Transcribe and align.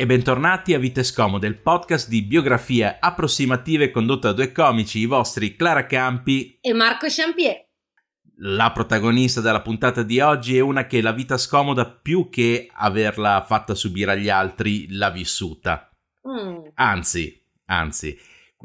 E 0.00 0.06
bentornati 0.06 0.74
a 0.74 0.78
Vite 0.78 1.02
Scomode, 1.02 1.48
il 1.48 1.58
podcast 1.58 2.08
di 2.08 2.22
biografie 2.22 2.98
approssimative 3.00 3.90
condotto 3.90 4.28
da 4.28 4.32
due 4.32 4.52
comici, 4.52 5.00
i 5.00 5.06
vostri 5.06 5.56
Clara 5.56 5.86
Campi 5.86 6.56
e 6.60 6.72
Marco 6.72 7.08
Champier. 7.08 7.64
La 8.36 8.70
protagonista 8.70 9.40
della 9.40 9.60
puntata 9.60 10.04
di 10.04 10.20
oggi 10.20 10.56
è 10.56 10.60
una 10.60 10.86
che 10.86 11.00
la 11.00 11.10
vita 11.10 11.36
scomoda 11.36 11.84
più 11.84 12.28
che 12.30 12.70
averla 12.72 13.44
fatta 13.44 13.74
subire 13.74 14.12
agli 14.12 14.28
altri 14.28 14.86
l'ha 14.90 15.10
vissuta. 15.10 15.90
Mm. 16.28 16.68
Anzi, 16.74 17.44
anzi, 17.64 18.16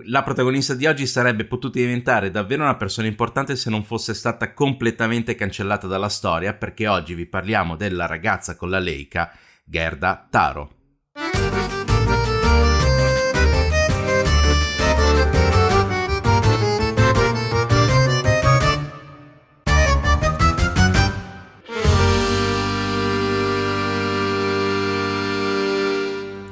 la 0.06 0.22
protagonista 0.22 0.76
di 0.76 0.86
oggi 0.86 1.08
sarebbe 1.08 1.46
potuta 1.46 1.80
diventare 1.80 2.30
davvero 2.30 2.62
una 2.62 2.78
persona 2.78 3.08
importante 3.08 3.56
se 3.56 3.72
non 3.72 3.84
fosse 3.84 4.14
stata 4.14 4.54
completamente 4.54 5.34
cancellata 5.34 5.88
dalla 5.88 6.10
storia, 6.10 6.54
perché 6.54 6.88
oggi 6.88 7.16
vi 7.16 7.26
parliamo 7.26 7.76
della 7.76 8.06
ragazza 8.06 8.56
con 8.56 8.70
la 8.70 8.78
Leica, 8.78 9.36
Gerda 9.66 10.28
Taro. 10.30 10.82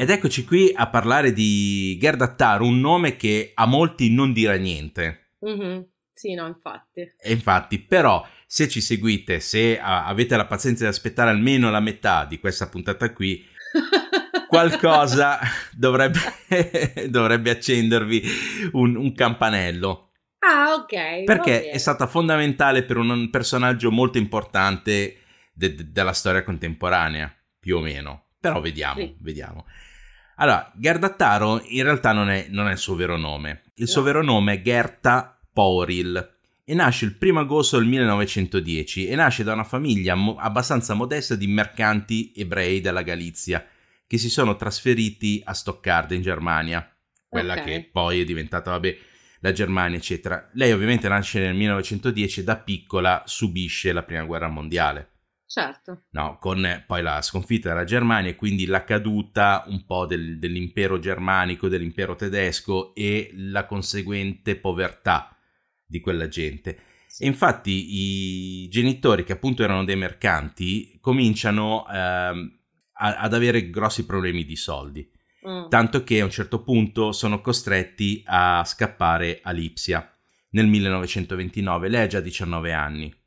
Ed 0.01 0.09
eccoci 0.09 0.45
qui 0.45 0.73
a 0.75 0.87
parlare 0.87 1.31
di 1.31 1.95
Gerda 1.99 2.33
Taro, 2.33 2.65
un 2.65 2.79
nome 2.79 3.17
che 3.17 3.51
a 3.53 3.67
molti 3.67 4.11
non 4.11 4.33
dirà 4.33 4.55
niente. 4.55 5.35
Mm-hmm. 5.45 5.81
Sì, 6.11 6.33
no, 6.33 6.47
infatti. 6.47 7.01
E 7.01 7.31
infatti, 7.31 7.77
però, 7.77 8.27
se 8.47 8.67
ci 8.67 8.81
seguite, 8.81 9.39
se 9.39 9.77
uh, 9.79 9.83
avete 9.83 10.35
la 10.35 10.47
pazienza 10.47 10.85
di 10.85 10.89
aspettare 10.89 11.29
almeno 11.29 11.69
la 11.69 11.81
metà 11.81 12.25
di 12.25 12.39
questa 12.39 12.67
puntata 12.67 13.13
qui, 13.13 13.45
qualcosa 14.49 15.37
dovrebbe, 15.71 16.19
dovrebbe 17.07 17.51
accendervi 17.51 18.23
un, 18.71 18.95
un, 18.95 19.13
campanello. 19.13 20.13
Ah, 20.39 20.73
ok. 20.73 21.25
Perché 21.25 21.69
è 21.69 21.77
stata 21.77 22.07
fondamentale 22.07 22.81
per 22.85 22.97
un 22.97 23.29
personaggio 23.29 23.91
molto 23.91 24.17
importante 24.17 25.17
de- 25.53 25.75
de- 25.75 25.91
della 25.91 26.13
storia 26.13 26.43
contemporanea, 26.43 27.31
più 27.59 27.77
o 27.77 27.81
meno. 27.81 28.29
Però 28.39 28.59
vediamo, 28.59 28.95
sì. 28.95 29.15
vediamo. 29.19 29.67
Allora, 30.41 30.71
Gerda 30.73 31.09
Taro 31.11 31.61
in 31.67 31.83
realtà 31.83 32.13
non 32.13 32.31
è, 32.31 32.47
non 32.49 32.67
è 32.67 32.71
il 32.71 32.79
suo 32.79 32.95
vero 32.95 33.15
nome. 33.15 33.61
Il 33.75 33.87
suo 33.87 34.01
vero 34.01 34.23
nome 34.23 34.53
è 34.53 34.61
Gerta 34.63 35.39
Poril 35.53 36.37
e 36.63 36.73
nasce 36.73 37.05
il 37.05 37.15
1 37.19 37.39
agosto 37.41 37.77
del 37.77 37.85
1910 37.85 39.05
e 39.05 39.15
nasce 39.15 39.43
da 39.43 39.53
una 39.53 39.63
famiglia 39.63 40.15
mo- 40.15 40.37
abbastanza 40.37 40.95
modesta 40.95 41.35
di 41.35 41.45
mercanti 41.45 42.33
ebrei 42.35 42.81
della 42.81 43.03
Galizia 43.03 43.63
che 44.07 44.17
si 44.17 44.31
sono 44.31 44.55
trasferiti 44.55 45.43
a 45.45 45.53
Stoccarda 45.53 46.15
in 46.15 46.23
Germania, 46.23 46.91
quella 47.29 47.53
okay. 47.53 47.65
che 47.65 47.89
poi 47.91 48.21
è 48.21 48.23
diventata, 48.23 48.71
vabbè, 48.71 48.97
la 49.41 49.51
Germania, 49.51 49.97
eccetera. 49.97 50.49
Lei 50.53 50.71
ovviamente 50.71 51.07
nasce 51.07 51.39
nel 51.39 51.53
1910 51.53 52.39
e 52.39 52.43
da 52.43 52.57
piccola 52.57 53.21
subisce 53.27 53.93
la 53.93 54.01
prima 54.01 54.23
guerra 54.23 54.47
mondiale. 54.47 55.09
Certo. 55.51 56.03
No, 56.11 56.37
con 56.39 56.65
poi 56.87 57.01
la 57.01 57.21
sconfitta 57.21 57.67
della 57.67 57.83
Germania 57.83 58.29
e 58.31 58.37
quindi 58.37 58.65
la 58.65 58.85
caduta 58.85 59.65
un 59.67 59.85
po' 59.85 60.05
del, 60.05 60.39
dell'impero 60.39 60.97
germanico, 60.97 61.67
dell'impero 61.67 62.15
tedesco 62.15 62.95
e 62.95 63.31
la 63.33 63.65
conseguente 63.65 64.55
povertà 64.55 65.35
di 65.85 65.99
quella 65.99 66.29
gente. 66.29 66.79
Sì. 67.05 67.23
E 67.23 67.27
infatti 67.27 68.61
i 68.61 68.69
genitori, 68.69 69.25
che 69.25 69.33
appunto 69.33 69.61
erano 69.61 69.83
dei 69.83 69.97
mercanti, 69.97 70.97
cominciano 71.01 71.85
eh, 71.85 71.93
a, 71.97 72.39
ad 72.93 73.33
avere 73.33 73.69
grossi 73.69 74.05
problemi 74.05 74.45
di 74.45 74.55
soldi. 74.55 75.05
Mm. 75.45 75.67
Tanto 75.67 76.05
che 76.05 76.21
a 76.21 76.23
un 76.23 76.31
certo 76.31 76.63
punto 76.63 77.11
sono 77.11 77.41
costretti 77.41 78.23
a 78.25 78.63
scappare 78.63 79.41
a 79.43 79.51
Lipsia 79.51 80.17
nel 80.51 80.67
1929. 80.67 81.89
Lei 81.89 82.03
ha 82.03 82.07
già 82.07 82.21
19 82.21 82.71
anni 82.71 83.19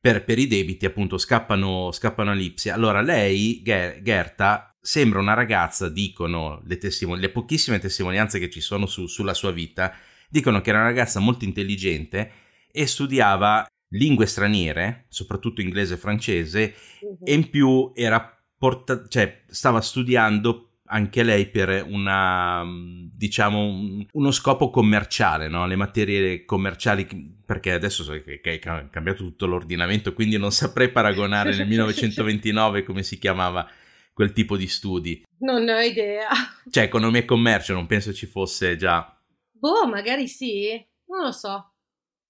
per, 0.00 0.24
per 0.24 0.38
i 0.38 0.46
debiti 0.46 0.86
appunto 0.86 1.18
scappano, 1.18 1.92
scappano 1.92 2.30
a 2.30 2.34
Lipsia. 2.34 2.74
Allora 2.74 3.02
lei, 3.02 3.60
Ger- 3.62 4.00
Gerta, 4.02 4.74
sembra 4.80 5.18
una 5.18 5.34
ragazza, 5.34 5.88
dicono 5.90 6.62
le, 6.64 6.78
testimon- 6.78 7.18
le 7.18 7.28
pochissime 7.28 7.78
testimonianze 7.78 8.38
che 8.38 8.48
ci 8.48 8.60
sono 8.60 8.86
su, 8.86 9.06
sulla 9.06 9.34
sua 9.34 9.50
vita, 9.50 9.94
dicono 10.28 10.60
che 10.60 10.70
era 10.70 10.78
una 10.78 10.88
ragazza 10.88 11.20
molto 11.20 11.44
intelligente 11.44 12.32
e 12.72 12.86
studiava 12.86 13.66
lingue 13.90 14.26
straniere, 14.26 15.06
soprattutto 15.08 15.60
inglese 15.60 15.94
e 15.94 15.98
francese, 15.98 16.74
uh-huh. 17.00 17.18
e 17.24 17.34
in 17.34 17.50
più 17.50 17.92
era 17.94 18.42
porta- 18.56 19.06
cioè, 19.06 19.42
stava 19.48 19.80
studiando 19.80 20.69
anche 20.92 21.22
lei 21.22 21.46
per 21.48 21.86
una, 21.88 22.64
diciamo, 22.66 24.04
uno 24.12 24.30
scopo 24.32 24.70
commerciale, 24.70 25.48
no? 25.48 25.66
le 25.66 25.76
materie 25.76 26.44
commerciali, 26.44 27.06
perché 27.44 27.72
adesso 27.72 28.02
so 28.02 28.12
che 28.22 28.40
è 28.40 28.58
cambiato 28.58 29.22
tutto 29.22 29.46
l'ordinamento, 29.46 30.12
quindi 30.12 30.36
non 30.36 30.50
saprei 30.50 30.90
paragonare 30.90 31.54
nel 31.54 31.66
1929 31.68 32.82
come 32.82 33.04
si 33.04 33.18
chiamava 33.18 33.68
quel 34.12 34.32
tipo 34.32 34.56
di 34.56 34.66
studi. 34.66 35.24
Non 35.38 35.68
ho 35.68 35.78
idea. 35.78 36.28
Cioè, 36.70 36.84
economia 36.84 37.20
e 37.20 37.24
commercio, 37.24 37.72
non 37.72 37.86
penso 37.86 38.12
ci 38.12 38.26
fosse 38.26 38.76
già. 38.76 39.16
Boh, 39.52 39.86
magari 39.86 40.26
sì, 40.26 40.70
non 41.06 41.22
lo 41.22 41.32
so. 41.32 41.72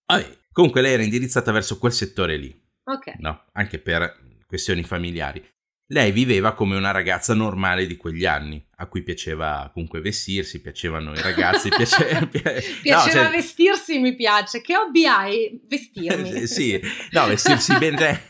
Vabbè, 0.07 0.39
comunque 0.53 0.83
lei 0.83 0.95
era 0.95 1.03
indirizzata 1.03 1.51
verso 1.51 1.79
quel 1.79 1.93
settore 1.93 2.37
lì. 2.37 2.69
Ok. 2.85 3.15
No, 3.19 3.45
anche 3.53 3.79
per 3.79 4.19
questioni 4.47 4.83
familiari. 4.83 5.43
Lei 5.93 6.13
viveva 6.13 6.53
come 6.53 6.77
una 6.77 6.93
ragazza 6.93 7.35
normale 7.35 7.85
di 7.85 7.97
quegli 7.97 8.25
anni, 8.25 8.65
a 8.77 8.87
cui 8.87 9.03
piaceva 9.03 9.69
comunque 9.73 10.01
vestirsi, 10.01 10.61
piacevano 10.61 11.13
i 11.13 11.21
ragazzi, 11.21 11.69
piace... 11.75 12.29
piaceva 12.31 13.03
no, 13.05 13.11
cioè... 13.11 13.31
vestirsi, 13.31 13.99
mi 13.99 14.15
piace. 14.15 14.61
Che 14.61 14.77
hobby 14.77 15.05
hai? 15.07 15.61
Vestirmi. 15.69 16.47
sì, 16.47 16.81
no, 17.11 17.27
vestirsi 17.27 17.77
bene. 17.77 18.23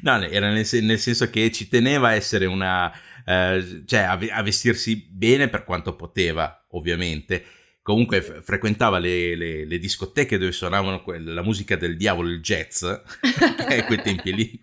no, 0.00 0.22
era 0.22 0.50
nel, 0.50 0.66
nel, 0.82 0.98
senso 0.98 1.28
che 1.28 1.52
ci 1.52 1.68
teneva 1.68 2.08
a 2.08 2.14
essere 2.14 2.46
una... 2.46 2.90
Eh, 3.26 3.82
cioè 3.84 4.00
a, 4.00 4.18
a, 4.30 4.42
vestirsi 4.42 5.06
bene 5.10 5.48
per 5.48 5.64
quanto 5.64 5.96
poteva, 5.96 6.64
ovviamente. 6.70 7.44
Comunque 7.82 8.22
f- 8.22 8.42
frequentava 8.42 8.98
le, 8.98 9.36
le, 9.36 9.66
le, 9.66 9.78
discoteche 9.78 10.38
dove 10.38 10.50
suonavano 10.50 11.02
que- 11.02 11.18
la 11.18 11.42
musica 11.42 11.76
del 11.76 11.98
diavolo, 11.98 12.30
il 12.30 12.40
jazz, 12.40 12.84
a 12.88 13.84
quei 13.84 14.00
tempi 14.00 14.32
lì 14.34 14.58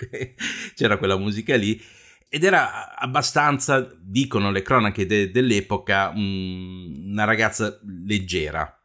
c'era 0.73 0.97
quella 0.97 1.15
musica 1.15 1.55
lì 1.55 1.79
ed 2.33 2.43
era 2.43 2.95
abbastanza, 2.95 3.87
dicono 4.01 4.49
le 4.49 4.63
cronache 4.63 5.05
de- 5.05 5.29
dell'epoca, 5.29 6.09
um, 6.15 7.11
una 7.11 7.25
ragazza 7.25 7.79
leggera. 8.07 8.75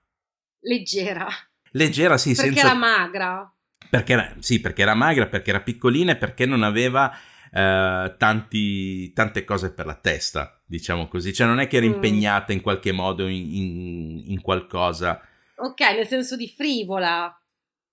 Leggera? 0.60 1.26
Leggera, 1.70 2.18
sì. 2.18 2.34
Perché 2.34 2.50
senza... 2.50 2.66
era 2.66 2.74
magra? 2.74 3.50
Perché 3.88 4.12
era, 4.12 4.34
sì, 4.40 4.60
perché 4.60 4.82
era 4.82 4.92
magra, 4.92 5.28
perché 5.28 5.48
era 5.48 5.62
piccolina 5.62 6.12
e 6.12 6.16
perché 6.16 6.44
non 6.44 6.62
aveva 6.62 7.10
eh, 7.50 8.14
tanti, 8.18 9.14
tante 9.14 9.44
cose 9.44 9.72
per 9.72 9.86
la 9.86 9.94
testa, 9.94 10.62
diciamo 10.66 11.08
così. 11.08 11.32
Cioè 11.32 11.46
non 11.46 11.58
è 11.58 11.68
che 11.68 11.78
era 11.78 11.86
mm. 11.86 11.92
impegnata 11.94 12.52
in 12.52 12.60
qualche 12.60 12.92
modo 12.92 13.28
in, 13.28 13.54
in, 13.54 14.22
in, 14.26 14.42
qualcosa. 14.42 15.22
Ok, 15.56 15.80
nel 15.80 16.06
senso 16.06 16.36
di 16.36 16.52
frivola 16.54 17.34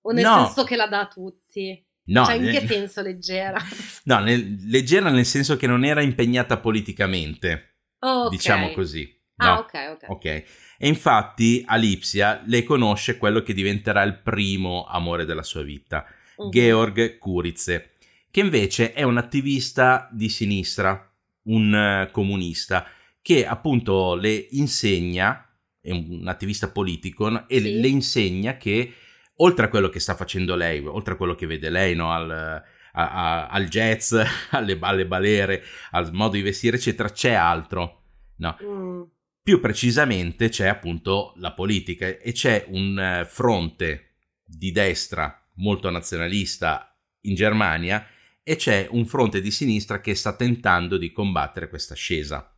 o 0.02 0.12
nel 0.12 0.22
no. 0.22 0.44
senso 0.44 0.64
che 0.64 0.76
la 0.76 0.86
dà 0.86 1.00
a 1.00 1.08
tutti? 1.08 1.85
No, 2.06 2.24
cioè, 2.24 2.34
in 2.34 2.50
che 2.50 2.60
nel... 2.60 2.68
senso 2.68 3.02
leggera? 3.02 3.60
No, 4.04 4.18
nel... 4.20 4.56
leggera 4.66 5.10
nel 5.10 5.26
senso 5.26 5.56
che 5.56 5.66
non 5.66 5.84
era 5.84 6.02
impegnata 6.02 6.58
politicamente. 6.58 7.78
Okay. 7.98 8.30
Diciamo 8.30 8.72
così. 8.72 9.12
Ah, 9.36 9.46
no? 9.46 9.52
Ah, 9.52 9.58
ok, 9.58 9.74
ok. 9.92 10.10
Ok. 10.10 10.24
E 10.24 10.88
infatti 10.88 11.62
Alipsia 11.66 12.42
lei 12.46 12.62
conosce 12.62 13.16
quello 13.16 13.42
che 13.42 13.54
diventerà 13.54 14.02
il 14.02 14.20
primo 14.20 14.84
amore 14.84 15.24
della 15.24 15.42
sua 15.42 15.62
vita, 15.62 16.04
uh-huh. 16.36 16.50
Georg 16.50 17.18
Kuritze, 17.18 17.92
che 18.30 18.40
invece 18.40 18.92
è 18.92 19.02
un 19.02 19.16
attivista 19.16 20.08
di 20.12 20.28
sinistra, 20.28 21.10
un 21.44 22.06
uh, 22.06 22.10
comunista, 22.10 22.86
che 23.22 23.46
appunto 23.46 24.14
le 24.14 24.46
insegna, 24.50 25.42
è 25.80 25.90
un 25.90 26.24
attivista 26.26 26.70
politico, 26.70 27.48
e 27.48 27.60
sì. 27.60 27.80
le 27.80 27.88
insegna 27.88 28.56
che 28.56 28.92
oltre 29.36 29.66
a 29.66 29.68
quello 29.68 29.88
che 29.88 30.00
sta 30.00 30.14
facendo 30.14 30.54
lei, 30.54 30.84
oltre 30.84 31.14
a 31.14 31.16
quello 31.16 31.34
che 31.34 31.46
vede 31.46 31.70
lei 31.70 31.94
no, 31.94 32.12
al, 32.12 32.30
a, 32.30 32.62
a, 32.92 33.46
al 33.48 33.68
jazz, 33.68 34.14
alle, 34.50 34.76
alle, 34.80 35.06
balere, 35.06 35.62
al 35.90 36.12
modo 36.12 36.36
di 36.36 36.42
vestire, 36.42 36.76
eccetera, 36.76 37.10
c'è 37.10 37.32
altro. 37.32 38.02
No. 38.36 38.56
Mm. 38.62 39.02
Più 39.42 39.60
precisamente 39.60 40.48
c'è 40.48 40.66
appunto 40.66 41.32
la 41.36 41.52
politica 41.52 42.06
e 42.06 42.32
c'è 42.32 42.64
un 42.68 42.98
eh, 42.98 43.24
fronte 43.26 44.14
di 44.44 44.72
destra 44.72 45.40
molto 45.54 45.88
nazionalista 45.90 46.96
in 47.22 47.34
Germania 47.34 48.06
e 48.42 48.56
c'è 48.56 48.86
un 48.90 49.06
fronte 49.06 49.40
di 49.40 49.50
sinistra 49.50 50.00
che 50.00 50.14
sta 50.14 50.34
tentando 50.34 50.96
di 50.96 51.12
combattere 51.12 51.68
questa 51.68 51.94
ascesa. 51.94 52.52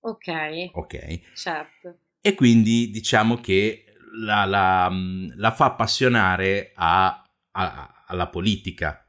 Ok. 0.00 0.70
Ok. 0.72 1.20
Certo. 1.34 1.98
E 2.20 2.34
quindi 2.34 2.90
diciamo 2.90 3.36
che 3.36 3.83
la, 4.18 4.44
la, 4.44 4.90
la 5.36 5.50
fa 5.52 5.66
appassionare 5.66 6.72
a, 6.74 7.24
a, 7.52 8.04
alla 8.06 8.28
politica. 8.28 9.04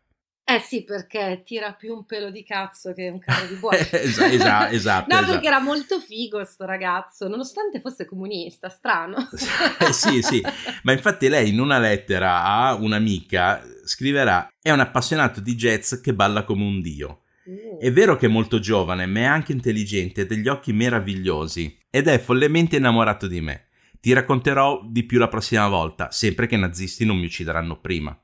Eh 0.47 0.59
sì, 0.59 0.83
perché 0.83 1.41
tira 1.43 1.73
più 1.73 1.95
un 1.95 2.05
pelo 2.05 2.29
di 2.29 2.43
cazzo 2.43 2.93
che 2.93 3.09
un 3.09 3.17
carro 3.17 3.47
di 3.47 3.55
buoi. 3.57 3.77
esatto, 3.79 3.95
esatto, 4.31 4.73
esatto. 4.75 5.05
no, 5.11 5.19
esatto. 5.19 5.31
perché 5.31 5.47
era 5.47 5.59
molto 5.59 5.99
figo 5.99 6.45
sto 6.45 6.65
ragazzo, 6.65 7.27
nonostante 7.27 7.81
fosse 7.81 8.05
comunista, 8.05 8.69
strano. 8.69 9.27
sì, 9.91 10.21
sì, 10.21 10.43
ma 10.83 10.91
infatti 10.91 11.29
lei 11.29 11.49
in 11.49 11.59
una 11.59 11.79
lettera 11.79 12.43
a 12.43 12.75
un'amica 12.75 13.63
scriverà 13.85 14.47
è 14.61 14.69
un 14.69 14.81
appassionato 14.81 15.39
di 15.39 15.55
jazz 15.55 15.95
che 15.95 16.13
balla 16.13 16.43
come 16.43 16.63
un 16.63 16.79
dio. 16.79 17.21
Mm. 17.49 17.79
È 17.79 17.91
vero 17.91 18.15
che 18.15 18.27
è 18.27 18.29
molto 18.29 18.59
giovane, 18.59 19.07
ma 19.07 19.19
è 19.21 19.23
anche 19.23 19.51
intelligente 19.51 20.21
e 20.21 20.25
degli 20.27 20.47
occhi 20.47 20.73
meravigliosi 20.73 21.75
ed 21.89 22.07
è 22.07 22.19
follemente 22.19 22.75
innamorato 22.75 23.25
di 23.25 23.41
me. 23.41 23.64
Ti 24.05 24.13
racconterò 24.13 24.85
di 24.87 25.01
più 25.01 25.17
la 25.17 25.27
prossima 25.27 25.67
volta, 25.67 26.11
sempre 26.11 26.45
che 26.45 26.53
i 26.53 26.59
nazisti 26.59 27.05
non 27.05 27.17
mi 27.17 27.25
uccideranno 27.25 27.81
prima. 27.81 28.15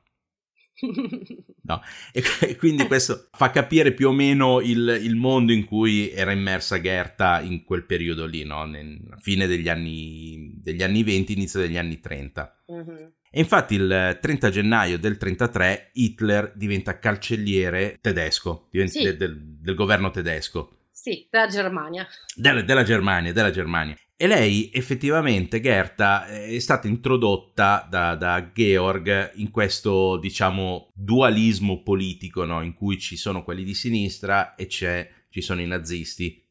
No? 1.64 1.80
E 2.12 2.56
quindi 2.56 2.86
questo 2.86 3.28
fa 3.32 3.50
capire 3.50 3.92
più 3.92 4.08
o 4.08 4.12
meno 4.12 4.60
il, 4.60 5.00
il, 5.02 5.16
mondo 5.16 5.52
in 5.52 5.64
cui 5.64 6.10
era 6.10 6.30
immersa 6.30 6.80
Gerta 6.80 7.40
in 7.40 7.64
quel 7.64 7.84
periodo 7.84 8.26
lì, 8.26 8.44
no? 8.44 8.64
Nella 8.64 9.16
fine 9.18 9.48
degli 9.48 9.68
anni, 9.68 10.52
degli 10.60 10.84
anni 10.84 11.02
20, 11.02 11.32
inizio 11.32 11.58
degli 11.58 11.76
anni 11.76 11.98
30. 11.98 12.62
Uh-huh. 12.66 13.12
E 13.28 13.40
infatti 13.40 13.74
il 13.74 14.18
30 14.20 14.50
gennaio 14.50 14.98
del 15.00 15.16
33 15.16 15.90
Hitler 15.94 16.52
diventa 16.54 17.00
cancelliere 17.00 17.98
tedesco, 18.00 18.68
diventa 18.70 18.92
sì. 18.92 19.02
de, 19.02 19.16
del, 19.16 19.58
del 19.60 19.74
governo 19.74 20.10
tedesco. 20.10 20.76
Sì, 20.92 21.26
della 21.28 21.48
Germania. 21.48 22.06
Della, 22.36 22.62
della 22.62 22.84
Germania, 22.84 23.32
della 23.32 23.50
Germania. 23.50 23.96
E 24.16 24.26
lei 24.26 24.70
effettivamente, 24.72 25.60
Gerta, 25.60 26.26
è 26.26 26.58
stata 26.60 26.86
introdotta 26.86 27.86
da, 27.90 28.14
da 28.14 28.52
Georg 28.52 29.32
in 29.34 29.50
questo, 29.50 30.16
diciamo, 30.16 30.92
dualismo 30.94 31.82
politico, 31.82 32.44
no? 32.44 32.62
in 32.62 32.74
cui 32.74 32.98
ci 33.00 33.16
sono 33.16 33.42
quelli 33.42 33.64
di 33.64 33.74
sinistra 33.74 34.54
e 34.54 34.68
ci 34.68 35.40
sono 35.40 35.60
i 35.60 35.66
nazisti. 35.66 36.42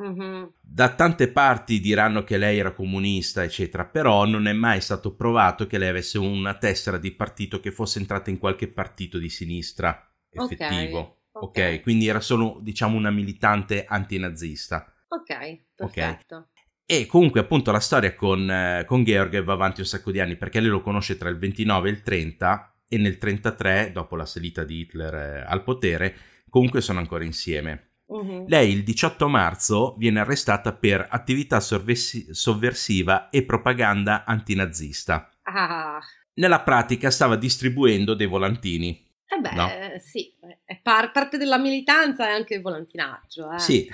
Mm-hmm. 0.00 0.44
Da 0.60 0.94
tante 0.94 1.28
parti 1.28 1.80
diranno 1.80 2.22
che 2.22 2.38
lei 2.38 2.58
era 2.58 2.72
comunista, 2.72 3.42
eccetera, 3.42 3.84
però 3.84 4.24
non 4.24 4.46
è 4.46 4.52
mai 4.52 4.80
stato 4.80 5.14
provato 5.14 5.66
che 5.66 5.76
lei 5.76 5.88
avesse 5.88 6.18
una 6.18 6.54
tessera 6.54 6.98
di 6.98 7.10
partito 7.10 7.58
che 7.58 7.72
fosse 7.72 7.98
entrata 7.98 8.30
in 8.30 8.38
qualche 8.38 8.68
partito 8.68 9.18
di 9.18 9.28
sinistra 9.28 10.08
effettivo. 10.30 10.98
Ok, 11.32 11.42
okay. 11.42 11.64
okay. 11.64 11.80
quindi 11.80 12.06
era 12.06 12.20
solo, 12.20 12.58
diciamo, 12.62 12.96
una 12.96 13.10
militante 13.10 13.84
antinazista. 13.84 14.94
Ok, 15.08 15.62
perfetto. 15.74 16.36
Okay. 16.36 16.57
E 16.90 17.04
comunque 17.04 17.40
appunto 17.40 17.70
la 17.70 17.80
storia 17.80 18.14
con, 18.14 18.50
eh, 18.50 18.84
con 18.86 19.04
Georg 19.04 19.42
va 19.42 19.52
avanti 19.52 19.80
un 19.80 19.86
sacco 19.86 20.10
di 20.10 20.20
anni 20.20 20.36
perché 20.36 20.58
lei 20.58 20.70
lo 20.70 20.80
conosce 20.80 21.18
tra 21.18 21.28
il 21.28 21.36
29 21.36 21.86
e 21.86 21.92
il 21.92 22.02
30 22.02 22.76
e 22.88 22.96
nel 22.96 23.18
33, 23.18 23.90
dopo 23.92 24.16
la 24.16 24.24
salita 24.24 24.64
di 24.64 24.78
Hitler 24.78 25.14
eh, 25.14 25.44
al 25.46 25.62
potere, 25.62 26.16
comunque 26.48 26.80
sono 26.80 26.98
ancora 26.98 27.24
insieme. 27.24 27.96
Uh-huh. 28.06 28.46
Lei 28.48 28.72
il 28.72 28.84
18 28.84 29.28
marzo 29.28 29.96
viene 29.98 30.20
arrestata 30.20 30.72
per 30.72 31.06
attività 31.10 31.60
sorvessi- 31.60 32.32
sovversiva 32.32 33.28
e 33.28 33.44
propaganda 33.44 34.24
antinazista. 34.24 35.30
Ah. 35.42 36.00
Nella 36.36 36.60
pratica 36.62 37.10
stava 37.10 37.36
distribuendo 37.36 38.14
dei 38.14 38.26
volantini. 38.26 39.06
Eh 39.28 39.38
beh, 39.38 39.52
no? 39.52 39.68
sì, 39.98 40.34
è 40.64 40.80
par- 40.80 41.12
parte 41.12 41.36
della 41.36 41.58
militanza 41.58 42.26
e 42.26 42.32
anche 42.32 42.54
il 42.54 42.62
volantinaggio. 42.62 43.52
Eh. 43.52 43.58
Sì, 43.58 43.86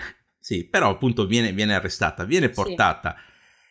sì, 0.44 0.68
però 0.68 0.90
appunto 0.90 1.24
viene, 1.24 1.54
viene 1.54 1.74
arrestata, 1.74 2.24
viene 2.24 2.50
portata 2.50 3.16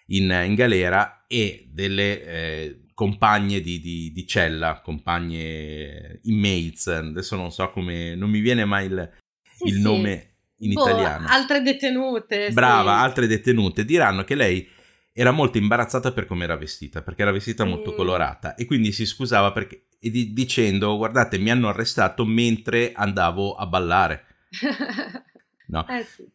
sì. 0.07 0.17
in, 0.17 0.43
in, 0.43 0.55
galera 0.55 1.25
e 1.27 1.69
delle 1.71 2.25
eh, 2.25 2.79
compagne 2.95 3.61
di, 3.61 3.79
di, 3.79 4.11
di, 4.11 4.25
cella, 4.25 4.81
compagne 4.81 6.19
inmates, 6.23 6.87
adesso 6.87 7.35
non 7.35 7.51
so 7.51 7.69
come, 7.69 8.15
non 8.15 8.31
mi 8.31 8.39
viene 8.39 8.65
mai 8.65 8.87
il, 8.87 9.11
sì, 9.43 9.67
il 9.67 9.73
sì. 9.75 9.81
nome 9.83 10.37
in 10.61 10.73
boh, 10.73 10.81
italiano. 10.81 11.27
Altre 11.27 11.61
detenute. 11.61 12.49
Brava, 12.49 13.01
altre 13.01 13.27
detenute 13.27 13.85
diranno 13.85 14.23
che 14.23 14.33
lei 14.33 14.67
era 15.13 15.29
molto 15.29 15.59
imbarazzata 15.59 16.11
per 16.11 16.25
come 16.25 16.45
era 16.45 16.57
vestita, 16.57 17.03
perché 17.03 17.21
era 17.21 17.31
vestita 17.31 17.65
molto 17.65 17.91
mm. 17.91 17.95
colorata 17.95 18.55
e 18.55 18.65
quindi 18.65 18.91
si 18.91 19.05
scusava 19.05 19.51
perché, 19.51 19.89
di, 19.99 20.33
dicendo 20.33 20.97
guardate 20.97 21.37
mi 21.37 21.51
hanno 21.51 21.67
arrestato 21.67 22.25
mentre 22.25 22.93
andavo 22.93 23.53
a 23.53 23.67
ballare. 23.67 24.25
No. 25.65 25.87
Eh 25.87 26.03
sì. 26.03 26.29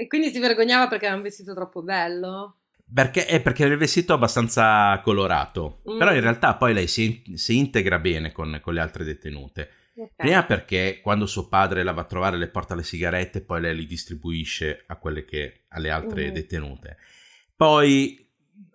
E 0.00 0.06
quindi 0.06 0.30
si 0.30 0.38
vergognava 0.38 0.86
perché 0.86 1.06
era 1.06 1.16
un 1.16 1.22
vestito 1.22 1.52
troppo 1.54 1.82
bello? 1.82 2.58
Perché, 2.94 3.26
è 3.26 3.42
perché 3.42 3.64
era 3.64 3.72
il 3.72 3.80
vestito 3.80 4.12
abbastanza 4.12 5.00
colorato. 5.02 5.82
Mm. 5.90 5.98
Però 5.98 6.14
in 6.14 6.20
realtà 6.20 6.54
poi 6.54 6.72
lei 6.72 6.86
si, 6.86 7.20
si 7.34 7.56
integra 7.56 7.98
bene 7.98 8.30
con, 8.30 8.60
con, 8.62 8.74
le 8.74 8.80
altre 8.80 9.02
detenute. 9.02 9.70
Okay. 9.96 10.08
Prima 10.14 10.44
perché 10.44 11.00
quando 11.02 11.26
suo 11.26 11.48
padre 11.48 11.82
la 11.82 11.90
va 11.90 12.02
a 12.02 12.04
trovare 12.04 12.36
le 12.36 12.46
porta 12.46 12.76
le 12.76 12.84
sigarette, 12.84 13.40
poi 13.40 13.60
lei 13.60 13.74
li 13.74 13.86
distribuisce 13.86 14.84
a 14.86 14.94
quelle 14.94 15.24
che 15.24 15.64
alle 15.70 15.90
altre 15.90 16.30
mm. 16.30 16.32
detenute. 16.32 16.96
Poi, 17.56 18.24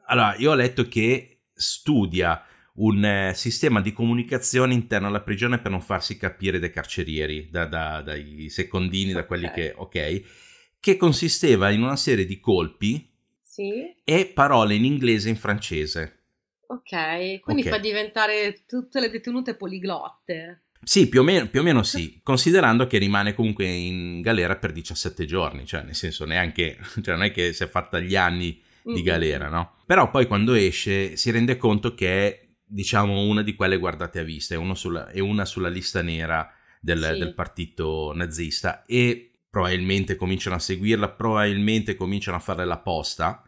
allora, 0.08 0.36
io 0.36 0.52
ho 0.52 0.56
letto 0.56 0.90
che 0.90 1.44
studia 1.54 2.44
un 2.74 3.06
eh, 3.06 3.34
sistema 3.34 3.80
di 3.80 3.94
comunicazione 3.94 4.74
interno 4.74 5.08
alla 5.08 5.22
prigione 5.22 5.60
per 5.60 5.72
non 5.72 5.80
farsi 5.80 6.18
capire 6.18 6.60
dai 6.60 6.70
carcerieri, 6.72 7.48
da, 7.50 7.64
da, 7.64 8.02
dai 8.02 8.50
secondini, 8.50 9.12
okay. 9.12 9.22
da 9.22 9.26
quelli 9.26 9.52
che, 9.52 9.74
ok, 9.74 10.42
che 10.84 10.98
consisteva 10.98 11.70
in 11.70 11.82
una 11.82 11.96
serie 11.96 12.26
di 12.26 12.42
colpi 12.42 13.10
sì. 13.40 13.96
e 14.04 14.26
parole 14.26 14.76
in 14.76 14.84
inglese 14.84 15.30
e 15.30 15.32
in 15.32 15.38
francese. 15.38 16.24
Ok, 16.68 17.40
quindi 17.40 17.62
okay. 17.62 17.72
fa 17.72 17.78
diventare 17.78 18.66
tutte 18.68 19.00
le 19.00 19.10
detenute 19.10 19.56
poliglotte. 19.56 20.64
Sì, 20.84 21.08
più 21.08 21.22
o, 21.22 21.24
meno, 21.24 21.48
più 21.48 21.62
o 21.62 21.64
meno 21.64 21.84
sì, 21.84 22.20
considerando 22.22 22.86
che 22.86 22.98
rimane 22.98 23.34
comunque 23.34 23.66
in 23.66 24.20
galera 24.20 24.58
per 24.58 24.74
17 24.74 25.24
giorni, 25.24 25.66
cioè 25.66 25.84
nel 25.84 25.96
senso 25.96 26.26
neanche, 26.26 26.78
cioè 27.02 27.16
non 27.16 27.24
è 27.24 27.32
che 27.32 27.54
si 27.54 27.64
è 27.64 27.70
fatta 27.70 28.02
gli 28.02 28.18
anni 28.18 28.62
di 28.84 29.04
galera, 29.04 29.48
no? 29.48 29.76
Però 29.86 30.12
poi 30.12 30.28
quando 30.28 30.52
esce 30.52 31.16
si 31.16 31.32
rende 31.32 31.56
conto 31.56 31.96
che 31.96 32.28
è, 32.28 32.48
diciamo, 32.66 33.22
una 33.22 33.42
di 33.42 33.56
quelle 33.56 33.78
guardate 33.78 34.20
a 34.20 34.24
vista, 34.24 34.54
è, 34.54 34.76
sulla, 34.76 35.08
è 35.08 35.20
una 35.20 35.46
sulla 35.46 35.70
lista 35.70 36.02
nera 36.02 36.54
del, 36.82 37.02
sì. 37.14 37.20
del 37.20 37.34
partito 37.34 38.12
nazista 38.14 38.84
e 38.86 39.30
probabilmente 39.54 40.16
cominciano 40.16 40.56
a 40.56 40.60
seguirla, 40.60 41.10
probabilmente 41.10 41.94
cominciano 41.94 42.38
a 42.38 42.40
fare 42.40 42.66
la 42.66 42.80
posta, 42.80 43.44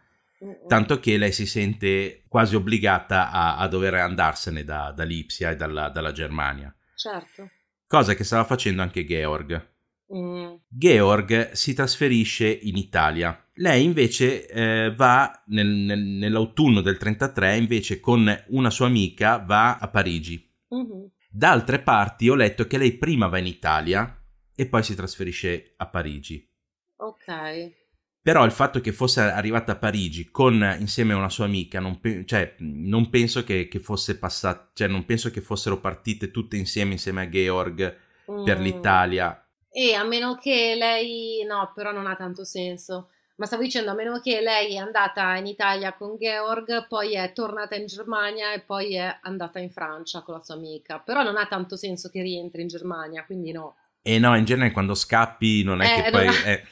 tanto 0.68 1.00
che 1.00 1.18
lei 1.18 1.32
si 1.32 1.48
sente 1.48 2.26
quasi 2.28 2.56
obbligata 2.56 3.32
a, 3.32 3.58
a 3.58 3.68
dover 3.68 3.96
andarsene 3.96 4.64
da, 4.64 4.94
da 4.96 5.04
Lipsia 5.04 5.50
e 5.50 5.56
dalla, 5.56 5.90
dalla, 5.90 6.12
Germania. 6.12 6.72
Certo. 6.94 7.50
Cosa 7.88 8.14
che 8.14 8.24
stava 8.24 8.44
facendo 8.44 8.84
anche 8.84 9.04
Georg. 9.04 9.74
Mm. 10.16 10.54
Georg 10.68 11.54
si 11.54 11.74
trasferisce 11.74 12.48
in 12.50 12.78
Italia. 12.78 13.44
Lei 13.56 13.84
invece 13.84 14.48
eh, 14.48 14.94
va 14.96 15.44
nel, 15.48 15.66
nel, 15.68 16.02
nell'autunno 16.02 16.82
del 16.82 16.98
33, 16.98 17.58
invece 17.58 18.00
con 18.00 18.32
una 18.50 18.70
sua 18.70 18.86
amica 18.86 19.38
va 19.38 19.78
a 19.78 19.88
Parigi. 19.88 20.54
Mm-hmm. 20.72 21.06
Da 21.32 21.50
altre 21.50 21.80
parti 21.80 22.30
ho 22.30 22.36
letto 22.36 22.68
che 22.68 22.78
lei 22.78 22.92
prima 22.94 23.26
va 23.26 23.40
in 23.40 23.48
Italia 23.48 24.20
e 24.56 24.68
poi 24.68 24.84
si 24.84 24.96
trasferisce 24.96 25.74
a 25.78 25.88
Parigi. 25.88 26.50
Ok. 26.98 27.84
Però 28.26 28.44
il 28.44 28.52
fatto 28.52 28.82
che 28.82 28.92
fosse 28.92 29.22
arrivata 29.22 29.74
a 29.74 29.76
Parigi 29.76 30.32
con, 30.32 30.76
insieme 30.80 31.14
a 31.14 31.18
una 31.18 31.30
sua 31.30 31.46
amica, 31.46 31.80
non, 31.80 32.00
pe- 32.00 32.26
cioè, 32.26 32.56
non 32.58 33.12
penso 33.12 33.44
che, 33.44 33.68
che 33.68 33.80
fosse 33.80 34.18
passata, 34.18 34.72
cioè 34.74 34.88
non 34.88 35.06
penso 35.06 35.30
che 35.30 35.42
fossero 35.42 35.80
partite 35.80 36.32
tutte 36.32 36.58
insieme, 36.58 36.94
insieme 36.94 37.22
a 37.22 37.30
Georg, 37.30 37.98
mm. 38.32 38.44
per 38.44 38.60
l'Italia. 38.60 39.48
E 39.70 39.94
a 39.94 40.04
meno 40.04 40.38
che 40.38 40.74
lei, 40.76 41.44
no, 41.48 41.72
però 41.76 41.92
non 41.92 42.08
ha 42.08 42.16
tanto 42.16 42.44
senso. 42.46 43.10
Ma 43.36 43.46
stavo 43.46 43.62
dicendo, 43.62 43.92
a 43.92 43.94
meno 43.94 44.20
che 44.22 44.42
lei 44.42 44.74
è 44.74 44.78
andata 44.78 45.36
in 45.36 45.46
Italia 45.46 45.94
con 45.94 46.16
Georg, 46.18 46.88
poi 46.88 47.16
è 47.16 47.34
tornata 47.34 47.76
in 47.76 47.86
Germania 47.86 48.54
e 48.54 48.62
poi 48.62 48.96
è 48.96 49.20
andata 49.22 49.60
in 49.60 49.70
Francia 49.70 50.22
con 50.22 50.36
la 50.36 50.42
sua 50.42 50.56
amica. 50.56 51.00
Però 51.00 51.22
non 51.22 51.36
ha 51.36 51.46
tanto 51.46 51.76
senso 51.76 52.10
che 52.10 52.22
rientri 52.22 52.62
in 52.62 52.70
Germania, 52.70 53.26
quindi 53.26 53.52
no. 53.52 53.76
E 54.08 54.20
no, 54.20 54.38
in 54.38 54.46
genere 54.46 54.70
quando 54.70 54.94
scappi 54.94 55.64
non 55.64 55.82
è, 55.82 55.98
eh, 55.98 56.04
che, 56.04 56.12
poi, 56.12 56.28
eh, 56.46 56.64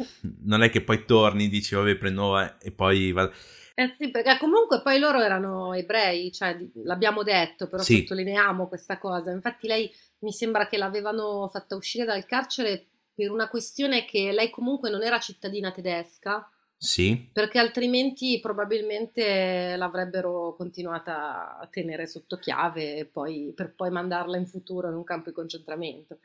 non 0.43 0.61
è 0.61 0.69
che 0.69 0.83
poi 0.83 1.03
torni, 1.03 1.49
dici 1.49 1.73
vabbè 1.73 1.95
prendo 1.95 2.37
e 2.59 2.71
poi 2.71 3.11
va... 3.11 3.27
Eh 3.73 3.95
sì, 3.97 4.11
perché 4.11 4.37
comunque 4.37 4.83
poi 4.83 4.99
loro 4.99 5.19
erano 5.19 5.73
ebrei, 5.73 6.31
cioè 6.31 6.55
l'abbiamo 6.83 7.23
detto, 7.23 7.67
però 7.67 7.81
sì. 7.81 8.01
sottolineiamo 8.01 8.67
questa 8.67 8.99
cosa. 8.99 9.31
Infatti 9.31 9.65
lei 9.65 9.91
mi 10.19 10.31
sembra 10.31 10.67
che 10.67 10.77
l'avevano 10.77 11.49
fatta 11.51 11.75
uscire 11.75 12.05
dal 12.05 12.23
carcere 12.27 12.85
per 13.15 13.31
una 13.31 13.49
questione 13.49 14.05
che 14.05 14.31
lei 14.31 14.51
comunque 14.51 14.91
non 14.91 15.01
era 15.01 15.17
cittadina 15.17 15.71
tedesca. 15.71 16.47
Sì. 16.77 17.29
Perché 17.33 17.57
altrimenti 17.57 18.39
probabilmente 18.39 19.75
l'avrebbero 19.75 20.53
continuata 20.55 21.57
a 21.57 21.65
tenere 21.65 22.05
sotto 22.05 22.37
chiave 22.37 23.09
poi, 23.11 23.53
per 23.55 23.73
poi 23.73 23.89
mandarla 23.89 24.37
in 24.37 24.45
futuro 24.45 24.89
in 24.89 24.93
un 24.93 25.03
campo 25.03 25.29
di 25.29 25.35
concentramento. 25.35 26.19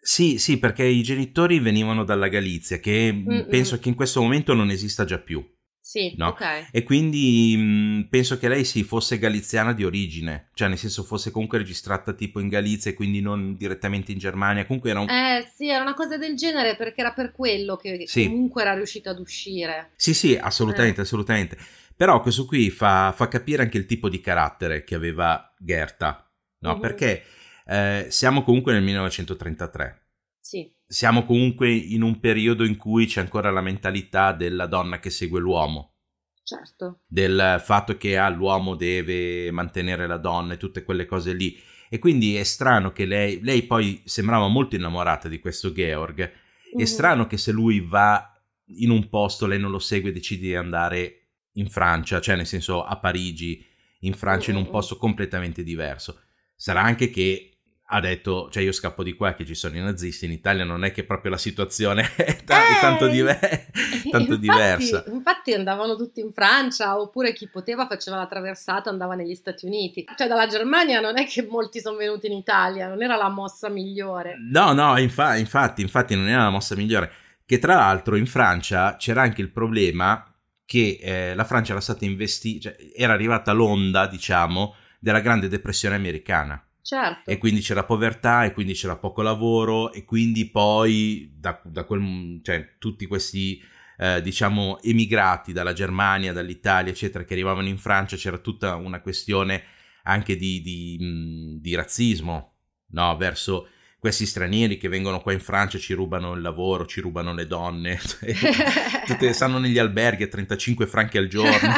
Sì, 0.00 0.38
sì, 0.38 0.58
perché 0.58 0.84
i 0.84 1.02
genitori 1.02 1.58
venivano 1.58 2.04
dalla 2.04 2.28
Galizia, 2.28 2.78
che 2.78 3.12
Mm-mm. 3.12 3.48
penso 3.48 3.78
che 3.78 3.88
in 3.88 3.94
questo 3.94 4.22
momento 4.22 4.54
non 4.54 4.70
esista 4.70 5.04
già 5.04 5.18
più. 5.18 5.44
Sì, 5.90 6.14
no? 6.16 6.28
ok. 6.28 6.68
E 6.70 6.84
quindi 6.84 7.56
mh, 7.56 8.08
penso 8.10 8.38
che 8.38 8.46
lei 8.48 8.64
sì, 8.64 8.84
fosse 8.84 9.18
galiziana 9.18 9.72
di 9.72 9.84
origine, 9.84 10.50
cioè 10.54 10.68
nel 10.68 10.78
senso 10.78 11.02
fosse 11.02 11.32
comunque 11.32 11.58
registrata 11.58 12.12
tipo 12.12 12.38
in 12.38 12.46
Galizia 12.46 12.92
e 12.92 12.94
quindi 12.94 13.20
non 13.20 13.56
direttamente 13.56 14.12
in 14.12 14.18
Germania. 14.18 14.66
Comunque 14.66 14.90
era 14.90 15.00
un... 15.00 15.08
Eh 15.08 15.50
sì, 15.52 15.68
era 15.68 15.82
una 15.82 15.94
cosa 15.94 16.16
del 16.16 16.36
genere 16.36 16.76
perché 16.76 17.00
era 17.00 17.12
per 17.12 17.32
quello 17.32 17.74
che 17.74 18.04
sì. 18.06 18.26
comunque 18.26 18.62
era 18.62 18.74
riuscita 18.74 19.10
ad 19.10 19.18
uscire. 19.18 19.90
Sì, 19.96 20.14
sì, 20.14 20.38
assolutamente, 20.40 21.00
eh. 21.00 21.02
assolutamente. 21.02 21.58
Però 21.96 22.20
questo 22.20 22.46
qui 22.46 22.70
fa, 22.70 23.12
fa, 23.14 23.26
capire 23.26 23.62
anche 23.62 23.76
il 23.76 23.86
tipo 23.86 24.08
di 24.08 24.20
carattere 24.20 24.84
che 24.84 24.94
aveva 24.94 25.52
Gerta, 25.58 26.24
no? 26.60 26.70
Mm-hmm. 26.70 26.80
Perché 26.80 27.24
eh, 27.66 28.06
siamo 28.10 28.42
comunque 28.42 28.72
nel 28.72 28.82
1933. 28.82 30.06
Sì 30.40 30.78
siamo 30.90 31.24
comunque 31.24 31.72
in 31.72 32.02
un 32.02 32.18
periodo 32.18 32.64
in 32.64 32.76
cui 32.76 33.06
c'è 33.06 33.20
ancora 33.20 33.52
la 33.52 33.60
mentalità 33.60 34.32
della 34.32 34.66
donna 34.66 34.98
che 34.98 35.08
segue 35.08 35.38
l'uomo. 35.38 35.94
Certo. 36.42 37.02
Del 37.06 37.62
fatto 37.64 37.96
che 37.96 38.18
ah, 38.18 38.28
l'uomo 38.28 38.74
deve 38.74 39.52
mantenere 39.52 40.08
la 40.08 40.16
donna 40.16 40.54
e 40.54 40.56
tutte 40.56 40.82
quelle 40.82 41.06
cose 41.06 41.32
lì. 41.32 41.56
E 41.88 42.00
quindi 42.00 42.34
è 42.34 42.42
strano 42.42 42.90
che 42.90 43.04
lei, 43.04 43.40
lei 43.40 43.62
poi 43.62 44.02
sembrava 44.04 44.48
molto 44.48 44.74
innamorata 44.74 45.28
di 45.28 45.38
questo 45.38 45.72
Georg. 45.72 46.18
Mm-hmm. 46.18 46.82
È 46.82 46.84
strano 46.86 47.28
che 47.28 47.36
se 47.36 47.52
lui 47.52 47.78
va 47.78 48.36
in 48.78 48.90
un 48.90 49.08
posto, 49.08 49.46
lei 49.46 49.60
non 49.60 49.70
lo 49.70 49.78
segue 49.78 50.10
e 50.10 50.12
decide 50.12 50.48
di 50.48 50.56
andare 50.56 51.28
in 51.52 51.68
Francia, 51.68 52.20
cioè 52.20 52.34
nel 52.34 52.46
senso 52.46 52.82
a 52.82 52.98
Parigi, 52.98 53.64
in 54.00 54.14
Francia, 54.14 54.50
mm-hmm. 54.50 54.60
in 54.60 54.66
un 54.66 54.72
posto 54.72 54.96
completamente 54.96 55.62
diverso. 55.62 56.20
Sarà 56.56 56.82
anche 56.82 57.10
che 57.10 57.49
ha 57.92 57.98
detto, 57.98 58.48
cioè 58.52 58.62
io 58.62 58.70
scappo 58.70 59.02
di 59.02 59.14
qua 59.14 59.34
che 59.34 59.44
ci 59.44 59.56
sono 59.56 59.76
i 59.76 59.80
nazisti, 59.80 60.24
in 60.24 60.30
Italia 60.30 60.62
non 60.62 60.84
è 60.84 60.92
che 60.92 61.02
proprio 61.02 61.32
la 61.32 61.36
situazione 61.36 62.08
è, 62.14 62.36
t- 62.36 62.50
eh, 62.50 62.80
tanto, 62.80 63.08
diver- 63.08 63.40
tanto 64.10 64.34
infatti, 64.34 64.38
diversa. 64.38 65.04
Infatti 65.08 65.52
andavano 65.54 65.96
tutti 65.96 66.20
in 66.20 66.32
Francia, 66.32 67.00
oppure 67.00 67.32
chi 67.32 67.48
poteva 67.48 67.88
faceva 67.88 68.16
la 68.16 68.26
traversata 68.26 68.90
andava 68.90 69.16
negli 69.16 69.34
Stati 69.34 69.66
Uniti. 69.66 70.04
Cioè 70.16 70.28
dalla 70.28 70.46
Germania 70.46 71.00
non 71.00 71.18
è 71.18 71.26
che 71.26 71.44
molti 71.50 71.80
sono 71.80 71.96
venuti 71.96 72.28
in 72.28 72.34
Italia, 72.34 72.86
non 72.86 73.02
era 73.02 73.16
la 73.16 73.28
mossa 73.28 73.68
migliore. 73.68 74.36
No, 74.38 74.72
no, 74.72 74.96
infa- 74.96 75.34
infatti, 75.36 75.82
infatti 75.82 76.14
non 76.14 76.28
era 76.28 76.44
la 76.44 76.50
mossa 76.50 76.76
migliore. 76.76 77.10
Che 77.44 77.58
tra 77.58 77.74
l'altro 77.74 78.14
in 78.14 78.26
Francia 78.26 78.94
c'era 78.96 79.22
anche 79.22 79.40
il 79.40 79.50
problema 79.50 80.32
che 80.64 81.00
eh, 81.02 81.34
la 81.34 81.42
Francia 81.42 81.72
era 81.72 81.80
stata 81.80 82.04
investita, 82.04 82.70
cioè, 82.70 82.92
era 82.94 83.12
arrivata 83.14 83.50
l'onda, 83.50 84.06
diciamo, 84.06 84.76
della 85.00 85.18
grande 85.18 85.48
depressione 85.48 85.96
americana 85.96 86.64
Certo. 86.90 87.30
E 87.30 87.38
quindi 87.38 87.60
c'era 87.60 87.84
povertà 87.84 88.44
e 88.44 88.52
quindi 88.52 88.72
c'era 88.72 88.96
poco 88.96 89.22
lavoro 89.22 89.92
e 89.92 90.04
quindi 90.04 90.50
poi 90.50 91.32
da, 91.36 91.60
da 91.62 91.84
quel, 91.84 92.40
cioè, 92.42 92.78
tutti 92.80 93.06
questi 93.06 93.62
eh, 93.96 94.20
diciamo 94.20 94.82
emigrati 94.82 95.52
dalla 95.52 95.72
Germania, 95.72 96.32
dall'Italia 96.32 96.90
eccetera 96.90 97.22
che 97.22 97.34
arrivavano 97.34 97.68
in 97.68 97.78
Francia 97.78 98.16
c'era 98.16 98.38
tutta 98.38 98.74
una 98.74 99.00
questione 99.02 99.62
anche 100.02 100.34
di, 100.34 100.60
di, 100.62 101.58
di 101.60 101.74
razzismo 101.76 102.54
no? 102.88 103.16
verso 103.16 103.68
questi 104.00 104.26
stranieri 104.26 104.76
che 104.76 104.88
vengono 104.88 105.20
qua 105.20 105.32
in 105.32 105.38
Francia 105.38 105.78
ci 105.78 105.94
rubano 105.94 106.32
il 106.32 106.40
lavoro, 106.40 106.86
ci 106.86 107.00
rubano 107.00 107.32
le 107.34 107.46
donne, 107.46 108.00
tutte, 109.06 109.30
stanno 109.32 109.58
negli 109.58 109.78
alberghi 109.78 110.24
a 110.24 110.28
35 110.28 110.88
franchi 110.88 111.18
al 111.18 111.28
giorno. 111.28 111.72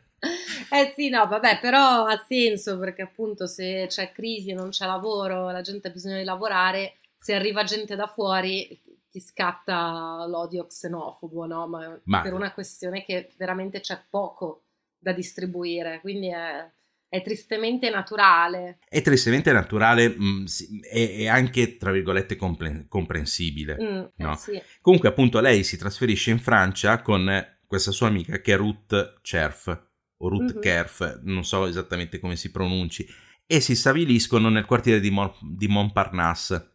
Eh 0.70 0.92
sì, 0.94 1.08
no, 1.08 1.26
vabbè, 1.26 1.60
però 1.60 2.04
ha 2.04 2.22
senso 2.28 2.78
perché 2.78 3.02
appunto 3.02 3.46
se 3.46 3.86
c'è 3.88 4.12
crisi 4.12 4.50
e 4.50 4.54
non 4.54 4.68
c'è 4.68 4.84
lavoro, 4.84 5.50
la 5.50 5.62
gente 5.62 5.88
ha 5.88 5.90
bisogno 5.90 6.18
di 6.18 6.24
lavorare, 6.24 6.98
se 7.16 7.34
arriva 7.34 7.64
gente 7.64 7.96
da 7.96 8.06
fuori 8.06 8.78
ti 9.10 9.20
scatta 9.20 10.26
l'odio 10.28 10.66
xenofobo, 10.66 11.46
no? 11.46 11.66
Ma, 11.66 11.98
Ma... 12.04 12.20
per 12.20 12.34
una 12.34 12.52
questione 12.52 13.04
che 13.04 13.32
veramente 13.38 13.80
c'è 13.80 13.98
poco 14.08 14.64
da 14.98 15.12
distribuire, 15.12 16.00
quindi 16.00 16.28
è, 16.28 16.70
è 17.08 17.22
tristemente 17.22 17.88
naturale. 17.88 18.78
È 18.86 19.00
tristemente 19.00 19.50
naturale 19.52 20.08
mh, 20.10 20.44
e, 20.92 21.28
anche, 21.28 21.78
tra 21.78 21.90
virgolette, 21.90 22.36
compre- 22.36 22.84
comprensibile. 22.88 23.76
Mm, 23.80 23.96
eh, 23.96 24.10
no? 24.16 24.32
eh 24.32 24.36
sì. 24.36 24.62
Comunque, 24.82 25.08
appunto, 25.08 25.40
lei 25.40 25.64
si 25.64 25.78
trasferisce 25.78 26.30
in 26.30 26.38
Francia 26.38 27.00
con 27.00 27.56
questa 27.66 27.90
sua 27.90 28.08
amica 28.08 28.40
che 28.40 28.52
è 28.52 28.56
Ruth 28.56 29.20
Cherf 29.22 29.86
o 30.18 30.28
Ruth 30.28 30.52
mm-hmm. 30.52 30.60
Kerf, 30.60 31.20
non 31.24 31.44
so 31.44 31.66
esattamente 31.66 32.18
come 32.18 32.36
si 32.36 32.50
pronunci, 32.50 33.06
e 33.46 33.60
si 33.60 33.74
stabiliscono 33.74 34.48
nel 34.48 34.66
quartiere 34.66 35.00
di, 35.00 35.10
Mon- 35.10 35.32
di 35.40 35.68
Montparnasse. 35.68 36.72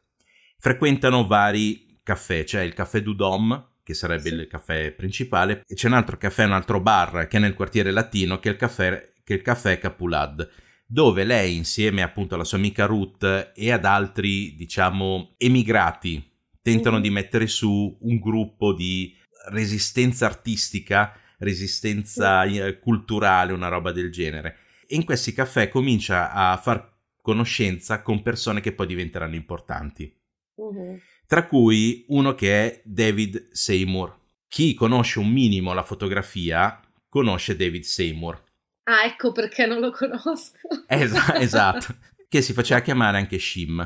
Frequentano 0.58 1.28
vari 1.28 2.00
caffè, 2.04 2.44
c'è 2.44 2.62
il 2.62 2.74
caffè 2.74 3.02
Dudom, 3.02 3.72
che 3.84 3.94
sarebbe 3.94 4.30
sì. 4.30 4.36
il 4.36 4.48
caffè 4.48 4.92
principale, 4.92 5.64
e 5.68 5.76
c'è 5.76 5.88
un 5.88 5.94
altro 5.94 6.18
caffè, 6.18 6.46
un 6.46 6.54
altro 6.54 6.80
bar 6.80 7.28
che 7.28 7.38
è 7.38 7.40
nel 7.40 7.54
quartiere 7.54 7.92
latino, 7.92 8.40
che 8.40 8.50
è 8.50 8.52
il 8.54 8.58
caffè, 8.58 9.14
che 9.24 9.34
è 9.34 9.38
il 9.38 9.44
caffè 9.44 9.78
Capulad, 9.78 10.50
dove 10.86 11.24
lei 11.24 11.56
insieme 11.56 12.02
appunto 12.02 12.36
alla 12.36 12.44
sua 12.44 12.58
amica 12.58 12.86
Ruth 12.86 13.52
e 13.56 13.72
ad 13.72 13.86
altri, 13.86 14.56
diciamo, 14.56 15.36
emigrati, 15.38 16.32
tentano 16.62 16.96
mm-hmm. 16.96 17.04
di 17.04 17.10
mettere 17.10 17.48
su 17.48 17.98
un 18.00 18.20
gruppo 18.20 18.74
di 18.74 19.16
resistenza 19.50 20.26
artistica 20.26 21.18
resistenza 21.40 22.48
sì. 22.48 22.78
culturale, 22.82 23.54
una 23.54 23.68
roba 23.68 23.92
del 23.92 24.12
genere. 24.12 24.58
E 24.88 24.96
in 24.96 25.06
questi 25.06 25.34
caffè 25.34 25.70
comincia 25.70 26.32
a 26.32 26.58
far 26.58 26.92
conoscenza 27.22 28.02
con 28.02 28.22
persone 28.22 28.62
che 28.62 28.74
poi 28.74 28.88
diventeranno 28.88 29.36
importanti. 29.36 30.14
Uh-huh. 30.56 31.00
Tra 31.26 31.48
cui 31.48 32.06
uno 32.10 32.36
che 32.36 32.66
è 32.66 32.82
David 32.84 33.52
Seymour. 33.52 34.20
Chi 34.48 34.74
conosce 34.74 35.20
un 35.20 35.32
minimo 35.32 35.74
la 35.74 35.84
fotografia 35.84 36.80
conosce 37.08 37.56
David 37.56 37.84
Seymour. 37.84 38.44
Ah, 38.84 39.06
ecco 39.06 39.32
perché 39.32 39.66
non 39.66 39.80
lo 39.80 39.92
conosco. 39.92 40.58
Es- 40.88 41.32
esatto, 41.36 41.96
che 42.28 42.42
si 42.42 42.54
faceva 42.54 42.82
chiamare 42.82 43.18
anche 43.18 43.40
Shim. 43.40 43.80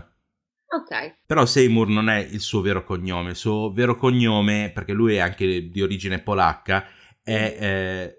Ok. 0.69 1.19
Però 1.25 1.45
Seymour 1.45 1.87
non 1.87 2.09
è 2.09 2.17
il 2.17 2.41
suo 2.41 2.61
vero 2.61 2.83
cognome, 2.83 3.29
il 3.29 3.35
suo 3.35 3.71
vero 3.71 3.95
cognome, 3.95 4.71
perché 4.73 4.91
lui 4.91 5.15
è 5.15 5.19
anche 5.19 5.69
di 5.69 5.81
origine 5.81 6.19
polacca, 6.19 6.85
è 7.27 7.57
eh, 7.59 8.15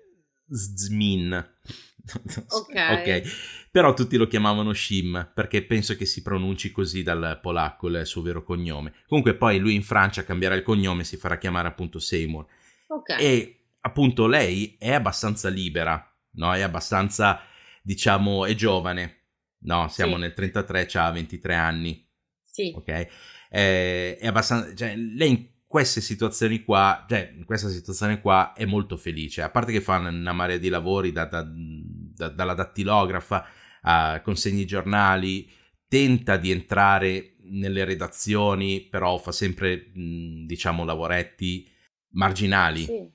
Zmin. 0.51 1.33
ok. 2.49 2.75
ok. 2.75 3.23
Però 3.71 3.95
tutti 3.95 4.17
lo 4.17 4.27
chiamavano 4.27 4.75
Shim 4.75 5.31
perché 5.35 5.65
penso 5.65 5.97
che 5.97 6.05
si 6.05 6.21
pronunci 6.21 6.71
così 6.71 7.03
dal 7.03 7.39
polacco 7.41 7.89
il 7.89 8.05
suo 8.05 8.21
vero 8.21 8.43
cognome. 8.43 8.93
Comunque 9.07 9.35
poi 9.35 9.59
lui 9.59 9.75
in 9.75 9.83
Francia 9.83 10.25
cambierà 10.25 10.55
il 10.55 10.63
cognome 10.63 11.03
e 11.03 11.05
si 11.05 11.17
farà 11.17 11.39
chiamare 11.39 11.69
appunto 11.69 11.99
Seymour. 11.99 12.47
Ok. 12.89 13.17
E 13.19 13.71
appunto 13.81 14.27
lei 14.27 14.77
è 14.79 14.93
abbastanza 14.93 15.49
libera, 15.49 16.15
no? 16.33 16.53
È 16.53 16.61
abbastanza, 16.61 17.41
diciamo, 17.83 18.45
è 18.45 18.55
giovane. 18.55 19.15
No, 19.61 19.89
siamo 19.89 20.15
sì. 20.15 20.21
nel 20.21 20.35
33, 20.35 20.89
ha 20.93 21.11
23 21.11 21.55
anni. 21.55 22.07
Sì. 22.43 22.73
Ok. 22.75 23.09
È, 23.49 24.17
è 24.21 24.27
abbastanza, 24.27 24.75
cioè, 24.75 24.95
lei 24.97 25.58
queste 25.69 26.01
situazioni 26.01 26.65
qua, 26.65 27.05
cioè 27.07 27.31
in 27.37 27.45
questa 27.45 27.69
situazione 27.69 28.21
qua 28.23 28.55
è 28.55 28.65
molto 28.65 28.97
felice, 28.97 29.43
a 29.43 29.51
parte 29.51 29.71
che 29.71 29.83
fa 29.83 29.99
una 29.99 30.33
marea 30.33 30.57
di 30.57 30.71
lavori 30.71 31.13
da, 31.13 31.27
da, 31.27 31.47
da, 31.47 32.29
dalla 32.31 32.55
dattilografa 32.55 33.47
a 33.83 34.21
consegni 34.23 34.65
giornali, 34.65 35.49
tenta 35.87 36.39
di 36.39 36.51
entrare 36.51 37.37
nelle 37.51 37.85
redazioni, 37.85 38.81
però 38.81 39.19
fa 39.19 39.31
sempre, 39.31 39.91
diciamo, 39.93 40.85
lavoretti 40.85 41.71
marginali, 42.13 42.85
sì. 42.85 43.11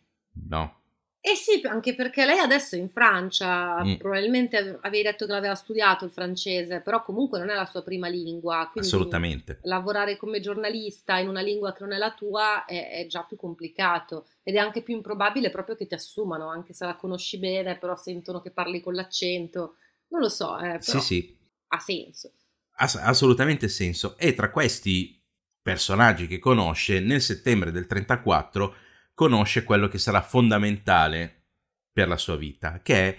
no? 0.47 0.82
Eh 1.25 1.35
sì, 1.35 1.65
anche 1.65 1.95
perché 1.95 2.25
lei 2.25 2.37
adesso 2.37 2.75
è 2.75 2.79
in 2.79 2.89
Francia, 2.89 3.81
mm. 3.81 3.93
probabilmente 3.95 4.77
avevi 4.81 5.03
detto 5.03 5.25
che 5.25 5.31
l'aveva 5.31 5.55
studiato 5.55 6.03
il 6.03 6.11
francese, 6.11 6.81
però 6.81 7.01
comunque 7.01 7.39
non 7.39 7.49
è 7.49 7.55
la 7.55 7.65
sua 7.65 7.81
prima 7.81 8.09
lingua. 8.09 8.69
Assolutamente. 8.75 9.59
Lavorare 9.61 10.17
come 10.17 10.41
giornalista 10.41 11.19
in 11.19 11.29
una 11.29 11.39
lingua 11.39 11.71
che 11.71 11.81
non 11.83 11.93
è 11.93 11.97
la 11.97 12.11
tua 12.11 12.65
è, 12.65 12.89
è, 12.89 13.07
già 13.07 13.23
più 13.23 13.37
complicato 13.37 14.25
ed 14.43 14.55
è 14.55 14.57
anche 14.57 14.81
più 14.81 14.95
improbabile 14.95 15.49
proprio 15.49 15.77
che 15.77 15.87
ti 15.87 15.93
assumano, 15.93 16.49
anche 16.49 16.73
se 16.73 16.83
la 16.83 16.97
conosci 16.97 17.39
bene, 17.39 17.77
però 17.77 17.95
sentono 17.95 18.41
che 18.41 18.51
parli 18.51 18.81
con 18.81 18.93
l'accento. 18.93 19.75
Non 20.09 20.19
lo 20.19 20.29
so, 20.29 20.59
eh, 20.59 20.79
sì, 20.81 20.99
sì. 20.99 21.37
ha 21.69 21.79
senso. 21.79 22.33
Ha 22.75 22.91
assolutamente 23.01 23.69
senso. 23.69 24.17
E 24.17 24.33
tra 24.33 24.51
questi 24.51 25.23
personaggi 25.61 26.27
che 26.27 26.39
conosce, 26.39 26.99
nel 26.99 27.21
settembre 27.21 27.71
del 27.71 27.87
34 27.87 28.75
conosce 29.13 29.63
quello 29.63 29.87
che 29.87 29.97
sarà 29.97 30.21
fondamentale 30.21 31.43
per 31.91 32.07
la 32.07 32.17
sua 32.17 32.35
vita, 32.35 32.81
che 32.81 32.95
è 32.95 33.17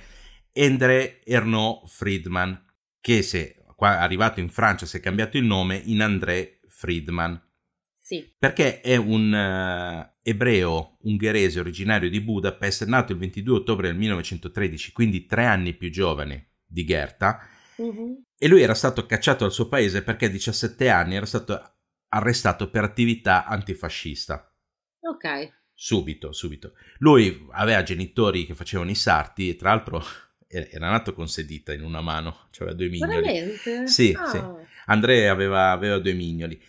André 0.65 1.23
Ernaud 1.25 1.87
Friedman, 1.87 2.61
che 3.01 3.23
se 3.23 3.65
qua 3.77 4.01
arrivato 4.01 4.41
in 4.41 4.49
Francia 4.49 4.87
si 4.87 4.97
è 4.97 5.01
cambiato 5.01 5.37
il 5.37 5.45
nome 5.45 5.77
in 5.77 6.03
André 6.03 6.61
Friedman. 6.69 7.41
Sì. 7.97 8.35
Perché 8.39 8.81
è 8.81 8.97
un 8.97 9.33
uh, 9.33 10.19
ebreo 10.23 10.99
ungherese 11.03 11.61
originario 11.61 12.11
di 12.11 12.21
Budapest, 12.21 12.85
nato 12.85 13.13
il 13.13 13.19
22 13.19 13.57
ottobre 13.57 13.87
del 13.89 13.97
1913, 13.97 14.93
quindi 14.93 15.25
tre 15.25 15.47
anni 15.47 15.75
più 15.75 15.91
giovane 15.91 16.51
di 16.67 16.85
Gerta, 16.85 17.41
uh-huh. 17.77 18.25
e 18.37 18.49
lui 18.49 18.61
era 18.61 18.75
stato 18.75 19.07
cacciato 19.07 19.45
dal 19.45 19.53
suo 19.53 19.69
paese 19.69 20.03
perché 20.03 20.27
a 20.27 20.31
17 20.31 20.91
anni 20.91 21.15
era 21.15 21.27
stato 21.27 21.77
arrestato 22.09 22.69
per 22.69 22.85
attività 22.85 23.47
antifascista. 23.47 24.53
Ok. 25.01 25.63
Subito, 25.75 26.33
subito. 26.33 26.73
Lui 26.99 27.47
aveva 27.51 27.83
genitori 27.83 28.47
che 28.47 28.55
facevano 28.55 28.91
i 28.91 28.95
sarti 28.95 29.51
e 29.51 29.57
tra 29.57 29.71
l'altro 29.71 30.05
era 30.47 30.91
nato 30.91 31.15
con 31.15 31.29
sedita 31.29 31.73
in 31.73 31.83
una 31.83 32.01
mano, 32.01 32.47
cioè 32.51 32.69
aveva 32.69 32.77
due 32.77 32.89
mignoli. 32.89 33.21
Veramente? 33.21 33.87
Sì, 33.87 34.17
ah. 34.17 34.27
sì. 34.29 34.41
Andrea 34.87 35.33
aveva, 35.33 35.71
aveva 35.71 35.99
due 35.99 36.13
mignoli 36.13 36.61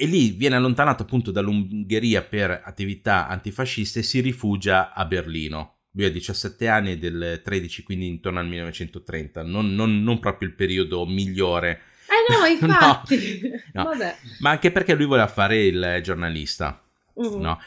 e 0.00 0.06
lì 0.06 0.30
viene 0.30 0.56
allontanato 0.56 1.02
appunto 1.02 1.30
dall'Ungheria 1.30 2.22
per 2.22 2.62
attività 2.64 3.28
antifasciste 3.28 3.98
e 3.98 4.02
si 4.02 4.20
rifugia 4.20 4.94
a 4.94 5.04
Berlino. 5.04 5.80
Lui 5.90 6.06
ha 6.06 6.10
17 6.10 6.68
anni 6.68 6.98
del 6.98 7.42
13, 7.44 7.82
quindi 7.82 8.06
intorno 8.06 8.38
al 8.38 8.46
1930, 8.46 9.42
non, 9.42 9.74
non, 9.74 10.02
non 10.02 10.18
proprio 10.18 10.48
il 10.48 10.54
periodo 10.54 11.04
migliore. 11.04 11.82
Eh 12.06 12.32
no, 12.32 12.46
infatti. 12.48 13.42
no, 13.74 13.82
no. 13.92 14.14
Ma 14.38 14.48
anche 14.48 14.70
perché 14.70 14.94
lui 14.94 15.04
voleva 15.04 15.26
fare 15.26 15.66
il 15.66 16.00
giornalista, 16.02 16.82
uh-huh. 17.12 17.38
no? 17.38 17.60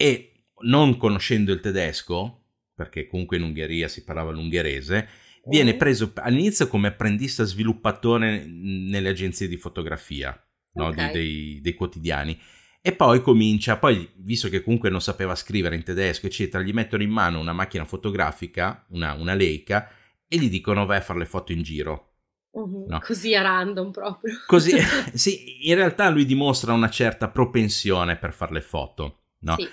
E 0.00 0.44
non 0.62 0.96
conoscendo 0.96 1.52
il 1.52 1.60
tedesco, 1.60 2.44
perché 2.74 3.06
comunque 3.06 3.36
in 3.36 3.42
Ungheria 3.42 3.86
si 3.86 4.02
parlava 4.02 4.30
l'ungherese, 4.30 5.06
viene 5.44 5.74
preso 5.74 6.12
all'inizio 6.14 6.68
come 6.68 6.88
apprendista 6.88 7.44
sviluppatore 7.44 8.46
nelle 8.46 9.10
agenzie 9.10 9.46
di 9.46 9.58
fotografia 9.58 10.34
no? 10.72 10.86
okay. 10.86 11.12
dei, 11.12 11.60
dei, 11.60 11.74
quotidiani. 11.74 12.38
E 12.80 12.92
poi 12.92 13.20
comincia, 13.20 13.76
poi 13.76 14.08
visto 14.16 14.48
che 14.48 14.62
comunque 14.62 14.88
non 14.88 15.02
sapeva 15.02 15.34
scrivere 15.34 15.76
in 15.76 15.82
tedesco, 15.82 16.24
eccetera, 16.24 16.62
gli 16.62 16.72
mettono 16.72 17.02
in 17.02 17.10
mano 17.10 17.38
una 17.38 17.52
macchina 17.52 17.84
fotografica, 17.84 18.86
una, 18.92 19.12
una 19.12 19.34
Leica, 19.34 19.86
e 20.26 20.38
gli 20.38 20.48
dicono 20.48 20.86
vai 20.86 20.96
a 20.96 21.02
fare 21.02 21.18
le 21.18 21.26
foto 21.26 21.52
in 21.52 21.62
giro. 21.62 22.14
Uh-huh. 22.52 22.86
No. 22.88 23.00
Così 23.00 23.34
a 23.34 23.42
random 23.42 23.90
proprio. 23.90 24.32
Così, 24.46 24.78
sì, 25.12 25.68
in 25.68 25.74
realtà 25.74 26.08
lui 26.08 26.24
dimostra 26.24 26.72
una 26.72 26.88
certa 26.88 27.28
propensione 27.28 28.16
per 28.16 28.32
fare 28.32 28.54
le 28.54 28.62
foto, 28.62 29.24
no? 29.40 29.56
Sì. 29.56 29.68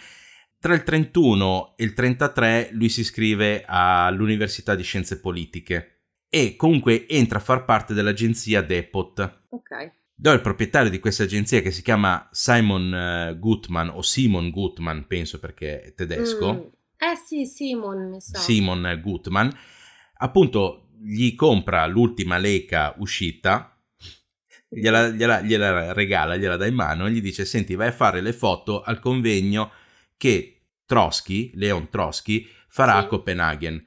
Tra 0.59 0.73
il 0.73 0.83
31 0.83 1.75
e 1.77 1.83
il 1.83 1.93
33 1.93 2.69
lui 2.71 2.89
si 2.89 3.01
iscrive 3.01 3.63
all'Università 3.67 4.75
di 4.75 4.83
Scienze 4.83 5.19
Politiche 5.19 6.05
e 6.29 6.55
comunque 6.55 7.07
entra 7.07 7.37
a 7.37 7.41
far 7.41 7.63
parte 7.65 7.93
dell'agenzia 7.93 8.61
Depot. 8.61 9.45
Ok 9.49 9.95
dove 10.19 10.37
il 10.37 10.41
proprietario 10.41 10.89
di 10.89 10.97
questa 10.97 11.23
agenzia 11.23 11.61
che 11.61 11.69
si 11.69 11.83
chiama 11.83 12.27
Simon 12.31 13.29
uh, 13.35 13.37
Gutman 13.37 13.89
o 13.89 14.01
Simon 14.01 14.49
Gutman, 14.49 15.05
penso 15.05 15.37
perché 15.37 15.81
è 15.81 15.93
tedesco. 15.93 16.53
Mm. 16.53 16.57
Eh 16.97 17.15
sì, 17.23 17.45
Simon, 17.45 18.09
mi 18.09 18.19
sa. 18.19 18.39
Simon 18.39 18.99
Gutman, 18.99 19.55
appunto 20.15 20.89
gli 20.99 21.35
compra 21.35 21.85
l'ultima 21.85 22.39
Leica 22.39 22.95
uscita, 22.97 23.79
gliela, 24.67 25.09
gliela, 25.09 25.41
gliela 25.41 25.93
regala, 25.93 26.35
gliela 26.35 26.57
dà 26.57 26.65
in 26.65 26.73
mano 26.73 27.05
e 27.05 27.11
gli 27.11 27.21
dice 27.21 27.45
senti 27.45 27.75
vai 27.75 27.89
a 27.89 27.91
fare 27.91 28.19
le 28.19 28.33
foto 28.33 28.81
al 28.81 28.99
convegno 28.99 29.69
che 30.17 30.61
Trotsky, 30.85 31.51
Leon 31.55 31.89
Trotsky, 31.89 32.47
farà 32.67 32.93
sì. 32.93 32.97
a 32.97 33.05
Copenaghen. 33.07 33.85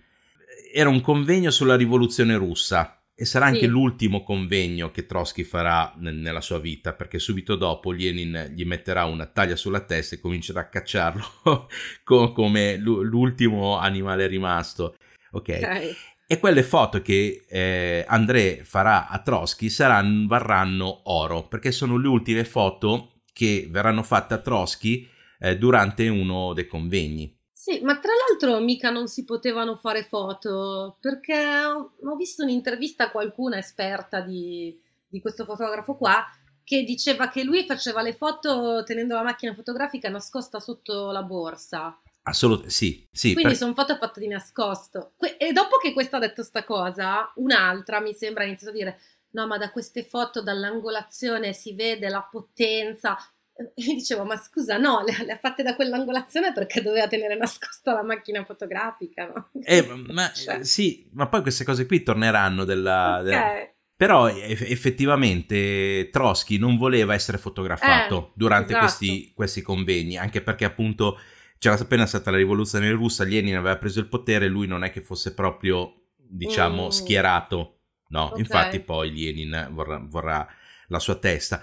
Era 0.73 0.89
un 0.89 1.01
convegno 1.01 1.51
sulla 1.51 1.77
rivoluzione 1.77 2.37
russa 2.37 3.03
e 3.15 3.25
sarà 3.25 3.49
sì. 3.49 3.53
anche 3.55 3.67
l'ultimo 3.67 4.23
convegno 4.23 4.91
che 4.91 5.05
Trotsky 5.05 5.43
farà 5.43 5.93
n- 5.99 6.21
nella 6.21 6.41
sua 6.41 6.59
vita, 6.59 6.93
perché 6.95 7.19
subito 7.19 7.57
dopo 7.57 7.93
Lenin 7.93 8.53
gli 8.55 8.65
metterà 8.65 9.05
una 9.05 9.27
taglia 9.27 9.57
sulla 9.57 9.81
testa 9.81 10.15
e 10.15 10.21
comincerà 10.21 10.61
a 10.61 10.69
cacciarlo 10.69 11.25
co- 12.05 12.33
come 12.33 12.77
l- 12.77 13.03
l'ultimo 13.03 13.77
animale 13.77 14.27
rimasto. 14.27 14.97
Ok. 15.33 15.59
okay. 15.61 15.95
E 16.27 16.39
quelle 16.39 16.63
foto 16.63 17.03
che 17.03 17.45
eh, 17.49 18.05
André 18.07 18.63
farà 18.63 19.09
a 19.09 19.19
Trotsky 19.19 19.69
saranno, 19.69 20.29
varranno 20.29 21.01
oro, 21.11 21.49
perché 21.49 21.73
sono 21.73 21.97
le 21.97 22.07
ultime 22.07 22.45
foto 22.45 23.23
che 23.33 23.67
verranno 23.69 24.05
fatte 24.05 24.35
a 24.35 24.39
Trotsky 24.39 25.09
eh, 25.41 25.57
durante 25.59 26.09
uno 26.09 26.53
dei 26.53 26.67
convegni. 26.67 27.37
Sì, 27.51 27.81
ma 27.83 27.99
tra 27.99 28.13
l'altro 28.15 28.59
mica 28.61 28.91
non 28.91 29.09
si 29.09 29.25
potevano 29.25 29.77
fare 29.77 30.05
foto, 30.05 30.97
perché 31.01 31.37
ho 31.65 32.17
visto 32.17 32.43
un'intervista 32.43 33.05
a 33.05 33.11
qualcuna 33.11 33.59
esperta 33.59 34.21
di, 34.21 34.81
di 35.07 35.21
questo 35.21 35.45
fotografo 35.45 35.97
qua 35.97 36.25
che 36.65 36.85
diceva 36.85 37.29
che 37.29 37.43
lui 37.43 37.67
faceva 37.67 38.01
le 38.01 38.15
foto 38.15 38.85
tenendo 38.85 39.15
la 39.15 39.25
macchina 39.25 39.55
fotografica 39.55 40.09
nascosta 40.09 40.61
sotto 40.61 41.11
la 41.11 41.23
borsa. 41.23 42.01
Assolutamente, 42.23 42.75
sì, 42.75 43.09
sì. 43.11 43.33
Quindi 43.33 43.53
per... 43.53 43.59
sono 43.59 43.75
foto 43.75 43.97
fatte 43.97 44.21
di 44.21 44.29
nascosto. 44.29 45.13
Que- 45.17 45.37
e 45.37 45.53
dopo 45.53 45.79
che 45.79 45.93
questa 45.93 46.19
ha 46.19 46.21
detto 46.21 46.43
sta 46.43 46.65
cosa, 46.65 47.31
un'altra 47.37 48.01
mi 48.01 48.15
sembra 48.15 48.45
ha 48.45 48.47
iniziato 48.47 48.73
a 48.73 48.77
dire 48.79 49.01
no, 49.31 49.47
ma 49.47 49.59
da 49.59 49.71
queste 49.71 50.05
foto, 50.05 50.43
dall'angolazione 50.43 51.53
si 51.53 51.75
vede 51.75 52.09
la 52.09 52.23
potenza. 52.23 53.19
E 53.75 53.95
dicevo, 53.95 54.25
ma 54.25 54.37
scusa, 54.37 54.79
no, 54.79 55.03
le, 55.05 55.25
le, 55.25 55.33
ha 55.33 55.39
fatte 55.39 55.63
da 55.63 55.75
quell'angolazione 55.75 56.53
perché 56.53 56.83
doveva 56.83 57.07
tenere 57.07 57.37
nascosta 57.37 57.93
la 57.93 58.03
macchina 58.03 58.45
fotografica, 58.45 59.27
no? 59.27 59.51
Eh, 59.63 59.87
ma, 60.09 60.31
cioè. 60.33 60.65
Sì, 60.65 61.09
ma 61.13 61.29
poi 61.29 61.43
queste 61.43 61.65
cose 61.65 61.87
qui 61.87 62.03
torneranno 62.03 62.65
della... 62.65 63.19
Okay. 63.21 63.25
della... 63.25 63.69
Però 64.01 64.29
effettivamente 64.29 66.09
Trotsky 66.11 66.57
non 66.57 66.79
voleva 66.79 67.13
essere 67.13 67.37
fotografato 67.37 68.29
eh, 68.29 68.33
durante 68.35 68.69
esatto. 68.69 68.85
questi, 68.87 69.33
questi, 69.35 69.61
convegni, 69.61 70.17
anche 70.17 70.41
perché 70.41 70.65
appunto 70.65 71.19
c'era 71.59 71.75
appena 71.79 72.07
stata 72.07 72.31
la 72.31 72.39
rivoluzione 72.39 72.91
russa, 72.93 73.25
Lenin 73.25 73.57
aveva 73.57 73.77
preso 73.77 74.01
il 74.01 74.07
potere, 74.07 74.49
lui 74.49 74.67
non 74.67 74.85
è 74.85 74.91
che 74.91 75.03
fosse 75.03 75.35
proprio, 75.35 76.05
diciamo, 76.17 76.87
mm. 76.87 76.89
schierato, 76.89 77.81
no? 78.09 78.29
Okay. 78.29 78.39
Infatti 78.39 78.81
poi 78.81 79.15
Lenin 79.15 79.69
vorrà, 79.73 80.01
vorrà 80.03 80.49
la 80.87 80.99
sua 80.99 81.17
testa 81.17 81.63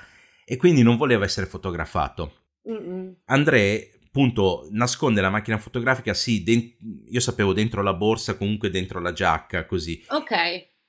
e 0.49 0.55
quindi 0.55 0.81
non 0.81 0.95
voleva 0.95 1.25
essere 1.25 1.45
fotografato. 1.45 2.45
Mm-mm. 2.69 3.17
André 3.25 3.91
appunto 4.05 4.65
nasconde 4.71 5.19
la 5.19 5.29
macchina 5.29 5.57
fotografica 5.57 6.13
sì, 6.13 6.41
den- 6.41 6.73
io 7.09 7.19
sapevo 7.19 7.51
dentro 7.51 7.81
la 7.81 7.93
borsa, 7.93 8.37
comunque 8.37 8.69
dentro 8.69 9.01
la 9.01 9.11
giacca, 9.11 9.65
così. 9.65 10.01
Ok. 10.07 10.31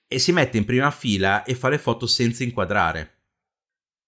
E 0.06 0.18
si 0.20 0.30
mette 0.30 0.58
in 0.58 0.64
prima 0.64 0.92
fila 0.92 1.42
e 1.42 1.56
fa 1.56 1.68
le 1.68 1.78
foto 1.78 2.06
senza 2.06 2.44
inquadrare. 2.44 3.16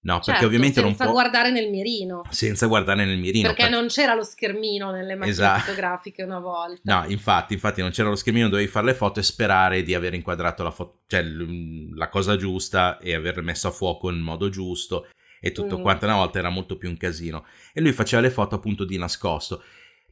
No, 0.02 0.14
certo, 0.14 0.30
perché 0.30 0.46
ovviamente 0.46 0.80
non 0.80 0.94
può... 0.94 1.04
Senza 1.04 1.12
guardare 1.12 1.50
nel 1.50 1.68
mirino. 1.68 2.22
Senza 2.30 2.66
guardare 2.66 3.04
nel 3.04 3.18
mirino. 3.18 3.48
Perché 3.48 3.64
per... 3.64 3.72
non 3.72 3.88
c'era 3.88 4.14
lo 4.14 4.22
schermino 4.22 4.92
nelle 4.92 5.14
macchine 5.14 5.30
esatto. 5.32 5.60
fotografiche 5.62 6.22
una 6.22 6.38
volta. 6.38 6.80
No, 6.84 7.10
infatti, 7.10 7.54
infatti 7.54 7.80
non 7.80 7.90
c'era 7.90 8.08
lo 8.08 8.14
schermino, 8.14 8.48
dovevi 8.48 8.68
fare 8.68 8.86
le 8.86 8.94
foto 8.94 9.18
e 9.18 9.24
sperare 9.24 9.82
di 9.82 9.94
aver 9.94 10.14
inquadrato 10.14 10.62
la, 10.62 10.70
fo- 10.70 11.02
cioè, 11.08 11.22
la 11.22 12.08
cosa 12.08 12.36
giusta 12.36 12.98
e 12.98 13.14
aver 13.14 13.42
messo 13.42 13.66
a 13.66 13.72
fuoco 13.72 14.10
in 14.10 14.20
modo 14.20 14.48
giusto 14.48 15.08
e 15.40 15.52
tutto 15.52 15.78
mm. 15.78 15.82
quanto 15.82 16.04
una 16.04 16.16
volta 16.16 16.38
era 16.38 16.50
molto 16.50 16.76
più 16.76 16.88
un 16.88 16.96
casino 16.96 17.46
e 17.72 17.80
lui 17.80 17.92
faceva 17.92 18.22
le 18.22 18.30
foto 18.30 18.56
appunto 18.56 18.84
di 18.84 18.98
nascosto 18.98 19.62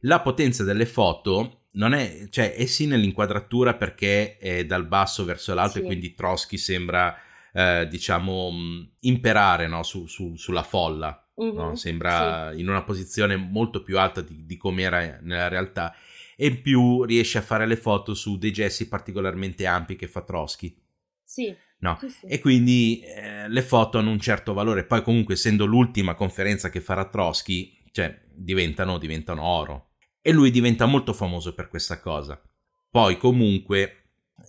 la 0.01 0.21
potenza 0.21 0.63
delle 0.63 0.85
foto 0.85 1.65
non 1.71 1.93
è, 1.93 2.27
cioè 2.29 2.53
è 2.53 2.65
sì 2.65 2.87
nell'inquadratura 2.87 3.75
perché 3.75 4.37
è 4.37 4.65
dal 4.65 4.87
basso 4.87 5.23
verso 5.23 5.53
l'alto 5.53 5.73
sì. 5.73 5.79
e 5.79 5.83
quindi 5.83 6.13
Trotsky 6.13 6.57
sembra 6.57 7.15
eh, 7.53 7.87
diciamo 7.89 8.51
mm, 8.51 8.83
imperare 9.01 9.67
no? 9.67 9.83
su, 9.83 10.07
su, 10.07 10.35
sulla 10.35 10.63
folla 10.63 11.29
mm-hmm. 11.41 11.55
no? 11.55 11.75
sembra 11.75 12.51
sì. 12.51 12.59
in 12.61 12.69
una 12.69 12.83
posizione 12.83 13.35
molto 13.35 13.83
più 13.83 13.99
alta 13.99 14.21
di, 14.21 14.45
di 14.45 14.57
come 14.57 14.81
era 14.83 15.19
nella 15.21 15.47
realtà 15.47 15.93
e 16.35 16.47
in 16.47 16.61
più 16.61 17.03
riesce 17.03 17.37
a 17.37 17.41
fare 17.41 17.67
le 17.67 17.75
foto 17.75 18.13
su 18.13 18.37
dei 18.37 18.51
gessi 18.51 18.87
particolarmente 18.87 19.65
ampi 19.65 19.95
che 19.95 20.07
fa 20.07 20.21
Trotsky 20.21 20.75
sì 21.23 21.55
No? 21.79 21.97
Sì, 21.99 22.09
sì. 22.09 22.25
E 22.25 22.39
quindi 22.39 23.01
eh, 23.01 23.47
le 23.47 23.61
foto 23.61 23.97
hanno 23.97 24.11
un 24.11 24.19
certo 24.19 24.53
valore. 24.53 24.85
Poi, 24.85 25.01
comunque, 25.01 25.35
essendo 25.35 25.65
l'ultima 25.65 26.15
conferenza 26.15 26.69
che 26.69 26.81
farà 26.81 27.07
Trotsky, 27.07 27.83
cioè 27.91 28.19
diventano, 28.33 28.97
diventano 28.97 29.43
oro. 29.43 29.91
E 30.21 30.31
lui 30.31 30.51
diventa 30.51 30.85
molto 30.85 31.13
famoso 31.13 31.53
per 31.53 31.69
questa 31.69 31.99
cosa. 31.99 32.41
Poi, 32.89 33.17
comunque, 33.17 33.99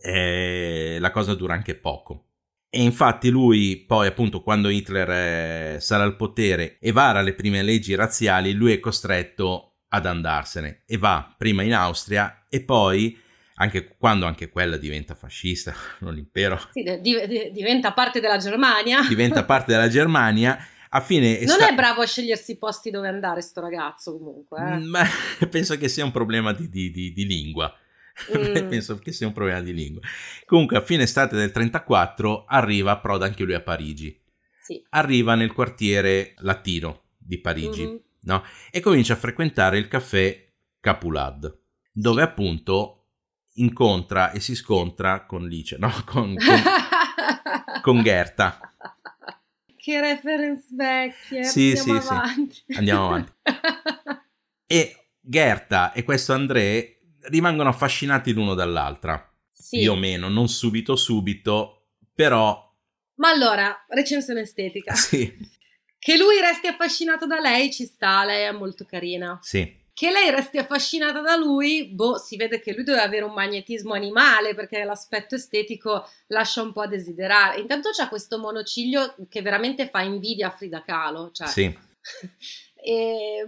eh, 0.03 0.99
la 1.01 1.11
cosa 1.11 1.35
dura 1.35 1.55
anche 1.55 1.75
poco. 1.77 2.27
E 2.73 2.83
infatti 2.83 3.31
lui 3.31 3.85
poi 3.85 4.07
appunto 4.07 4.43
quando 4.43 4.69
Hitler 4.69 5.11
eh, 5.11 5.81
sarà 5.81 6.05
al 6.05 6.15
potere 6.15 6.79
e 6.79 6.93
vara 6.93 7.21
le 7.21 7.35
prime 7.35 7.63
leggi 7.63 7.97
razziali, 7.97 8.53
lui 8.53 8.73
è 8.73 8.79
costretto 8.79 9.81
ad 9.89 10.07
andarsene 10.07 10.85
e 10.87 10.97
va 10.97 11.35
prima 11.37 11.65
in 11.65 11.75
Austria 11.75 12.47
e 12.49 12.63
poi 12.63 13.19
anche 13.61 13.95
quando 13.99 14.27
anche 14.27 14.49
quella 14.49 14.77
diventa 14.77 15.15
fascista, 15.15 15.75
non 16.01 16.15
l'impero. 16.15 16.59
Sì, 16.73 16.83
di, 17.01 17.51
diventa 17.53 17.93
parte 17.93 18.21
della 18.21 18.39
Germania. 18.39 19.03
Diventa 19.07 19.45
parte 19.45 19.73
della 19.73 19.89
Germania. 19.89 20.59
A 20.93 21.01
fine 21.01 21.39
non 21.45 21.57
sta... 21.57 21.69
è 21.69 21.75
bravo 21.75 22.01
a 22.01 22.07
scegliersi 22.07 22.53
i 22.53 22.59
posti 22.59 22.91
dove 22.91 23.07
andare 23.07 23.43
sto 23.43 23.61
ragazzo 23.61 24.17
comunque. 24.17 24.59
Eh? 24.61 24.79
Ma 24.79 25.05
penso 25.49 25.77
che 25.77 25.89
sia 25.89 26.05
un 26.05 26.11
problema 26.11 26.53
di, 26.53 26.69
di, 26.69 26.91
di, 26.91 27.13
di 27.13 27.27
lingua. 27.27 27.73
Mm. 28.37 28.69
Penso 28.69 28.99
che 28.99 29.13
sia 29.13 29.27
un 29.27 29.33
problema 29.33 29.63
di 29.63 29.73
lingua. 29.73 30.03
Comunque, 30.45 30.77
a 30.77 30.83
fine 30.83 31.05
estate 31.05 31.37
del 31.37 31.53
34 31.53 32.45
arriva, 32.45 32.91
approda 32.91 33.25
anche 33.25 33.45
lui 33.45 33.55
a 33.55 33.63
Parigi. 33.63 34.15
Sì. 34.61 34.85
Arriva 34.91 35.35
nel 35.37 35.55
quartiere 35.55 36.35
latino 36.39 37.05
di 37.17 37.41
Parigi 37.41 37.87
mm-hmm. 37.87 37.97
no? 38.25 38.45
e 38.71 38.81
comincia 38.81 39.15
a 39.15 39.17
frequentare 39.17 39.79
il 39.79 39.89
caffè 39.89 40.49
Capulat, 40.81 41.57
dove 41.93 42.21
sì. 42.21 42.29
appunto 42.29 43.00
incontra 43.55 44.31
e 44.31 44.41
si 44.41 44.55
scontra 44.55 45.25
con 45.27 45.47
Lice, 45.47 45.77
no? 45.79 45.91
Con, 46.05 46.37
con, 46.37 46.63
con 47.83 48.03
Gerta. 48.03 48.61
Che 49.77 50.01
reference 50.01 50.67
vecchie. 50.71 51.45
Sì, 51.45 51.75
Andiamo 51.77 52.01
sì, 52.01 52.09
avanti. 52.09 52.55
sì. 52.67 52.77
Andiamo 52.77 53.07
avanti. 53.07 53.33
e 54.67 55.09
Gerta 55.21 55.93
e 55.93 56.03
questo 56.03 56.33
André 56.33 57.01
rimangono 57.23 57.69
affascinati 57.69 58.33
l'uno 58.33 58.55
dall'altra. 58.55 59.27
Sì. 59.51 59.81
Più 59.81 59.93
o 59.93 59.97
meno, 59.97 60.29
non 60.29 60.49
subito 60.49 60.97
subito, 60.97 61.89
però... 62.15 62.69
Ma 63.17 63.29
allora, 63.29 63.85
recensione 63.89 64.43
estetica. 64.43 64.95
Sì. 64.95 65.59
Che 65.99 66.17
lui 66.17 66.41
resti 66.41 66.67
affascinato 66.67 67.27
da 67.27 67.39
lei 67.39 67.71
ci 67.71 67.85
sta, 67.85 68.25
lei 68.25 68.45
è 68.47 68.53
molto 68.53 68.87
carina. 68.87 69.39
Sì. 69.43 69.80
Che 70.01 70.11
lei 70.11 70.31
resti 70.31 70.57
affascinata 70.57 71.21
da 71.21 71.37
lui, 71.37 71.91
boh, 71.93 72.17
si 72.17 72.39
vede 72.39 72.59
che 72.59 72.73
lui 72.73 72.85
deve 72.85 73.03
avere 73.03 73.23
un 73.23 73.35
magnetismo 73.35 73.93
animale 73.93 74.55
perché 74.55 74.83
l'aspetto 74.83 75.35
estetico 75.35 76.09
lascia 76.29 76.63
un 76.63 76.73
po' 76.73 76.81
a 76.81 76.87
desiderare. 76.87 77.61
Intanto 77.61 77.91
c'ha 77.93 78.09
questo 78.09 78.39
monociglio 78.39 79.15
che 79.29 79.43
veramente 79.43 79.91
fa 79.91 80.01
invidia 80.01 80.47
a 80.47 80.53
Frida 80.53 80.83
Kahlo. 80.83 81.33
Cioè. 81.33 81.49
Sì. 81.49 81.65
e 82.83 83.47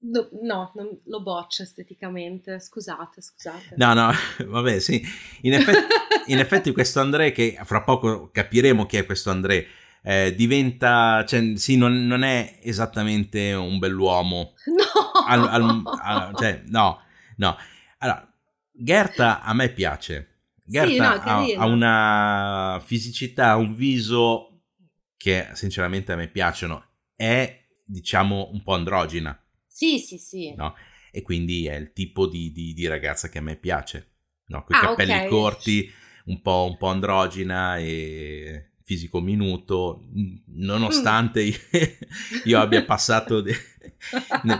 No, 0.00 0.28
no, 0.42 0.70
non, 0.76 0.96
lo 1.06 1.22
boccio 1.22 1.64
esteticamente, 1.64 2.60
scusate, 2.60 3.20
scusate. 3.20 3.74
No, 3.78 3.94
no, 3.94 4.12
vabbè, 4.46 4.78
sì. 4.78 5.02
In 5.40 5.54
effetti, 5.54 5.92
in 6.26 6.38
effetti 6.38 6.70
questo 6.70 7.00
André, 7.00 7.32
che 7.32 7.58
fra 7.64 7.82
poco 7.82 8.30
capiremo 8.30 8.86
chi 8.86 8.98
è 8.98 9.04
questo 9.04 9.30
André, 9.30 9.66
eh, 10.08 10.34
diventa, 10.34 11.24
cioè, 11.26 11.56
sì, 11.56 11.76
non, 11.76 12.06
non, 12.06 12.22
è 12.22 12.60
esattamente 12.62 13.52
un 13.52 13.78
bell'uomo. 13.78 14.54
No! 14.68 15.24
Al, 15.26 15.46
al, 15.46 15.82
al, 16.00 16.34
cioè, 16.36 16.62
no, 16.68 17.00
no. 17.36 17.56
Allora, 17.98 18.32
Gerta 18.72 19.42
a 19.42 19.52
me 19.52 19.68
piace. 19.70 20.44
Gerta 20.64 20.86
sì, 20.88 20.96
no, 20.98 21.60
ha, 21.60 21.62
ha 21.62 21.66
una 21.66 22.82
fisicità, 22.82 23.56
un 23.56 23.74
viso 23.74 24.62
che 25.16 25.48
sinceramente 25.52 26.12
a 26.12 26.16
me 26.16 26.28
piacciono. 26.28 26.84
È, 27.14 27.66
diciamo, 27.84 28.48
un 28.52 28.62
po' 28.62 28.74
androgina 28.74 29.38
sì, 29.78 30.00
sì, 30.00 30.18
sì. 30.18 30.54
No? 30.56 30.74
E 31.12 31.22
quindi 31.22 31.68
è 31.68 31.76
il 31.76 31.92
tipo 31.92 32.26
di, 32.26 32.50
di, 32.50 32.74
di 32.74 32.88
ragazza 32.88 33.28
che 33.28 33.38
a 33.38 33.42
me 33.42 33.54
piace. 33.54 34.14
No? 34.46 34.64
Con 34.64 34.74
i 34.74 34.78
ah, 34.80 34.88
capelli 34.88 35.12
okay. 35.12 35.28
corti, 35.28 35.88
un 36.24 36.42
po', 36.42 36.66
un 36.68 36.76
po' 36.76 36.88
androgina 36.88 37.76
e 37.76 38.72
fisico 38.88 39.20
minuto, 39.20 40.08
nonostante 40.46 41.44
mm. 41.44 41.84
io 42.48 42.58
abbia 42.58 42.82
passato 42.86 43.42
de- 43.42 43.54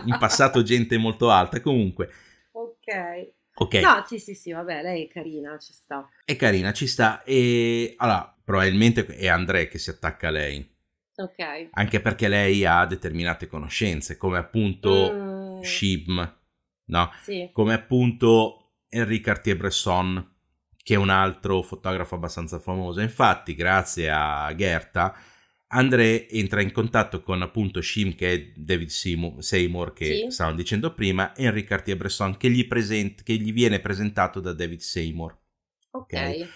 in 0.05 0.17
passato 0.19 0.61
gente 0.61 0.97
molto 0.99 1.31
alta. 1.31 1.59
Comunque. 1.61 2.11
Ok. 2.51 3.31
Ok. 3.55 3.73
No, 3.75 4.05
sì, 4.07 4.19
sì, 4.19 4.35
sì, 4.35 4.51
vabbè, 4.51 4.83
lei 4.83 5.05
è 5.05 5.07
carina, 5.07 5.57
ci 5.57 5.73
sta. 5.73 6.07
È 6.23 6.35
carina, 6.35 6.71
ci 6.73 6.85
sta. 6.85 7.23
E 7.23 7.95
allora, 7.97 8.37
probabilmente 8.43 9.03
è 9.07 9.27
Andrea 9.27 9.65
che 9.65 9.79
si 9.79 9.89
attacca 9.89 10.27
a 10.27 10.31
lei. 10.31 10.77
Ok. 11.15 11.69
Anche 11.71 11.99
perché 11.99 12.27
lei 12.27 12.63
ha 12.65 12.85
determinate 12.85 13.47
conoscenze, 13.47 14.15
come 14.15 14.37
appunto 14.37 15.11
mm. 15.11 15.61
Shibm, 15.61 16.37
no? 16.85 17.11
Sì. 17.23 17.49
Come 17.51 17.73
appunto 17.73 18.73
Henri 18.87 19.21
Cartier-Bresson, 19.21 20.35
che 20.81 20.93
è 20.93 20.97
un 20.97 21.09
altro 21.09 21.61
fotografo 21.61 22.15
abbastanza 22.15 22.59
famoso. 22.59 23.01
Infatti, 23.01 23.55
grazie 23.55 24.09
a 24.09 24.53
Gerta, 24.55 25.15
André 25.67 26.27
entra 26.29 26.61
in 26.61 26.71
contatto 26.71 27.21
con 27.21 27.41
appunto 27.41 27.81
Shim, 27.81 28.15
che 28.15 28.31
è 28.31 28.51
David 28.55 28.89
Seymour, 28.89 29.93
che 29.93 30.05
sì. 30.05 30.31
stavamo 30.31 30.55
dicendo 30.55 30.93
prima, 30.93 31.33
e 31.33 31.43
Henri 31.43 31.63
Cartier-Bresson, 31.63 32.37
che 32.37 32.49
gli, 32.49 32.67
present- 32.67 33.23
che 33.23 33.33
gli 33.35 33.53
viene 33.53 33.79
presentato 33.79 34.39
da 34.39 34.53
David 34.53 34.79
Seymour. 34.79 35.37
Ok. 35.91 36.03
okay? 36.13 36.49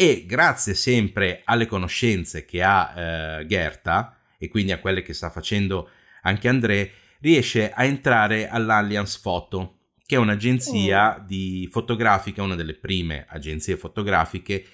e 0.00 0.24
grazie 0.24 0.72
sempre 0.72 1.42
alle 1.44 1.66
conoscenze 1.66 2.46
che 2.46 2.62
ha 2.62 2.94
eh, 3.40 3.46
Gerta 3.46 4.16
e 4.38 4.48
quindi 4.48 4.72
a 4.72 4.78
quelle 4.78 5.02
che 5.02 5.12
sta 5.12 5.28
facendo 5.28 5.90
anche 6.22 6.48
André, 6.48 6.90
riesce 7.20 7.70
a 7.70 7.84
entrare 7.84 8.48
all'Alliance 8.48 9.18
Photo, 9.22 9.79
che 10.10 10.16
è 10.16 10.18
un'agenzia 10.18 11.18
oh. 11.18 11.24
di 11.24 11.68
fotografica, 11.70 12.42
una 12.42 12.56
delle 12.56 12.74
prime 12.74 13.26
agenzie 13.28 13.76
fotografiche 13.76 14.66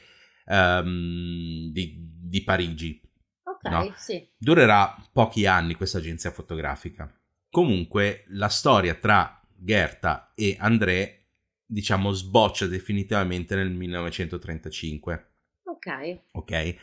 um, 0.46 1.70
di, 1.70 1.94
di, 2.22 2.42
Parigi. 2.42 2.98
Ok, 3.42 3.68
no? 3.68 3.92
sì. 3.98 4.26
Durerà 4.34 4.96
pochi 5.12 5.44
anni 5.44 5.74
questa 5.74 5.98
agenzia 5.98 6.30
fotografica. 6.30 7.14
Comunque 7.50 8.24
la 8.28 8.48
storia 8.48 8.94
tra 8.94 9.38
Gerta 9.54 10.32
e 10.34 10.56
André 10.58 11.26
diciamo, 11.66 12.12
sboccia 12.12 12.64
definitivamente 12.64 13.54
nel 13.56 13.72
1935. 13.72 15.32
Ok. 15.64 16.20
Ok. 16.32 16.76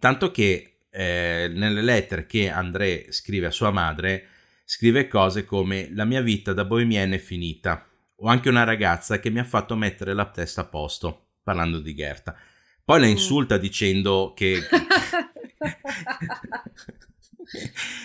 Tanto 0.00 0.32
che 0.32 0.78
eh, 0.90 1.52
nelle 1.54 1.82
lettere 1.82 2.26
che 2.26 2.50
André 2.50 3.12
scrive 3.12 3.46
a 3.46 3.52
sua 3.52 3.70
madre, 3.70 4.26
scrive 4.68 5.06
cose 5.06 5.44
come 5.44 5.90
la 5.92 6.04
mia 6.04 6.20
vita 6.20 6.52
da 6.52 6.64
bohemienne 6.64 7.14
è 7.16 7.20
finita. 7.20 7.88
Ho 8.16 8.26
anche 8.26 8.48
una 8.48 8.64
ragazza 8.64 9.20
che 9.20 9.30
mi 9.30 9.38
ha 9.38 9.44
fatto 9.44 9.76
mettere 9.76 10.12
la 10.12 10.28
testa 10.28 10.62
a 10.62 10.66
posto, 10.66 11.28
parlando 11.44 11.78
di 11.78 11.94
Gerta. 11.94 12.36
Poi 12.84 12.98
la 12.98 13.06
mm. 13.06 13.10
insulta 13.10 13.58
dicendo 13.58 14.32
che... 14.34 14.58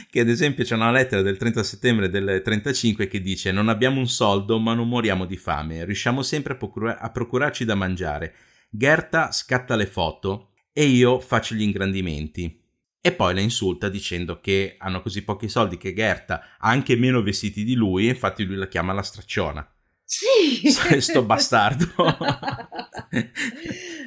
che 0.08 0.20
ad 0.20 0.30
esempio 0.30 0.64
c'è 0.64 0.76
una 0.76 0.92
lettera 0.92 1.24
del 1.24 1.38
30 1.38 1.64
settembre 1.64 2.10
del 2.10 2.42
35 2.44 3.08
che 3.08 3.22
dice 3.22 3.52
non 3.52 3.70
abbiamo 3.70 4.00
un 4.00 4.08
soldo 4.08 4.60
ma 4.60 4.76
non 4.76 4.88
moriamo 4.88 5.26
di 5.26 5.38
fame, 5.38 5.84
riusciamo 5.84 6.22
sempre 6.22 6.54
a, 6.54 6.58
procura- 6.58 7.00
a 7.00 7.10
procurarci 7.10 7.66
da 7.66 7.74
mangiare. 7.74 8.36
Gerta 8.70 9.32
scatta 9.32 9.76
le 9.76 9.88
foto 9.88 10.52
e 10.72 10.86
io 10.86 11.20
faccio 11.20 11.56
gli 11.56 11.64
ingrandimenti. 11.64 12.61
E 13.04 13.12
poi 13.14 13.34
la 13.34 13.42
insulta 13.42 13.90
dicendo 13.90 14.40
che 14.40 14.76
hanno 14.78 15.02
così 15.02 15.24
pochi 15.24 15.50
soldi 15.50 15.78
che 15.78 15.92
Gerta 15.92 16.58
ha 16.60 16.70
anche 16.70 16.96
meno 16.96 17.24
vestiti 17.24 17.64
di 17.64 17.74
lui 17.74 18.08
infatti 18.08 18.44
lui 18.44 18.56
la 18.56 18.68
chiama 18.68 18.94
la 18.94 19.02
stracciona. 19.02 19.68
Sì! 20.12 20.70
Sto 21.00 21.24
bastardo. 21.24 21.88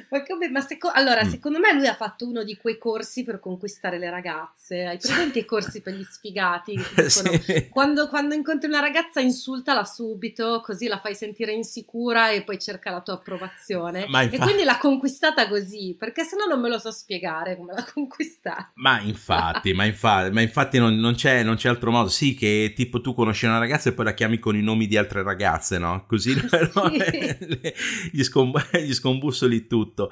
Ma, 0.09 0.23
come, 0.23 0.49
ma 0.49 0.61
seco- 0.61 0.91
allora, 0.93 1.25
mm. 1.25 1.29
secondo 1.29 1.59
me 1.59 1.73
lui 1.73 1.87
ha 1.87 1.95
fatto 1.95 2.27
uno 2.27 2.43
di 2.43 2.55
quei 2.57 2.77
corsi 2.77 3.23
per 3.23 3.39
conquistare 3.39 3.97
le 3.97 4.09
ragazze. 4.09 4.85
Hai 4.85 4.97
presente 4.97 5.39
i 5.39 5.45
corsi 5.45 5.81
per 5.81 5.93
gli 5.93 6.03
sfigati? 6.03 6.75
Dicono, 6.95 7.39
sì. 7.41 7.67
quando, 7.69 8.07
quando, 8.07 8.35
incontri 8.35 8.69
una 8.69 8.79
ragazza 8.79 9.19
insultala 9.19 9.83
subito, 9.83 10.61
così 10.63 10.87
la 10.87 10.99
fai 10.99 11.15
sentire 11.15 11.51
insicura 11.53 12.29
e 12.29 12.43
poi 12.43 12.59
cerca 12.59 12.91
la 12.91 13.01
tua 13.01 13.15
approvazione. 13.15 14.05
Infa- 14.05 14.21
e 14.21 14.37
quindi 14.37 14.63
l'ha 14.63 14.77
conquistata 14.77 15.47
così, 15.47 15.95
perché 15.97 16.23
se 16.23 16.35
no 16.35 16.45
non 16.45 16.61
me 16.61 16.69
lo 16.69 16.77
so 16.77 16.91
spiegare 16.91 17.57
come 17.57 17.73
l'ha 17.73 17.85
conquistata. 17.91 18.71
Ma 18.75 19.01
infatti, 19.01 19.73
ma 19.73 19.85
infatti, 19.85 20.31
ma 20.31 20.41
infatti 20.41 20.77
non, 20.77 20.95
non, 20.95 21.15
c'è, 21.15 21.43
non, 21.43 21.55
c'è, 21.55 21.69
altro 21.69 21.91
modo. 21.91 22.09
Sì, 22.09 22.35
che 22.35 22.73
tipo 22.75 23.01
tu 23.01 23.13
conosci 23.13 23.45
una 23.45 23.57
ragazza 23.57 23.89
e 23.89 23.93
poi 23.93 24.05
la 24.05 24.13
chiami 24.13 24.39
con 24.39 24.55
i 24.55 24.61
nomi 24.61 24.87
di 24.87 24.97
altre 24.97 25.23
ragazze, 25.23 25.77
no? 25.77 25.94
Così 26.01 26.33
sì. 26.35 27.73
gli, 28.11 28.23
scom- 28.23 28.77
gli 28.77 28.93
scombussoli 28.93 29.67
tutto 29.67 29.83
tutto. 29.85 30.11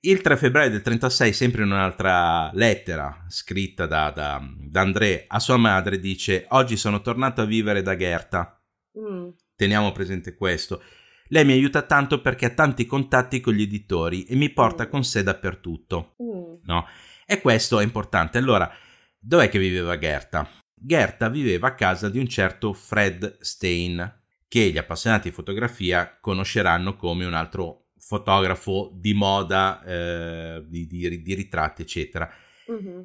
Il 0.00 0.20
3 0.20 0.36
febbraio 0.36 0.70
del 0.70 0.82
36, 0.82 1.32
sempre 1.32 1.62
in 1.62 1.70
un'altra 1.70 2.50
lettera 2.52 3.24
scritta 3.28 3.86
da, 3.86 4.10
da, 4.10 4.40
da 4.58 4.80
André 4.80 5.24
a 5.26 5.38
sua 5.38 5.56
madre, 5.56 5.98
dice: 5.98 6.46
Oggi 6.50 6.76
sono 6.76 7.00
tornato 7.00 7.40
a 7.40 7.46
vivere 7.46 7.80
da 7.80 7.96
Gerta. 7.96 8.60
Mm. 8.98 9.30
Teniamo 9.56 9.92
presente 9.92 10.34
questo. 10.34 10.82
Lei 11.28 11.44
mi 11.46 11.52
aiuta 11.52 11.82
tanto 11.82 12.20
perché 12.20 12.46
ha 12.46 12.50
tanti 12.50 12.84
contatti 12.84 13.40
con 13.40 13.54
gli 13.54 13.62
editori 13.62 14.24
e 14.24 14.34
mi 14.34 14.50
porta 14.50 14.86
mm. 14.86 14.90
con 14.90 15.04
sé 15.04 15.22
dappertutto. 15.22 16.16
Mm. 16.22 16.54
No? 16.64 16.86
E 17.24 17.40
questo 17.40 17.80
è 17.80 17.82
importante. 17.82 18.36
Allora, 18.36 18.70
dov'è 19.18 19.48
che 19.48 19.58
viveva 19.58 19.98
Gerta? 19.98 20.46
Gerta 20.74 21.30
viveva 21.30 21.68
a 21.68 21.74
casa 21.74 22.10
di 22.10 22.18
un 22.18 22.28
certo 22.28 22.74
Fred 22.74 23.38
Stein, 23.40 24.23
che 24.54 24.70
gli 24.70 24.78
appassionati 24.78 25.30
di 25.30 25.34
fotografia 25.34 26.16
conosceranno 26.20 26.94
come 26.94 27.24
un 27.24 27.34
altro 27.34 27.86
fotografo 27.98 28.92
di 28.94 29.12
moda, 29.12 29.82
eh, 29.82 30.64
di, 30.68 30.86
di, 30.86 31.22
di, 31.22 31.34
ritratti, 31.34 31.82
eccetera. 31.82 32.30
Mm-hmm. 32.70 33.00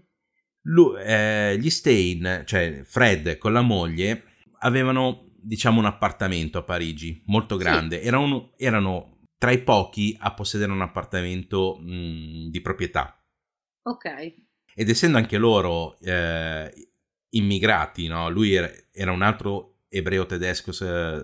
Lui, 0.65 1.01
eh, 1.01 1.57
gli 1.57 1.71
Stein, 1.71 2.43
cioè 2.45 2.83
Fred 2.83 3.39
con 3.39 3.51
la 3.53 3.61
moglie, 3.61 4.25
avevano 4.59 5.31
diciamo 5.41 5.79
un 5.79 5.87
appartamento 5.87 6.59
a 6.59 6.63
Parigi 6.63 7.23
molto 7.25 7.57
grande. 7.57 7.99
Sì. 7.99 8.05
Erano, 8.05 8.53
erano, 8.55 9.21
tra 9.35 9.49
i 9.49 9.63
pochi 9.63 10.15
a 10.19 10.35
possedere 10.35 10.71
un 10.71 10.81
appartamento 10.81 11.79
mh, 11.79 12.49
di 12.51 12.61
proprietà. 12.61 13.19
Ok. 13.87 14.35
Ed 14.75 14.87
essendo 14.87 15.17
anche 15.17 15.39
loro 15.39 15.97
eh, 16.01 16.71
immigrati, 17.29 18.05
no? 18.05 18.29
lui 18.29 18.53
era, 18.53 18.71
era, 18.91 19.11
un 19.11 19.23
altro 19.23 19.78
ebreo 19.89 20.25
tedesco 20.25 20.71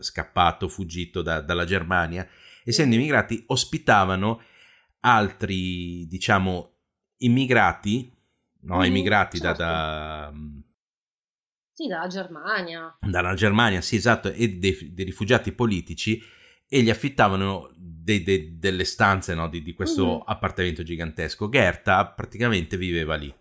scappato, 0.01 0.67
fuggito 0.67 1.21
da, 1.21 1.39
dalla 1.41 1.65
Germania 1.65 2.27
essendo 2.63 2.95
immigrati, 2.95 3.43
ospitavano 3.47 4.41
altri, 5.01 6.07
diciamo, 6.07 6.73
immigrati, 7.17 8.11
no, 8.61 8.77
Mhm, 8.77 8.85
immigrati 8.85 9.37
da- 9.39 9.45
certo. 9.55 9.63
da, 9.63 10.33
Sì, 11.71 11.87
dalla 11.87 12.07
Germania. 12.07 12.97
dalla 13.01 13.33
Germania, 13.35 13.81
sì, 13.81 13.97
esatto, 13.97 14.31
e 14.31 14.57
dei, 14.57 14.93
dei 14.93 15.05
rifugiati 15.05 15.51
politici 15.51 16.21
e 16.67 16.81
gli 16.81 16.89
affittavano 16.89 17.69
dei- 17.75 18.23
dei- 18.23 18.57
delle 18.57 18.83
stanze 18.85 19.35
no, 19.35 19.47
di, 19.49 19.61
di 19.61 19.73
questo 19.73 20.05
Mhm. 20.15 20.23
appartamento 20.25 20.81
gigantesco. 20.83 21.49
Gerta 21.49 22.05
praticamente 22.07 22.77
viveva 22.77 23.15
lì 23.15 23.31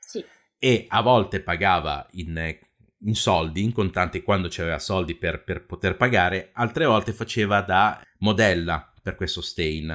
Sì. 0.00 0.24
e 0.58 0.86
a 0.88 1.00
volte 1.02 1.40
pagava 1.40 2.06
in, 2.12 2.58
in 3.04 3.14
soldi, 3.14 3.62
in 3.62 3.72
contanti, 3.72 4.22
quando 4.22 4.48
c'aveva 4.50 4.78
soldi 4.78 5.14
per, 5.14 5.42
per 5.44 5.64
poter 5.66 5.96
pagare, 5.96 6.50
altre 6.54 6.84
volte 6.86 7.12
faceva 7.12 7.60
da 7.62 8.00
modella 8.18 8.92
per 9.02 9.14
questo 9.14 9.40
stain. 9.40 9.90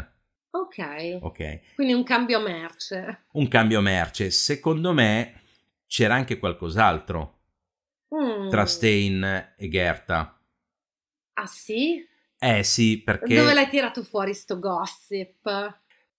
Ok. 0.52 1.17
Ok, 1.22 1.74
Quindi 1.76 1.93
un 1.93 2.04
cambio 2.04 2.39
merce. 2.39 3.26
un 3.34 3.48
cambio 3.48 3.82
merce. 3.82 4.30
Secondo 4.32 4.93
me 4.93 5.41
c'era 5.88 6.13
anche 6.15 6.38
qualcos'altro 6.39 7.36
Mm. 8.13 8.50
tra 8.50 8.65
Stain 8.65 9.54
e 9.56 9.69
Gerta. 9.69 10.36
Ah 11.34 11.45
sì? 11.45 12.04
Eh 12.39 12.63
sì, 12.63 13.02
perché... 13.04 13.36
Dove 13.36 13.54
l'hai 13.54 13.69
tirato 13.69 14.02
fuori 14.02 14.34
sto 14.34 14.58
gossip? 14.58 15.43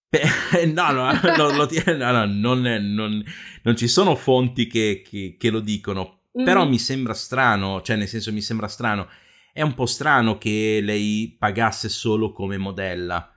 Pe- 0.09 0.66
no, 0.72 0.90
no, 0.92 1.11
lo- 1.37 1.50
lo 1.50 1.68
no, 1.96 2.11
no, 2.12 2.24
non, 2.26 2.61
non- 2.61 3.24
non 3.62 3.76
ci 3.76 3.88
sono 3.88 4.14
fonti 4.14 4.68
che, 4.68 5.03
che- 5.05 5.35
che 5.37 5.50
lo 5.50 5.59
dicono, 5.59 6.19
Però 6.33 6.66
mi 6.66 6.79
sembra 6.79 7.12
strano, 7.14 7.83
cioè 7.83 7.97
nel 7.97 8.09
senso 8.09 8.33
mi 8.33 8.40
sembra 8.40 8.69
strano, 8.69 9.09
è 9.53 9.62
un 9.62 9.75
po' 9.75 9.87
strano 9.87 10.38
che 10.38 10.81
lei 10.83 11.35
pagasse 11.38 11.88
solo 11.88 12.33
come 12.33 12.57
modella, 12.57 13.33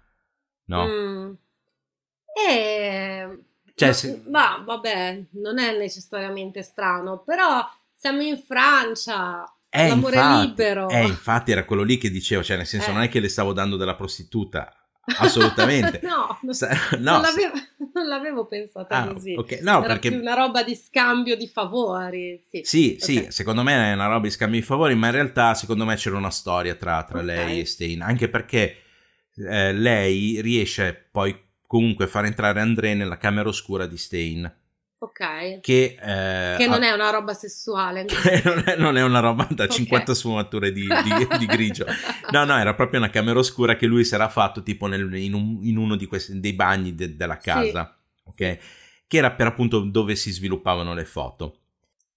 no? 0.65 0.85
Mm. 0.85 1.33
E... 2.47 3.39
Cioè, 3.75 3.87
ma, 3.87 3.93
se- 3.93 4.23
ma, 4.27 4.63
vabbè, 4.63 5.25
non 5.31 5.57
è 5.57 5.75
necessariamente 5.77 6.61
strano, 6.61 7.23
però 7.23 7.67
siamo 7.95 8.21
in 8.21 8.37
Francia, 8.37 9.43
Eh, 9.69 9.87
l'amore 9.89 10.15
infatti, 10.15 10.47
libero. 10.47 10.89
eh, 10.89 11.05
infatti 11.07 11.51
era 11.51 11.65
quello 11.65 11.81
lì 11.81 11.97
che 11.97 12.11
dicevo, 12.11 12.43
cioè 12.43 12.57
nel 12.57 12.67
senso 12.67 12.91
Eh. 12.91 12.93
non 12.93 13.01
è 13.01 13.09
che 13.09 13.19
le 13.19 13.29
stavo 13.29 13.53
dando 13.53 13.75
della 13.75 13.95
prostituta, 13.95 14.71
assolutamente. 15.17 15.99
no, 16.03 16.39
non, 16.41 16.53
Sa- 16.53 16.69
no, 16.99 17.11
non 17.11 17.21
l'avevo, 17.21 17.53
non 17.93 18.07
l'avevo 18.07 18.45
pensata 18.45 19.01
ah, 19.03 19.13
così. 19.13 19.35
ok, 19.35 19.59
no, 19.61 19.83
Era 19.83 19.87
perché... 19.87 20.09
una 20.09 20.33
roba 20.33 20.63
di 20.63 20.75
scambio 20.75 21.35
di 21.35 21.47
favori. 21.47 22.41
Sì, 22.43 22.61
Sì, 22.63 22.97
Ok. 22.99 23.03
sì, 23.03 23.25
secondo 23.29 23.63
me 23.63 23.91
è 23.91 23.93
una 23.93 24.07
roba 24.07 24.21
di 24.21 24.31
scambio 24.31 24.59
di 24.59 24.65
favori, 24.65 24.95
ma 24.95 25.07
in 25.07 25.13
realtà 25.13 25.53
secondo 25.53 25.85
me 25.85 25.95
c'era 25.95 26.17
una 26.17 26.29
storia 26.31 26.75
tra, 26.75 27.03
tra 27.03 27.19
Ok. 27.19 27.25
lei 27.25 27.59
e 27.59 27.65
Stein, 27.65 28.01
anche 28.01 28.29
perché 28.29 28.77
eh, 29.35 29.73
lei 29.73 30.41
riesce 30.41 31.07
poi 31.11 31.35
comunque 31.65 32.05
a 32.05 32.07
far 32.07 32.25
entrare 32.25 32.59
André 32.59 32.93
nella 32.93 33.17
camera 33.17 33.49
oscura 33.49 33.85
di 33.87 33.97
Stein, 33.97 34.51
Ok. 35.03 35.59
che, 35.59 35.97
eh, 35.99 36.55
Che 36.57 36.67
non 36.67 36.81
ha- 36.81 36.87
è 36.87 36.91
una 36.93 37.09
roba 37.09 37.33
sessuale. 37.33 38.05
non, 38.45 38.63
è, 38.65 38.75
non 38.77 38.97
è 38.97 39.03
una 39.03 39.19
roba 39.19 39.45
da 39.51 39.65
Ok. 39.65 39.71
50 39.71 40.13
sfumature 40.13 40.71
di, 40.71 40.87
di- 40.87 41.27
di 41.39 41.45
grigio. 41.45 41.85
No, 42.31 42.45
no, 42.45 42.57
era 42.57 42.73
proprio 42.73 42.99
una 42.99 43.09
camera 43.09 43.39
oscura 43.39 43.75
che 43.75 43.85
lui 43.85 44.05
si 44.05 44.13
era 44.15 44.29
fatto 44.29 44.63
tipo 44.63 44.87
nel- 44.87 45.13
in, 45.15 45.33
un- 45.33 45.59
in 45.63 45.77
uno 45.77 45.95
di 45.97 46.05
questi, 46.05 46.39
dei 46.39 46.53
bagni 46.53 46.95
de- 46.95 47.15
della 47.17 47.37
Sì. 47.39 47.47
casa, 47.49 47.97
ok? 48.23 48.35
Che 49.07 49.17
era 49.17 49.31
per 49.31 49.47
appunto 49.47 49.79
dove 49.81 50.15
si 50.15 50.31
sviluppavano 50.31 50.93
le 50.93 51.05
foto. 51.05 51.57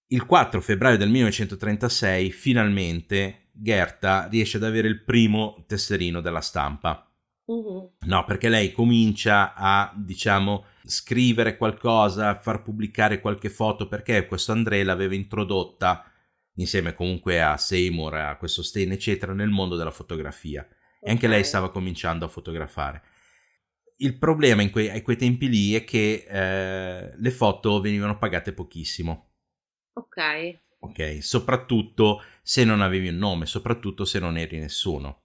Il 0.08 0.24
4 0.24 0.60
febbraio 0.60 0.96
del 0.96 1.08
1936 1.10 2.30
finalmente 2.30 3.48
Gerta 3.50 4.28
riesce 4.30 4.58
ad 4.58 4.62
avere 4.64 4.86
il 4.86 5.02
primo 5.02 5.64
tesserino 5.66 6.20
della 6.20 6.40
stampa. 6.40 7.10
Mhm. 7.46 7.88
No, 8.06 8.24
perché 8.24 8.48
lei 8.48 8.70
comincia 8.72 9.54
a, 9.54 9.92
diciamo, 9.96 10.64
scrivere 10.86 11.56
qualcosa, 11.56 12.34
far 12.38 12.62
pubblicare 12.62 13.20
qualche 13.20 13.50
foto, 13.50 13.88
perché 13.88 14.26
questo 14.26 14.52
André 14.52 14.82
l'aveva 14.84 15.14
introdotta 15.14 16.10
insieme 16.54 16.94
comunque 16.94 17.42
a 17.42 17.56
Seymour, 17.56 18.14
a 18.14 18.36
questo 18.36 18.62
Stein, 18.62 18.92
eccetera, 18.92 19.32
nel 19.34 19.48
mondo 19.50 19.76
della 19.76 19.90
fotografia. 19.90 20.66
E 21.00 21.10
anche 21.10 21.28
lei 21.28 21.44
stava 21.44 21.70
cominciando 21.70 22.24
a 22.24 22.28
fotografare. 22.28 23.02
Il 23.98 24.18
problema 24.18 24.62
in 24.62 24.70
quei, 24.70 25.00
quei 25.02 25.16
tempi 25.16 25.48
lì 25.48 25.74
è 25.74 25.84
che 25.84 26.26
eh, 26.28 27.14
le 27.16 27.30
foto 27.30 27.80
venivano 27.80 28.18
pagate 28.18 28.52
pochissimo, 28.52 29.32
Ok. 29.94 30.60
ok? 30.78 31.18
Soprattutto 31.22 32.22
se 32.42 32.64
non 32.64 32.80
avevi 32.80 33.08
un 33.08 33.16
nome, 33.16 33.46
soprattutto 33.46 34.04
se 34.04 34.18
non 34.18 34.36
eri 34.36 34.58
nessuno. 34.58 35.22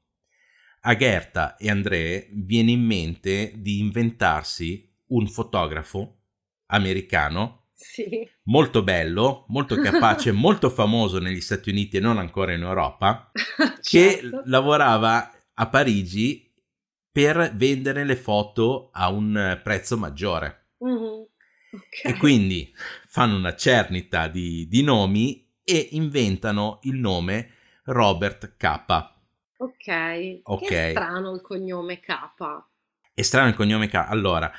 A 0.82 0.95
Gerta 0.95 1.58
e 1.58 1.69
André 1.69 2.30
viene 2.32 2.71
in 2.71 2.82
mente 2.82 3.54
di 3.58 3.80
inventarsi 3.80 4.90
un 5.12 5.28
fotografo 5.28 6.17
americano 6.67 7.67
Sì. 7.74 8.28
molto 8.43 8.84
bello, 8.84 9.45
molto 9.47 9.76
capace, 9.76 10.32
molto 10.34 10.69
famoso 10.69 11.19
negli 11.19 11.41
Stati 11.41 11.69
Uniti 11.69 11.97
e 11.97 12.00
non 12.02 12.17
ancora 12.17 12.54
in 12.54 12.62
Europa, 12.63 13.32
che 13.82 14.19
Certo. 14.19 14.41
lavorava 14.45 15.32
a 15.54 15.67
Parigi 15.69 16.50
per 17.12 17.54
vendere 17.56 18.04
le 18.06 18.15
foto 18.15 18.89
a 18.93 19.10
un 19.10 19.60
prezzo 19.63 19.97
maggiore. 19.97 20.69
Mhm. 20.80 21.28
Ok. 21.74 22.04
E 22.04 22.17
quindi 22.17 22.74
fanno 23.08 23.36
una 23.38 23.56
cernita 23.56 24.28
di, 24.28 24.67
di 24.67 24.84
nomi 24.84 25.50
e 25.63 25.89
inventano 25.91 26.80
il 26.84 26.95
nome 26.97 27.50
Robert 27.86 28.56
K. 28.58 28.65
Ok. 29.58 30.39
Ok. 30.43 30.67
Che 30.67 30.89
strano 30.91 31.32
il 31.34 31.41
cognome 31.41 32.00
K. 32.00 32.12
È 33.13 33.21
strano 33.21 33.50
il 33.50 33.56
cognome 33.56 33.88
K. 33.88 33.95
Allora, 33.95 34.52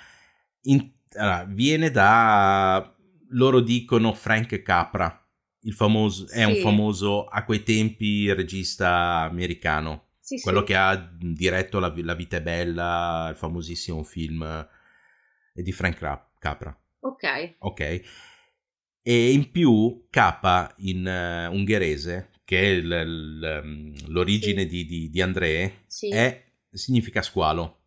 in- 0.62 0.90
allora, 1.14 1.44
viene 1.48 1.90
da... 1.90 2.94
loro 3.30 3.60
dicono 3.60 4.12
Frank 4.14 4.60
Capra, 4.62 5.18
il 5.62 5.72
famoso, 5.74 6.28
è 6.28 6.44
un 6.44 6.54
Sì. 6.54 6.60
famoso 6.60 7.24
a 7.26 7.44
quei 7.44 7.62
tempi 7.62 8.32
regista 8.32 9.20
americano, 9.20 10.08
Sì, 10.18 10.40
quello 10.40 10.60
sì. 10.60 10.64
che 10.66 10.76
ha 10.76 10.96
diretto 11.18 11.78
La, 11.78 11.92
La 11.96 12.14
vita 12.14 12.36
è 12.38 12.42
bella, 12.42 13.28
il 13.30 13.36
famosissimo 13.36 14.02
film 14.02 14.42
eh, 14.42 15.62
di 15.62 15.72
Frank 15.72 15.98
Ra- 16.00 16.30
Capra. 16.38 16.76
Ok. 17.00 17.54
Ok. 17.58 18.02
E 19.04 19.32
in 19.32 19.50
più 19.50 20.06
K 20.10 20.74
in 20.78 21.06
eh, 21.06 21.46
ungherese, 21.46 22.30
che 22.44 22.60
è 22.60 22.66
il- 22.66 22.84
il- 23.04 24.04
l'origine 24.12 24.62
Sì. 24.62 24.68
di, 24.68 24.84
di, 24.86 25.10
di 25.10 25.20
André, 25.22 25.82
Sì. 25.86 26.10
è, 26.10 26.44
significa 26.70 27.20
squalo. 27.22 27.81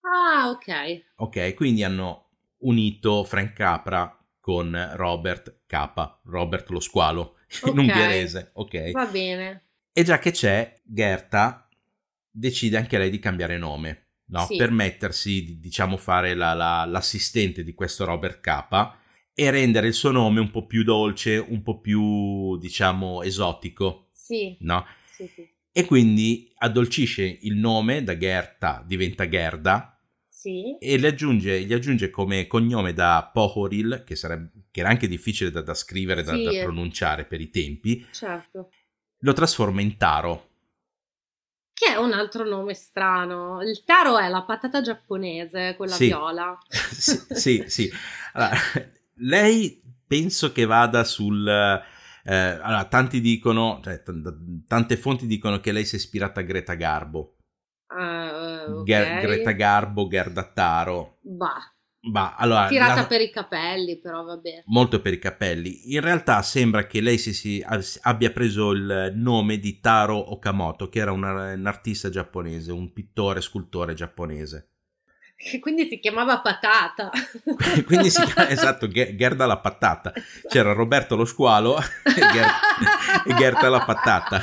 Ah, 0.00 0.50
ok. 0.50 1.04
Ok, 1.16 1.54
quindi 1.54 1.82
hanno 1.84 2.30
unito 2.58 3.24
Frank 3.24 3.52
Capra 3.52 4.14
con 4.40 4.92
Robert 4.94 5.60
K, 5.66 6.18
Robert 6.24 6.68
lo 6.70 6.80
squalo, 6.80 7.36
in 7.66 7.70
Ok. 7.70 7.78
ungherese, 7.78 8.50
ok? 8.54 8.90
Va 8.92 9.06
bene. 9.06 9.64
E 9.92 10.02
già 10.04 10.18
che 10.18 10.30
c'è, 10.30 10.80
Gerta 10.82 11.68
decide 12.30 12.76
anche 12.76 12.98
lei 12.98 13.10
di 13.10 13.18
cambiare 13.18 13.58
nome, 13.58 14.06
no? 14.26 14.44
Sì. 14.46 14.56
Per 14.56 14.70
mettersi, 14.70 15.44
di- 15.44 15.58
diciamo, 15.60 15.96
fare 15.96 16.34
la- 16.34 16.54
la- 16.54 16.84
l'assistente 16.86 17.64
di 17.64 17.74
questo 17.74 18.04
Robert 18.04 18.40
K 18.40 18.96
e 19.34 19.50
rendere 19.50 19.88
il 19.88 19.94
suo 19.94 20.10
nome 20.10 20.40
un 20.40 20.50
po' 20.50 20.66
più 20.66 20.82
dolce, 20.84 21.36
un 21.38 21.62
po' 21.62 21.80
più, 21.80 22.56
diciamo, 22.58 23.22
esotico, 23.22 24.08
Sì. 24.10 24.56
no? 24.60 24.84
Sì, 25.12 25.26
sì. 25.26 25.48
E 25.72 25.84
quindi 25.84 26.52
addolcisce 26.56 27.22
il 27.42 27.56
nome 27.56 28.02
da 28.02 28.16
Gerta, 28.16 28.82
diventa 28.86 29.28
Gerda, 29.28 30.00
Sì. 30.28 30.76
e 30.78 30.94
aggiunge, 31.06 31.60
gli 31.62 31.72
aggiunge 31.72 32.10
come 32.10 32.46
cognome 32.46 32.92
da 32.92 33.30
Pohoril, 33.32 34.02
che, 34.06 34.16
sarebbe, 34.16 34.50
che 34.70 34.80
era 34.80 34.88
anche 34.88 35.06
difficile 35.08 35.50
da, 35.50 35.60
da 35.62 35.74
scrivere, 35.74 36.22
da, 36.22 36.32
Sì, 36.34 36.42
da 36.44 36.50
eh. 36.50 36.62
pronunciare 36.62 37.24
per 37.26 37.40
i 37.40 37.50
tempi, 37.50 38.06
Certo. 38.12 38.70
lo 39.20 39.32
trasforma 39.32 39.80
in 39.80 39.96
Taro. 39.96 40.46
Che 41.72 41.92
è 41.92 41.96
un 41.96 42.12
altro 42.12 42.44
nome 42.44 42.74
strano. 42.74 43.62
Il 43.62 43.84
taro 43.84 44.18
è 44.18 44.28
la 44.28 44.42
patata 44.42 44.80
giapponese, 44.80 45.74
quella 45.76 45.94
Sì. 45.94 46.06
viola. 46.06 46.58
sì, 46.70 47.18
sì, 47.30 47.64
sì. 47.68 47.90
Allora, 48.32 48.56
lei 49.18 49.80
penso 50.06 50.50
che 50.50 50.64
vada 50.64 51.04
sul... 51.04 51.80
eh, 52.28 52.34
allora, 52.62 52.84
tanti 52.84 53.20
dicono, 53.20 53.80
cioè, 53.82 54.02
t- 54.02 54.66
tante 54.66 54.96
fonti 54.96 55.26
dicono 55.26 55.60
che 55.60 55.72
lei 55.72 55.84
si 55.84 55.96
è 55.96 55.98
ispirata 55.98 56.40
a 56.40 56.42
Greta 56.44 56.74
Garbo. 56.74 57.36
Ah, 57.90 58.64
eh, 58.66 58.70
ok. 58.70 58.84
Ger- 58.84 59.20
Greta 59.20 59.52
Garbo, 59.52 60.06
Gerda 60.08 60.44
Taro. 60.52 61.18
Bah, 61.22 61.74
Ma 62.10 62.36
allora... 62.36 62.66
tirata 62.68 63.00
la- 63.00 63.06
per 63.06 63.20
i 63.22 63.30
capelli, 63.30 63.98
però 63.98 64.22
vabbè. 64.24 64.62
molto 64.66 65.00
per 65.00 65.14
i 65.14 65.18
capelli. 65.18 65.92
In 65.94 66.00
realtà 66.00 66.42
sembra 66.42 66.86
che 66.86 67.00
lei 67.00 67.18
si, 67.18 67.32
si- 67.32 67.64
abbia 68.02 68.30
preso 68.30 68.70
il 68.72 69.12
nome 69.16 69.58
di 69.58 69.80
Taro 69.80 70.32
Okamoto, 70.32 70.88
che 70.88 70.98
era 71.00 71.12
una- 71.12 71.52
un 71.54 71.66
artista 71.66 72.10
giapponese, 72.10 72.72
un 72.72 72.92
pittore, 72.92 73.40
scultore 73.40 73.94
giapponese. 73.94 74.68
Che 75.40 75.60
quindi 75.60 75.86
si 75.86 76.00
chiamava 76.00 76.40
patata. 76.40 77.10
Quindi 77.86 78.10
si 78.10 78.20
chiama 78.24 78.48
esatto 78.50 78.88
Ge- 78.88 79.14
Gerda 79.14 79.46
la 79.46 79.58
patata. 79.58 80.12
C'era 80.48 80.72
Roberto 80.72 81.14
lo 81.14 81.24
squalo 81.24 81.78
e, 81.78 81.82
Ger- 82.32 83.24
e 83.24 83.34
Gerda 83.34 83.68
la 83.68 83.84
patata. 83.84 84.42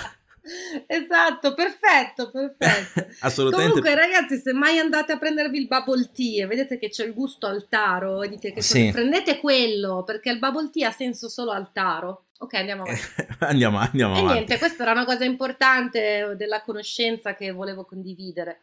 esatto, 0.87 1.53
perfetto, 1.53 2.31
perfetto. 2.31 3.07
Assolutamente. 3.25 3.73
Comunque, 3.81 3.93
ragazzi, 4.01 4.37
se 4.37 4.53
mai 4.53 4.79
andate 4.79 5.11
a 5.11 5.17
prendervi 5.17 5.57
il 5.57 5.67
bubble 5.67 6.11
tea 6.13 6.45
e 6.45 6.47
vedete 6.47 6.79
che 6.79 6.87
c'è 6.89 7.03
il 7.03 7.13
gusto 7.13 7.45
al 7.47 7.67
taro, 7.67 8.21
e 8.23 8.29
dite 8.29 8.53
che 8.53 8.61
Sì. 8.61 8.89
prendete 8.91 9.39
quello 9.39 10.03
perché 10.05 10.29
il 10.31 10.39
bubble 10.39 10.69
tea 10.71 10.87
ha 10.87 10.91
senso 10.91 11.27
solo 11.27 11.51
al 11.51 11.73
taro. 11.73 12.27
Ok, 12.37 12.53
andiamo 12.53 12.83
avanti. 12.83 13.01
andiamo, 13.39 13.79
andiamo 13.79 14.15
E 14.15 14.19
avanti. 14.19 14.33
niente, 14.33 14.57
questa 14.59 14.83
era 14.83 14.93
una 14.93 15.03
cosa 15.05 15.25
importante 15.25 16.35
della 16.37 16.61
conoscenza 16.61 17.35
che 17.35 17.51
volevo 17.51 17.83
condividere. 17.83 18.61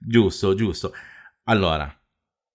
Giusto, 0.00 0.54
giusto. 0.56 0.92
Allora, 1.44 1.92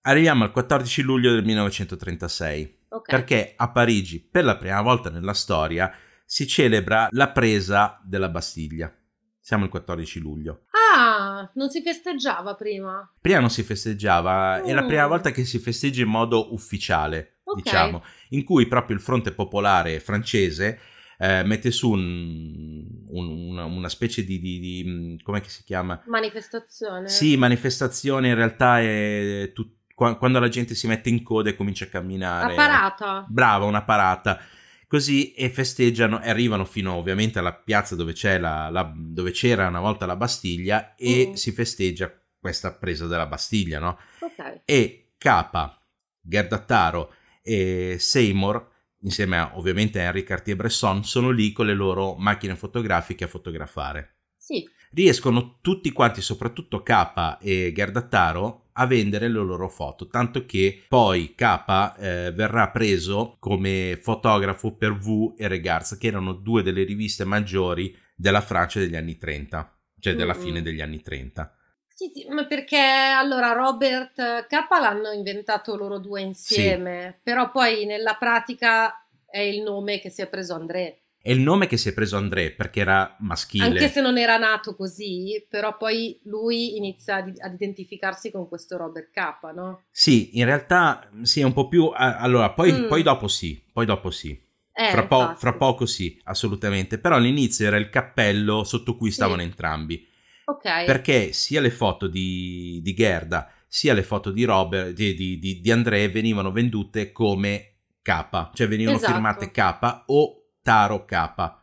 arriviamo 0.02 0.44
al 0.44 0.52
14 0.52 1.02
luglio 1.02 1.32
del 1.34 1.44
1936, 1.44 2.84
Ok. 2.90 3.10
perché 3.10 3.54
a 3.56 3.70
Parigi, 3.72 4.20
per 4.20 4.46
la 4.46 4.58
prima 4.58 4.82
volta 4.82 5.10
nella 5.10 5.34
storia, 5.34 5.92
si 6.26 6.48
celebra 6.48 7.08
la 7.12 7.30
presa 7.32 8.00
della 8.04 8.30
Bastiglia. 8.30 8.94
Siamo 9.40 9.66
il 9.66 9.70
14 9.70 10.20
luglio. 10.20 10.64
Ah, 10.96 11.50
non 11.56 11.70
si 11.70 11.82
festeggiava 11.82 12.56
prima. 12.56 13.12
Prima 13.22 13.40
non 13.40 13.50
si 13.50 13.64
festeggiava, 13.64 14.64
è 14.64 14.74
la 14.74 14.82
Mm. 14.84 14.88
prima 14.88 15.08
volta 15.08 15.32
che 15.32 15.46
si 15.46 15.60
festeggia 15.60 16.02
in 16.02 16.08
modo 16.10 16.54
ufficiale, 16.54 17.42
Ok. 17.44 17.58
diciamo, 17.62 18.04
in 18.30 18.44
cui 18.44 18.66
proprio 18.68 18.96
il 18.96 19.02
fronte 19.02 19.34
popolare 19.34 20.00
francese 20.00 20.80
eh, 21.18 21.44
mette 21.44 21.72
su 21.72 21.92
un- 21.92 22.86
un- 23.08 23.28
una, 23.50 23.66
una 23.66 23.90
specie 23.90 24.24
di, 24.24 24.40
di, 24.40 24.60
di- 24.60 25.20
come 25.24 25.42
si 25.46 25.64
chiama? 25.64 26.02
Manifestazione. 26.08 27.08
Sì, 27.10 27.38
manifestazione 27.38 28.30
in 28.30 28.36
realtà 28.36 28.80
è 28.82 29.52
tut- 29.54 29.74
qua- 29.94 30.18
quando 30.18 30.40
la 30.40 30.50
gente 30.50 30.76
si 30.76 30.88
mette 30.88 31.10
in 31.10 31.24
coda 31.24 31.50
e 31.50 31.56
comincia 31.56 31.86
a 31.86 31.88
camminare. 31.90 32.50
La 32.50 32.62
parata. 32.62 33.26
Brava, 33.30 33.66
una 33.66 33.84
parata. 33.84 34.40
Così 34.88 35.34
e 35.34 35.50
festeggiano 35.50 36.22
e 36.22 36.30
arrivano 36.30 36.64
fino 36.64 36.94
ovviamente 36.94 37.40
alla 37.40 37.54
piazza 37.54 37.96
dove, 37.96 38.14
c'è 38.14 38.38
la, 38.38 38.70
la- 38.70 38.94
dove 38.96 39.32
c'era 39.32 39.68
una 39.68 39.80
volta 39.80 40.06
la 40.06 40.16
Bastiglia 40.16 40.96
e 40.96 41.30
Mm. 41.30 41.34
si 41.34 41.52
festeggia 41.52 42.14
questa 42.40 42.72
presa 42.74 43.08
della 43.08 43.26
Bastiglia, 43.26 43.80
no? 43.80 43.98
Ok. 44.20 44.62
E 44.66 45.14
Capa, 45.18 45.82
Gerdattaro 46.22 47.14
e 47.42 47.96
Seymour, 48.00 48.74
insieme 49.06 49.38
a 49.38 49.58
ovviamente 49.58 50.00
Henri 50.00 50.24
Cartier-Bresson, 50.24 51.04
sono 51.04 51.30
lì 51.30 51.52
con 51.52 51.66
le 51.68 51.74
loro 51.74 52.16
macchine 52.16 52.56
fotografiche 52.56 53.24
a 53.26 53.28
fotografare 53.28 54.18
Sì. 54.36 54.68
riescono 54.92 55.60
tutti 55.62 55.92
quanti, 55.92 56.22
soprattutto 56.22 56.82
K 56.84 57.38
e 57.42 57.72
Gerdattaro, 57.74 58.70
a 58.78 58.86
vendere 58.88 59.30
le 59.30 59.40
loro 59.40 59.70
foto, 59.70 60.08
tanto 60.08 60.46
che 60.46 60.84
poi 60.90 61.34
K 61.34 61.94
eh, 61.98 62.32
verrà 62.36 62.70
preso 62.72 63.38
come 63.40 63.98
fotografo 64.02 64.76
per 64.76 64.98
V 64.98 65.34
e 65.38 65.48
Regards, 65.48 65.98
che 65.98 66.08
erano 66.08 66.34
due 66.34 66.62
delle 66.62 66.84
riviste 66.84 67.24
maggiori 67.24 67.96
della 68.16 68.42
Francia 68.42 68.80
degli 68.80 68.96
anni 68.98 69.18
30, 69.18 69.80
cioè 70.00 70.16
della 70.16 70.34
Mm-mm. 70.34 70.42
fine 70.42 70.62
degli 70.62 70.82
anni 70.82 71.02
30. 71.02 71.55
Sì, 71.96 72.12
sì, 72.14 72.28
ma 72.28 72.46
perché 72.46 72.78
allora 72.78 73.54
Robert 73.54 74.48
K 74.48 74.52
l'hanno 74.82 75.12
inventato 75.12 75.78
loro 75.78 75.98
due 75.98 76.20
insieme, 76.22 77.18
però 77.24 77.52
poi 77.52 77.86
nella 77.86 78.16
pratica 78.16 79.08
è 79.26 79.40
il 79.40 79.62
nome 79.62 80.02
che 80.02 80.10
si 80.10 80.22
è 80.22 80.28
preso 80.28 80.56
André. 80.56 81.04
È 81.22 81.32
il 81.32 81.40
nome 81.40 81.68
che 81.68 81.78
si 81.78 81.88
è 81.88 81.94
preso 81.94 82.18
André 82.18 82.52
perché 82.52 82.82
era 82.82 83.16
maschile. 83.20 83.64
Anche 83.66 83.88
se 83.88 84.02
non 84.02 84.18
era 84.18 84.38
nato 84.38 84.76
così, 84.76 85.44
però 85.50 85.78
poi 85.78 86.20
lui 86.26 86.76
inizia 86.76 87.16
ad, 87.16 87.34
ad 87.40 87.54
identificarsi 87.54 88.30
con 88.30 88.50
questo 88.50 88.76
Robert 88.76 89.10
K, 89.12 89.54
no? 89.56 89.84
Sì, 89.90 90.38
in 90.38 90.44
realtà 90.44 91.10
sì, 91.22 91.40
è 91.40 91.44
un 91.44 91.54
po' 91.54 91.70
più... 91.70 91.90
Allora, 91.96 92.52
poi, 92.52 92.74
Mm. 92.74 92.88
poi 92.90 93.04
dopo 93.04 93.30
sì, 93.30 93.64
poi 93.72 93.86
dopo 93.86 94.12
sì. 94.12 94.38
Eh, 94.74 94.90
fra, 94.90 95.06
po- 95.06 95.34
fra 95.38 95.54
poco 95.54 95.86
sì, 95.86 96.20
assolutamente. 96.26 97.00
Però 97.00 97.16
all'inizio 97.16 97.66
era 97.66 97.78
il 97.78 97.90
cappello 97.90 98.66
sotto 98.66 98.98
cui 98.98 99.08
Sì. 99.10 99.16
stavano 99.16 99.42
entrambi. 99.42 100.06
Ok. 100.46 100.86
Perché 100.86 101.34
sia 101.34 101.62
le 101.62 101.72
foto 101.72 102.08
di, 102.08 102.80
di 102.84 102.94
Gerda 102.94 103.52
sia 103.68 103.94
le 103.94 104.04
foto 104.04 104.32
di 104.32 104.44
Robert, 104.46 104.92
di, 104.92 105.14
di, 105.16 105.38
di- 105.38 105.60
di 105.60 105.72
André 105.72 106.08
venivano 106.10 106.52
vendute 106.52 107.12
come 107.12 107.80
K, 108.02 108.52
cioè 108.54 108.68
venivano 108.68 108.98
Esatto. 108.98 109.12
firmate 109.12 109.52
K 109.52 110.04
o 110.08 110.52
Taro 110.62 111.04
K. 111.06 111.54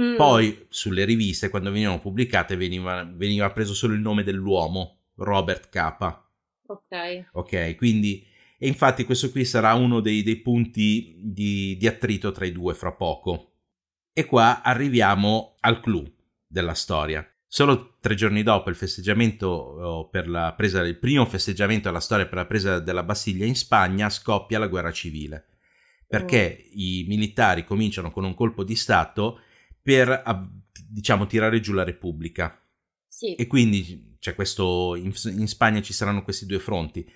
Mm. 0.00 0.16
Poi 0.16 0.66
sulle 0.68 1.04
riviste, 1.04 1.50
quando 1.50 1.70
venivano 1.70 2.00
pubblicate, 2.00 2.56
veniva, 2.56 3.04
veniva 3.04 3.50
preso 3.50 3.74
solo 3.74 3.94
il 3.94 4.00
nome 4.00 4.22
dell'uomo, 4.22 5.08
Robert 5.16 5.68
K. 5.68 6.22
Ok. 6.68 7.28
Ok, 7.32 7.76
quindi 7.76 8.24
e 8.60 8.66
infatti 8.66 9.04
questo 9.04 9.30
qui 9.30 9.44
sarà 9.44 9.74
uno 9.74 10.00
dei, 10.00 10.22
dei 10.22 10.36
punti 10.36 11.14
di, 11.22 11.76
di 11.76 11.86
attrito 11.86 12.32
tra 12.32 12.44
i 12.44 12.52
due 12.52 12.74
fra 12.74 12.92
poco. 12.92 13.52
E 14.12 14.24
qua 14.24 14.62
arriviamo 14.62 15.56
al 15.60 15.80
clou 15.80 16.04
della 16.46 16.74
storia. 16.74 17.24
Solo 17.50 17.96
tre 17.98 18.14
giorni 18.14 18.42
dopo 18.42 18.68
il 18.68 18.76
festeggiamento 18.76 20.06
per 20.12 20.28
la 20.28 20.52
presa, 20.54 20.82
il 20.82 20.98
primo 20.98 21.24
festeggiamento 21.24 21.88
della 21.88 21.98
storia 21.98 22.26
per 22.26 22.36
la 22.36 22.46
presa 22.46 22.78
della 22.78 23.02
Bastiglia 23.02 23.46
in 23.46 23.56
Spagna, 23.56 24.10
scoppia 24.10 24.58
la 24.58 24.66
guerra 24.66 24.92
civile. 24.92 25.46
Perché 26.06 26.68
i 26.72 27.06
militari 27.08 27.64
cominciano 27.64 28.10
con 28.10 28.24
un 28.24 28.34
colpo 28.34 28.64
di 28.64 28.76
Stato 28.76 29.40
per, 29.82 30.22
diciamo, 30.86 31.26
tirare 31.26 31.60
giù 31.60 31.72
la 31.72 31.84
Repubblica. 31.84 32.62
Sì. 33.06 33.34
E 33.34 33.46
quindi 33.46 34.16
c'è 34.18 34.34
questo, 34.34 34.94
in, 34.94 35.12
in 35.24 35.48
Spagna 35.48 35.80
ci 35.80 35.94
saranno 35.94 36.22
questi 36.22 36.44
due 36.44 36.58
fronti. 36.58 37.10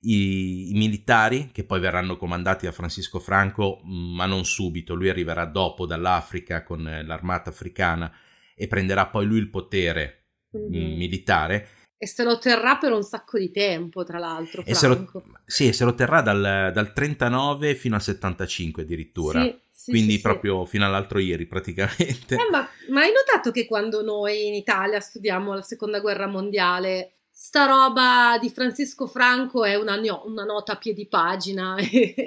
I, 0.00 0.70
i 0.70 0.74
militari 0.74 1.50
che 1.52 1.62
poi 1.62 1.78
verranno 1.78 2.16
comandati 2.16 2.66
da 2.66 2.72
Francisco 2.72 3.20
Franco, 3.20 3.80
ma 3.84 4.26
non 4.26 4.44
subito, 4.44 4.94
lui 4.94 5.08
arriverà 5.08 5.44
dopo 5.44 5.86
dall'Africa 5.86 6.64
con 6.64 6.86
eh, 6.88 7.04
l'armata 7.04 7.50
africana 7.50 8.12
e 8.56 8.66
prenderà 8.66 9.06
poi 9.06 9.26
lui 9.26 9.38
il 9.38 9.50
potere 9.50 10.24
mh, 10.50 10.58
Mhm. 10.58 10.96
militare. 10.96 11.68
E 11.98 12.06
se 12.06 12.24
lo 12.24 12.38
terrà 12.38 12.76
per 12.76 12.92
un 12.92 13.02
sacco 13.02 13.38
di 13.38 13.50
tempo, 13.50 14.04
tra 14.04 14.18
l'altro, 14.18 14.62
E 14.66 14.74
se 14.74 14.86
lo, 14.86 15.10
sì, 15.46 15.72
se 15.72 15.84
lo 15.84 15.94
terrà 15.94 16.20
dal, 16.20 16.70
dal 16.72 16.92
39 16.92 17.74
fino 17.74 17.94
al 17.94 18.02
75 18.02 18.82
addirittura. 18.82 19.42
Sì, 19.42 19.58
sì, 19.70 19.90
quindi 19.92 20.14
sì. 20.16 20.20
proprio 20.20 20.64
fino 20.66 20.84
all'altro 20.84 21.18
ieri 21.18 21.46
praticamente. 21.46 22.34
Eh, 22.34 22.50
ma, 22.50 22.68
ma 22.90 23.00
hai 23.00 23.12
notato 23.12 23.50
che 23.50 23.66
quando 23.66 24.02
noi 24.02 24.46
in 24.46 24.54
Italia 24.54 25.00
studiamo 25.00 25.54
la 25.54 25.62
seconda 25.62 26.00
guerra 26.00 26.26
mondiale, 26.26 27.15
sta 27.38 27.66
roba 27.66 28.38
di 28.40 28.48
Francisco 28.48 29.06
Franco 29.06 29.62
è 29.64 29.74
una, 29.74 29.96
no- 29.96 30.22
una 30.24 30.44
nota 30.44 30.72
a 30.72 30.76
piedi 30.76 31.06
pagina? 31.06 31.76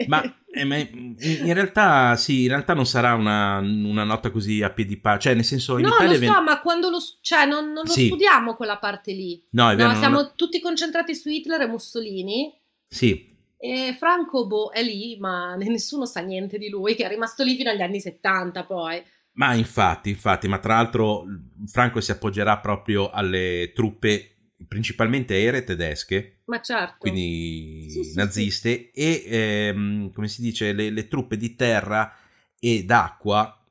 Ma, 0.05 0.21
eh, 0.53 0.63
ma 0.65 0.77
in, 0.77 1.15
realtà 1.53 2.15
sì, 2.15 2.43
in 2.43 2.49
realtà 2.49 2.75
non 2.75 2.85
sarà 2.85 3.15
una, 3.15 3.57
una 3.57 4.03
nota 4.03 4.29
così 4.29 4.61
a 4.61 4.69
piedi 4.69 4.97
pari, 4.97 5.19
cioè 5.19 5.33
nel 5.33 5.43
senso 5.43 5.79
in 5.79 5.85
no, 5.85 5.93
Italia 5.95 6.13
lo 6.13 6.19
ven- 6.19 6.31
so, 6.31 6.43
ma 6.43 6.59
quando 6.61 6.89
lo, 6.91 6.99
cioè, 7.21 7.45
non, 7.47 7.71
non 7.71 7.85
lo 7.85 7.91
Sì. 7.91 8.05
studiamo 8.05 8.53
quella 8.55 8.77
parte 8.77 9.11
lì. 9.13 9.43
No, 9.51 9.71
è 9.71 9.75
vero, 9.75 9.89
No, 9.93 9.95
siamo 9.97 10.17
lo- 10.21 10.33
tutti 10.35 10.59
concentrati 10.61 11.15
su 11.15 11.27
Hitler 11.29 11.61
e 11.61 11.67
Mussolini. 11.67 12.53
Sì, 12.87 13.35
E 13.57 13.95
Franco, 13.97 14.45
boh, 14.47 14.69
è 14.71 14.81
lì, 14.83 15.17
ma 15.19 15.55
nessuno 15.55 16.05
sa 16.05 16.21
niente 16.21 16.57
di 16.59 16.69
lui, 16.69 16.93
che 16.95 17.03
è 17.05 17.09
rimasto 17.09 17.43
lì 17.43 17.55
fino 17.57 17.71
agli 17.71 17.81
anni 17.81 17.99
70 17.99 18.63
poi. 18.63 19.03
ma 19.33 19.53
infatti, 19.53 20.09
infatti, 20.09 20.47
ma 20.47 20.59
tra 20.59 20.75
l'altro 20.75 21.25
Franco 21.65 21.99
si 21.99 22.11
appoggerà 22.11 22.59
proprio 22.59 23.09
alle 23.09 23.71
truppe 23.73 24.35
principalmente 24.67 25.33
aeree 25.33 25.63
tedesche, 25.63 26.41
Ma 26.45 26.59
certo. 26.61 26.95
quindi 26.99 27.85
Sì, 27.89 28.03
sì, 28.03 28.15
naziste, 28.15 28.91
e 28.91 29.23
ehm, 29.25 30.11
come 30.11 30.27
si 30.27 30.41
dice, 30.41 30.73
le, 30.73 30.89
le 30.89 31.07
truppe 31.07 31.37
di 31.37 31.55
terra 31.55 32.13
e 32.59 32.83
d'acqua 32.83 33.63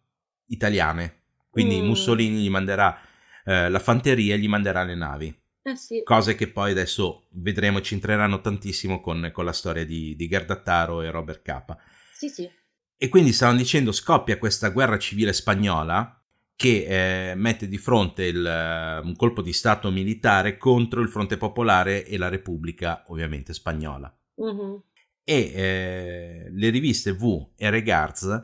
italiane. 0.47 1.17
Quindi 1.51 1.81
Mm. 1.81 1.85
Mussolini 1.87 2.39
gli 2.43 2.51
manderà 2.51 2.99
eh, 3.45 3.69
la 3.69 3.79
fanteria 3.79 4.35
e 4.35 4.39
gli 4.39 4.49
manderà 4.49 4.83
le 4.85 4.95
navi. 4.95 5.35
Eh 5.63 5.77
sì. 5.77 6.01
cose 6.03 6.35
che 6.35 6.49
poi 6.49 6.71
adesso 6.71 7.27
vedremo 7.33 7.83
ci 7.83 7.93
entreranno 7.93 8.41
tantissimo 8.41 9.01
con, 9.03 9.31
con 9.35 9.45
la 9.45 9.53
storia 9.53 9.85
di, 9.85 10.17
di 10.17 10.27
Gerdattaro 10.27 11.03
e 11.03 11.11
Robert 11.11 11.43
Capa. 11.43 11.77
Sì, 12.11 12.29
sì. 12.31 12.49
E 12.97 13.09
quindi 13.11 13.33
stavano 13.33 13.59
dicendo 13.59 13.93
scoppia 13.93 14.39
questa 14.39 14.71
guerra 14.71 14.99
civile 14.99 15.33
spagnola 15.35 16.18
che 16.59 17.31
eh, 17.31 17.35
mette 17.37 17.69
di 17.69 17.79
fronte 17.79 18.25
il, 18.25 18.45
eh, 18.45 18.99
un 18.99 19.15
colpo 19.15 19.43
di 19.43 19.53
stato 19.53 19.93
militare 19.93 20.57
contro 20.57 21.01
il 21.01 21.09
fronte 21.09 21.37
popolare 21.37 22.05
e 22.05 22.19
la 22.19 22.29
Repubblica 22.29 23.05
ovviamente 23.07 23.55
spagnola. 23.55 24.13
Mhm. 24.35 24.83
E 25.23 25.53
eh, 25.55 26.49
le 26.51 26.71
riviste 26.71 27.13
V 27.13 27.51
e 27.57 27.71
Regards 27.71 28.43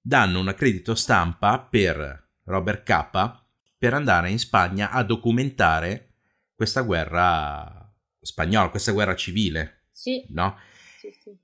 danno 0.00 0.40
un 0.40 0.48
accredito 0.48 0.94
stampa 0.94 1.58
per 1.60 2.30
Robert 2.44 2.84
Capa 2.84 3.46
per 3.76 3.92
andare 3.92 4.30
in 4.30 4.38
Spagna 4.38 4.90
a 4.90 5.02
documentare 5.02 6.14
questa 6.54 6.80
guerra 6.80 7.94
spagnola, 8.18 8.70
questa 8.70 8.92
guerra 8.92 9.14
civile, 9.14 9.88
Sì, 9.90 10.24
no? 10.30 10.56
sì, 10.98 11.10
sì. 11.10 11.36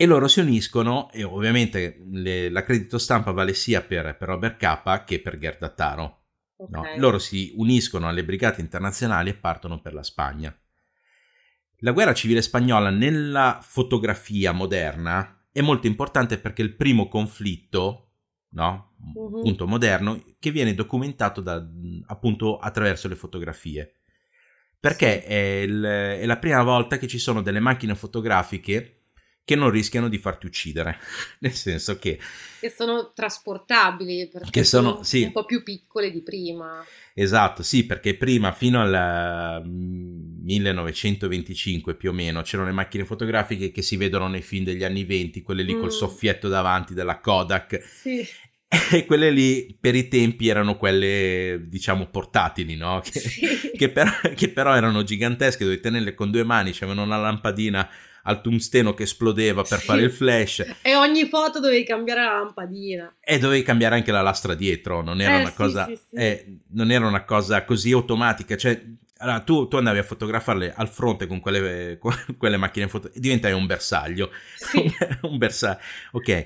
E 0.00 0.06
loro 0.06 0.28
si 0.28 0.38
uniscono 0.38 1.10
e 1.10 1.24
ovviamente 1.24 2.04
le- 2.12 2.50
l'accredito 2.50 2.98
stampa 2.98 3.32
vale 3.32 3.52
sia 3.52 3.82
per, 3.82 4.16
per 4.16 4.28
Robert 4.28 4.56
Capa 4.56 5.02
che 5.02 5.20
per 5.20 5.38
Gerdattaro. 5.38 6.26
Ok. 6.58 6.70
no? 6.70 6.84
Loro 6.98 7.18
si 7.18 7.52
uniscono 7.56 8.06
alle 8.06 8.24
brigate 8.24 8.60
internazionali 8.60 9.30
e 9.30 9.34
partono 9.34 9.80
per 9.80 9.94
la 9.94 10.04
Spagna. 10.04 10.56
La 11.78 11.90
guerra 11.90 12.14
civile 12.14 12.42
spagnola 12.42 12.90
nella 12.90 13.58
fotografia 13.60 14.52
moderna 14.52 15.48
è 15.50 15.60
molto 15.62 15.88
importante 15.88 16.38
perché 16.38 16.62
il 16.62 16.76
primo 16.76 17.08
conflitto, 17.08 18.12
no? 18.50 18.94
uh-huh. 19.02 19.38
appunto 19.38 19.66
moderno, 19.66 20.22
che 20.38 20.52
viene 20.52 20.74
documentato 20.74 21.40
da, 21.40 21.60
appunto 22.06 22.58
attraverso 22.58 23.08
le 23.08 23.16
fotografie. 23.16 23.94
Perché 24.78 25.24
è, 25.24 25.62
il, 25.62 25.82
è 25.82 26.24
la 26.24 26.38
prima 26.38 26.62
volta 26.62 26.98
che 26.98 27.08
ci 27.08 27.18
sono 27.18 27.42
delle 27.42 27.58
macchine 27.58 27.96
fotografiche 27.96 28.97
che 29.48 29.56
non 29.56 29.70
rischiano 29.70 30.10
di 30.10 30.18
farti 30.18 30.44
uccidere, 30.44 30.98
nel 31.40 31.54
senso 31.54 31.96
che... 31.96 32.18
Che 32.60 32.68
sono 32.68 33.12
trasportabili, 33.14 34.28
perché 34.28 34.62
sono, 34.62 34.90
sono 34.90 35.02
sì. 35.04 35.22
un 35.22 35.32
po' 35.32 35.46
più 35.46 35.62
piccole 35.62 36.10
di 36.10 36.20
prima. 36.20 36.84
Esatto, 37.14 37.62
sì, 37.62 37.86
perché 37.86 38.14
prima, 38.14 38.52
fino 38.52 38.78
al 38.78 39.64
1925 39.64 41.94
più 41.94 42.10
o 42.10 42.12
meno, 42.12 42.42
c'erano 42.42 42.68
le 42.68 42.74
macchine 42.74 43.06
fotografiche 43.06 43.70
che 43.70 43.80
si 43.80 43.96
vedono 43.96 44.28
nei 44.28 44.42
film 44.42 44.66
degli 44.66 44.84
anni 44.84 45.04
20, 45.04 45.40
quelle 45.40 45.62
lì 45.62 45.76
mm. 45.76 45.80
col 45.80 45.92
soffietto 45.92 46.48
davanti 46.48 46.92
della 46.92 47.18
Kodak. 47.18 47.82
Sì. 47.82 48.28
E 48.92 49.06
quelle 49.06 49.30
lì 49.30 49.74
per 49.80 49.94
i 49.94 50.08
tempi 50.08 50.48
erano 50.48 50.76
quelle, 50.76 51.62
diciamo, 51.68 52.08
portatili, 52.08 52.76
no? 52.76 53.00
Che, 53.00 53.18
sì. 53.18 53.70
che, 53.74 53.88
però, 53.88 54.10
che 54.34 54.50
però, 54.50 54.76
erano 54.76 55.04
gigantesche, 55.04 55.64
dovevi 55.64 55.80
tenerle 55.80 56.12
con 56.12 56.30
due 56.30 56.44
mani, 56.44 56.72
c'avevano 56.72 57.02
una 57.02 57.16
lampadina 57.16 57.88
al 58.28 58.42
tungsteno 58.42 58.92
che 58.92 59.04
esplodeva 59.04 59.62
per 59.62 59.78
sì. 59.78 59.84
fare 59.86 60.02
il 60.02 60.10
flash. 60.10 60.76
E 60.82 60.94
ogni 60.94 61.26
foto 61.26 61.60
dovevi 61.60 61.82
cambiare 61.84 62.22
la 62.22 62.32
lampadina. 62.34 63.16
E 63.20 63.38
dovevi 63.38 63.62
cambiare 63.62 63.94
anche 63.94 64.12
la 64.12 64.20
lastra 64.20 64.54
dietro, 64.54 65.00
non 65.00 65.20
era, 65.20 65.38
eh, 65.38 65.40
una, 65.40 65.48
sì, 65.48 65.56
cosa, 65.56 65.86
sì, 65.86 65.98
eh, 66.14 66.58
non 66.72 66.90
era 66.90 67.06
una 67.06 67.24
cosa 67.24 67.64
così 67.64 67.90
automatica. 67.92 68.56
Cioè, 68.56 68.80
allora, 69.18 69.40
tu, 69.40 69.66
tu, 69.66 69.76
andavi 69.76 69.98
a 69.98 70.02
fotografarle 70.02 70.74
al 70.74 70.88
fronte 70.88 71.26
con 71.26 71.40
quelle, 71.40 71.96
con 71.98 72.14
quelle 72.36 72.58
macchine 72.58 72.86
foto 72.88 73.10
e 73.10 73.18
diventavi 73.18 73.54
un 73.54 73.66
bersaglio. 73.66 74.30
un 75.22 75.38
bersaglio, 75.38 75.80
ok. 76.12 76.44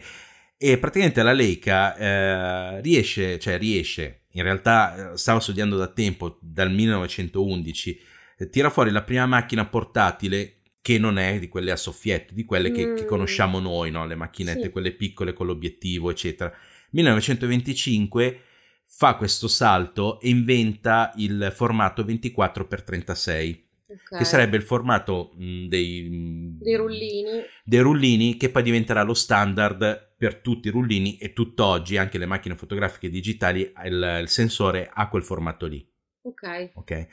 E 0.57 0.79
praticamente 0.79 1.25
la 1.25 1.33
Leica 1.33 1.97
eh, 1.97 2.81
riesce, 2.81 3.41
cioè 3.41 3.59
riesce, 3.59 4.27
in 4.35 4.45
realtà 4.45 5.13
eh, 5.15 5.17
stavo 5.17 5.41
studiando 5.41 5.77
da 5.77 5.89
tempo, 5.89 6.39
dal 6.41 6.71
1911, 6.71 8.01
eh, 8.39 8.49
tira 8.49 8.71
fuori 8.71 8.93
la 8.93 9.03
prima 9.03 9.27
macchina 9.27 9.67
portatile 9.67 10.59
che 10.83 10.99
non 10.99 11.17
è 11.17 11.39
di 11.39 11.49
quelle 11.49 11.71
a 11.71 11.77
soffietto, 11.77 12.35
di 12.35 12.45
quelle 12.45 12.73
che, 12.73 12.85
mm. 12.85 12.97
che 12.97 13.05
conosciamo 13.07 13.61
noi, 13.61 13.93
no? 13.93 14.05
le 14.05 14.17
macchinette, 14.17 14.65
sì. 14.65 14.71
quelle 14.71 14.93
piccole 14.93 15.33
con 15.33 15.47
l'obiettivo, 15.47 16.11
eccetera. 16.11 16.53
1925 16.91 18.41
fa 18.85 19.15
questo 19.15 19.47
salto 19.47 20.21
e 20.21 20.29
inventa 20.29 21.13
il 21.17 21.53
formato 21.55 22.03
24x36. 22.03 23.61
Okay. 23.93 24.19
Che 24.19 24.25
sarebbe 24.25 24.57
il 24.57 24.63
formato 24.63 25.33
mh, 25.37 25.67
dei, 25.67 26.09
mh, 26.09 26.59
dei, 26.63 26.77
rullini. 26.77 27.43
dei 27.63 27.81
rullini 27.81 28.37
che 28.37 28.49
poi 28.49 28.63
diventerà 28.63 29.03
lo 29.03 29.13
standard 29.15 30.15
per 30.17 30.37
tutti 30.37 30.69
i 30.69 30.71
rullini 30.71 31.19
e 31.19 31.35
tutt'oggi 31.35 31.99
anche 31.99 32.17
le 32.17 32.25
macchine 32.25 32.57
fotografiche 32.57 33.11
digitali 33.11 33.71
il, 33.85 34.19
il 34.23 34.29
sensore 34.29 34.91
ha 34.93 35.09
quel 35.09 35.23
formato 35.23 35.67
lì. 35.67 35.87
Ok. 36.23 36.71
okay. 36.75 37.07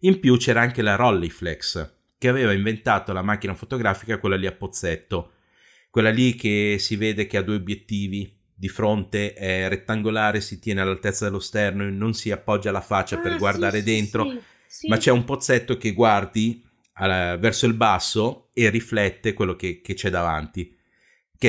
In 0.00 0.18
più 0.18 0.36
c'era 0.36 0.60
anche 0.60 0.82
la 0.82 0.96
Rolleiflex 0.96 1.93
che 2.18 2.28
aveva 2.28 2.52
inventato 2.52 3.12
la 3.12 3.22
macchina 3.22 3.54
fotografica, 3.54 4.18
quella 4.18 4.36
lì 4.36 4.46
a 4.46 4.52
pozzetto, 4.52 5.32
quella 5.90 6.10
lì 6.10 6.34
che 6.34 6.76
si 6.78 6.96
vede 6.96 7.26
che 7.26 7.36
ha 7.36 7.42
due 7.42 7.56
obiettivi, 7.56 8.34
di 8.56 8.68
fronte 8.68 9.34
è 9.34 9.68
rettangolare, 9.68 10.40
si 10.40 10.58
tiene 10.58 10.80
all'altezza 10.80 11.24
dello 11.24 11.40
sterno 11.40 11.82
e 11.82 11.90
non 11.90 12.14
si 12.14 12.30
appoggia 12.30 12.70
la 12.70 12.80
faccia 12.80 13.18
ah, 13.18 13.20
per 13.20 13.36
guardare 13.36 13.78
sì, 13.78 13.84
dentro, 13.84 14.30
sì, 14.30 14.40
sì, 14.66 14.88
ma 14.88 14.96
c'è 14.96 15.10
un 15.10 15.24
pozzetto 15.24 15.76
che 15.76 15.92
guardi 15.92 16.64
alla, 16.94 17.36
verso 17.36 17.66
il 17.66 17.74
basso 17.74 18.50
e 18.52 18.70
riflette 18.70 19.32
quello 19.32 19.56
che, 19.56 19.80
che 19.80 19.94
c'è 19.94 20.10
davanti. 20.10 20.76
Che 21.36 21.48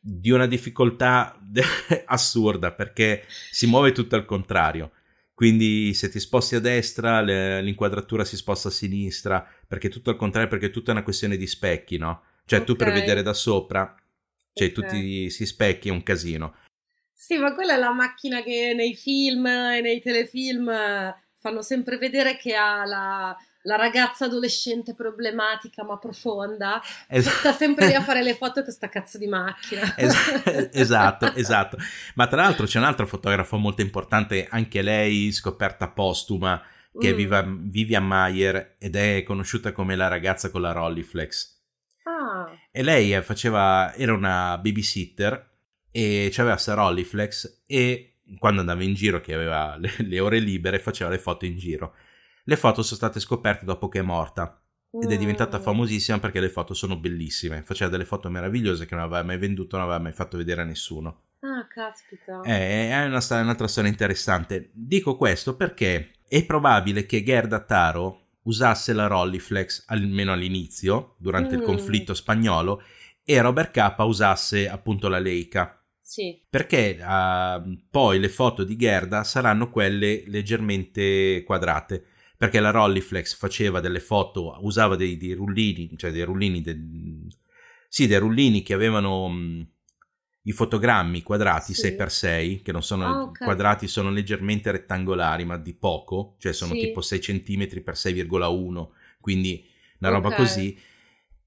Di 0.00 0.30
una 0.30 0.46
difficoltà 0.46 1.38
assurda 2.06 2.72
perché 2.72 3.24
si 3.50 3.66
muove 3.66 3.92
tutto 3.92 4.14
al 4.14 4.24
contrario. 4.24 4.92
Quindi 5.38 5.94
se 5.94 6.08
ti 6.08 6.18
sposti 6.18 6.56
a 6.56 6.60
destra, 6.60 7.20
le, 7.20 7.62
l'inquadratura 7.62 8.24
si 8.24 8.34
sposta 8.34 8.66
a 8.66 8.72
sinistra, 8.72 9.48
perché 9.68 9.88
tutto 9.88 10.10
al 10.10 10.16
contrario, 10.16 10.48
perché 10.48 10.66
è 10.66 10.70
tutta 10.70 10.90
una 10.90 11.04
questione 11.04 11.36
di 11.36 11.46
specchi, 11.46 11.96
no? 11.96 12.22
Cioè 12.44 12.58
okay. 12.58 12.64
tu 12.64 12.74
per 12.74 12.92
vedere 12.92 13.22
da 13.22 13.32
sopra, 13.32 13.94
cioè 14.52 14.66
okay. 14.66 14.72
tutti 14.72 15.30
si 15.30 15.46
specchi, 15.46 15.90
è 15.90 15.92
un 15.92 16.02
casino. 16.02 16.56
Sì, 17.14 17.36
ma 17.36 17.54
quella 17.54 17.74
è 17.74 17.78
la 17.78 17.92
macchina 17.92 18.42
che 18.42 18.72
nei 18.74 18.96
film 18.96 19.46
e 19.46 19.80
nei 19.80 20.00
telefilm 20.00 20.72
fanno 21.36 21.62
sempre 21.62 21.98
vedere 21.98 22.36
che 22.36 22.56
ha 22.56 22.84
la, 22.84 23.36
la 23.62 23.76
ragazza 23.76 24.26
adolescente 24.26 24.94
problematica 24.94 25.84
ma 25.84 25.98
profonda 25.98 26.80
es- 27.08 27.28
sta 27.28 27.52
sempre 27.52 27.86
lì 27.86 27.94
a 27.94 28.02
fare 28.02 28.22
le 28.22 28.34
foto 28.34 28.62
con 28.62 28.72
sta 28.72 28.88
cazzo 28.88 29.18
di 29.18 29.26
macchina. 29.26 29.94
Es- 29.96 30.70
esatto, 30.72 31.34
esatto. 31.34 31.76
Ma 32.14 32.26
tra 32.26 32.42
l'altro 32.42 32.66
c'è 32.66 32.78
un 32.78 32.84
altro 32.84 33.06
fotografo 33.06 33.56
molto 33.56 33.82
importante, 33.82 34.46
anche 34.48 34.82
lei 34.82 35.32
scoperta 35.32 35.88
postuma, 35.88 36.62
che 36.98 37.08
mm. 37.08 37.12
è 37.12 37.14
Viva- 37.14 37.46
Vivian 37.46 38.06
Mayer 38.06 38.76
ed 38.78 38.96
è 38.96 39.22
conosciuta 39.24 39.72
come 39.72 39.96
la 39.96 40.08
ragazza 40.08 40.50
con 40.50 40.60
la 40.60 40.72
Rolleiflex. 40.72 41.56
Ah. 42.04 42.50
E 42.70 42.82
lei 42.82 43.20
faceva, 43.22 43.92
era 43.94 44.12
una 44.12 44.56
babysitter 44.58 45.56
e 45.90 46.32
aveva 46.36 46.52
questa 46.52 46.74
Rolleiflex 46.74 47.62
e 47.66 48.20
quando 48.38 48.60
andava 48.60 48.82
in 48.82 48.94
giro, 48.94 49.20
che 49.20 49.34
aveva 49.34 49.76
le, 49.76 49.90
le 49.98 50.20
ore 50.20 50.38
libere, 50.38 50.78
faceva 50.78 51.10
le 51.10 51.18
foto 51.18 51.44
in 51.44 51.56
giro 51.56 51.94
le 52.48 52.56
foto 52.56 52.82
sono 52.82 52.96
state 52.96 53.20
scoperte 53.20 53.66
dopo 53.66 53.88
che 53.88 53.98
è 53.98 54.02
morta 54.02 54.58
ed 54.90 55.12
è 55.12 55.18
diventata 55.18 55.58
mm. 55.58 55.62
famosissima 55.62 56.18
perché 56.18 56.40
le 56.40 56.48
foto 56.48 56.72
sono 56.72 56.96
bellissime. 56.96 57.62
Faceva 57.62 57.90
delle 57.90 58.06
foto 58.06 58.30
meravigliose 58.30 58.86
che 58.86 58.94
non 58.94 59.04
aveva 59.04 59.22
mai 59.22 59.36
venduto, 59.36 59.76
non 59.76 59.84
aveva 59.84 60.00
mai 60.00 60.14
fatto 60.14 60.38
vedere 60.38 60.62
a 60.62 60.64
nessuno. 60.64 61.24
Ah, 61.40 61.66
caspita. 61.68 62.40
È, 62.40 62.88
è 62.88 63.04
una, 63.04 63.22
un'altra 63.42 63.68
storia 63.68 63.90
interessante. 63.90 64.70
Dico 64.72 65.18
questo 65.18 65.56
perché 65.56 66.12
è 66.26 66.42
probabile 66.46 67.04
che 67.04 67.22
Gerda 67.22 67.60
Taro 67.60 68.22
usasse 68.44 68.94
la 68.94 69.06
Rolleiflex 69.06 69.84
almeno 69.88 70.32
all'inizio, 70.32 71.16
durante 71.18 71.54
mm. 71.54 71.58
il 71.58 71.64
conflitto 71.66 72.14
spagnolo, 72.14 72.82
e 73.22 73.38
Robert 73.42 73.72
K 73.72 73.94
usasse 73.98 74.70
appunto 74.70 75.08
la 75.08 75.18
Leica. 75.18 75.84
Sì. 76.00 76.42
Perché 76.48 76.98
uh, 76.98 77.78
poi 77.90 78.18
le 78.18 78.30
foto 78.30 78.64
di 78.64 78.74
Gerda 78.74 79.22
saranno 79.22 79.68
quelle 79.68 80.22
leggermente 80.28 81.42
quadrate 81.44 82.16
perché 82.38 82.60
la 82.60 82.70
Rolleiflex 82.70 83.34
faceva 83.34 83.80
delle 83.80 83.98
foto, 83.98 84.56
usava 84.60 84.94
dei, 84.94 85.16
dei 85.16 85.32
rullini, 85.32 85.90
cioè 85.96 86.12
dei 86.12 86.22
rullini, 86.22 86.60
de, 86.60 86.78
sì, 87.88 88.06
dei 88.06 88.18
rullini 88.18 88.62
che 88.62 88.74
avevano 88.74 89.28
mh, 89.28 89.68
i 90.42 90.52
fotogrammi 90.52 91.22
quadrati 91.22 91.74
sì. 91.74 91.88
6x6, 91.88 92.62
che 92.62 92.70
non 92.70 92.84
sono 92.84 93.06
oh, 93.06 93.22
okay. 93.24 93.44
quadrati, 93.44 93.88
sono 93.88 94.10
leggermente 94.10 94.70
rettangolari, 94.70 95.44
ma 95.44 95.56
di 95.56 95.74
poco, 95.74 96.36
cioè 96.38 96.52
sono 96.52 96.74
sì. 96.74 96.80
tipo 96.80 97.00
6 97.00 97.18
cm 97.18 97.66
x 97.66 98.06
6,1, 98.06 98.88
quindi 99.20 99.66
una 99.98 100.10
roba 100.10 100.28
okay. 100.28 100.38
così, 100.38 100.78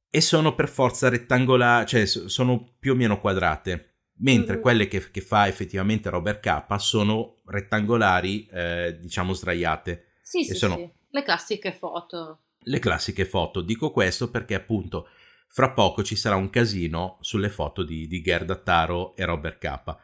e 0.09 0.19
sono 0.19 0.55
per 0.55 0.67
forza 0.67 1.07
rettangolari, 1.07 1.87
cioè 1.87 2.05
sono 2.05 2.75
più 2.77 2.91
o 2.91 2.95
meno 2.95 3.17
quadrate, 3.21 3.99
mentre 4.17 4.55
mm-hmm. 4.55 4.61
quelle 4.61 4.87
che, 4.89 5.09
che, 5.09 5.21
fa 5.21 5.47
effettivamente 5.47 6.09
Robert 6.09 6.41
K 6.41 6.79
sono 6.81 7.37
rettangolari, 7.45 8.45
eh, 8.47 8.97
diciamo 8.99 9.31
sdraiate. 9.31 10.07
Sì, 10.31 10.45
sì, 10.45 10.55
sono 10.55 10.75
sì. 10.75 10.89
Le 11.09 11.23
classiche 11.23 11.73
foto. 11.73 12.43
Le 12.59 12.79
classiche 12.79 13.25
foto. 13.25 13.59
Dico 13.59 13.91
questo 13.91 14.31
perché 14.31 14.55
appunto 14.55 15.09
fra 15.49 15.71
poco 15.71 16.03
ci 16.03 16.15
sarà 16.15 16.37
un 16.37 16.49
casino 16.49 17.17
sulle 17.19 17.49
foto 17.49 17.83
di, 17.83 18.07
di 18.07 18.21
Gerda 18.21 18.55
Taro 18.55 19.13
e 19.17 19.25
Robert 19.25 19.57
K. 19.57 19.97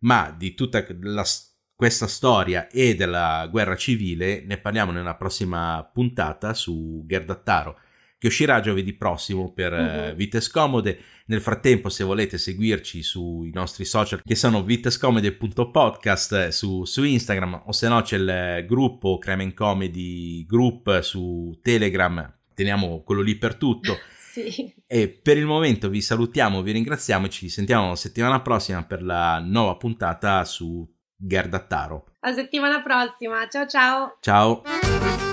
Ma 0.00 0.34
di 0.36 0.54
tutta 0.54 0.84
la, 1.02 1.24
questa 1.76 2.08
storia 2.08 2.66
e 2.66 2.96
della 2.96 3.46
guerra 3.48 3.76
civile 3.76 4.42
ne 4.44 4.58
parliamo 4.58 4.90
nella 4.90 5.14
prossima 5.14 5.88
puntata 5.92 6.54
su 6.54 7.04
Gerda 7.06 7.36
Taro 7.36 7.78
che 8.18 8.26
uscirà 8.26 8.60
giovedì 8.60 8.92
prossimo 8.94 9.52
per 9.52 9.72
uh-huh. 9.72 10.14
Vite 10.14 10.40
Scomode. 10.40 11.00
Nel 11.26 11.40
frattempo, 11.40 11.88
se 11.88 12.04
volete 12.04 12.38
seguirci 12.38 13.02
sui 13.02 13.50
nostri 13.52 13.84
social, 13.84 14.22
che 14.24 14.34
sono 14.34 14.64
vitescomode.podcast 14.64 16.32
eh, 16.32 16.52
su, 16.52 16.84
su 16.84 17.04
Instagram, 17.04 17.62
o 17.66 17.72
se 17.72 17.88
no 17.88 18.00
c'è 18.02 18.16
il 18.16 18.66
gruppo 18.66 19.18
Crime 19.18 19.52
Comedy 19.54 20.44
Group 20.46 21.00
su 21.00 21.58
Telegram, 21.62 22.34
teniamo 22.54 23.02
quello 23.02 23.20
lì 23.20 23.36
per 23.36 23.54
tutto. 23.54 23.96
Sì. 24.28 24.72
E 24.86 25.08
per 25.08 25.36
il 25.36 25.46
momento 25.46 25.88
vi 25.88 26.00
salutiamo, 26.00 26.62
vi 26.62 26.70
ringraziamo 26.70 27.26
e 27.26 27.28
ci 27.30 27.48
sentiamo 27.48 27.96
settimana 27.96 28.40
prossima 28.40 28.84
per 28.84 29.02
la 29.02 29.40
nuova 29.40 29.74
puntata 29.76 30.44
su 30.44 30.86
Gerda 31.16 31.58
Taro. 31.58 32.04
A 32.20 32.32
settimana 32.32 32.80
prossima, 32.80 33.48
ciao 33.48 33.66
ciao! 33.66 34.16
Ciao! 34.20 35.27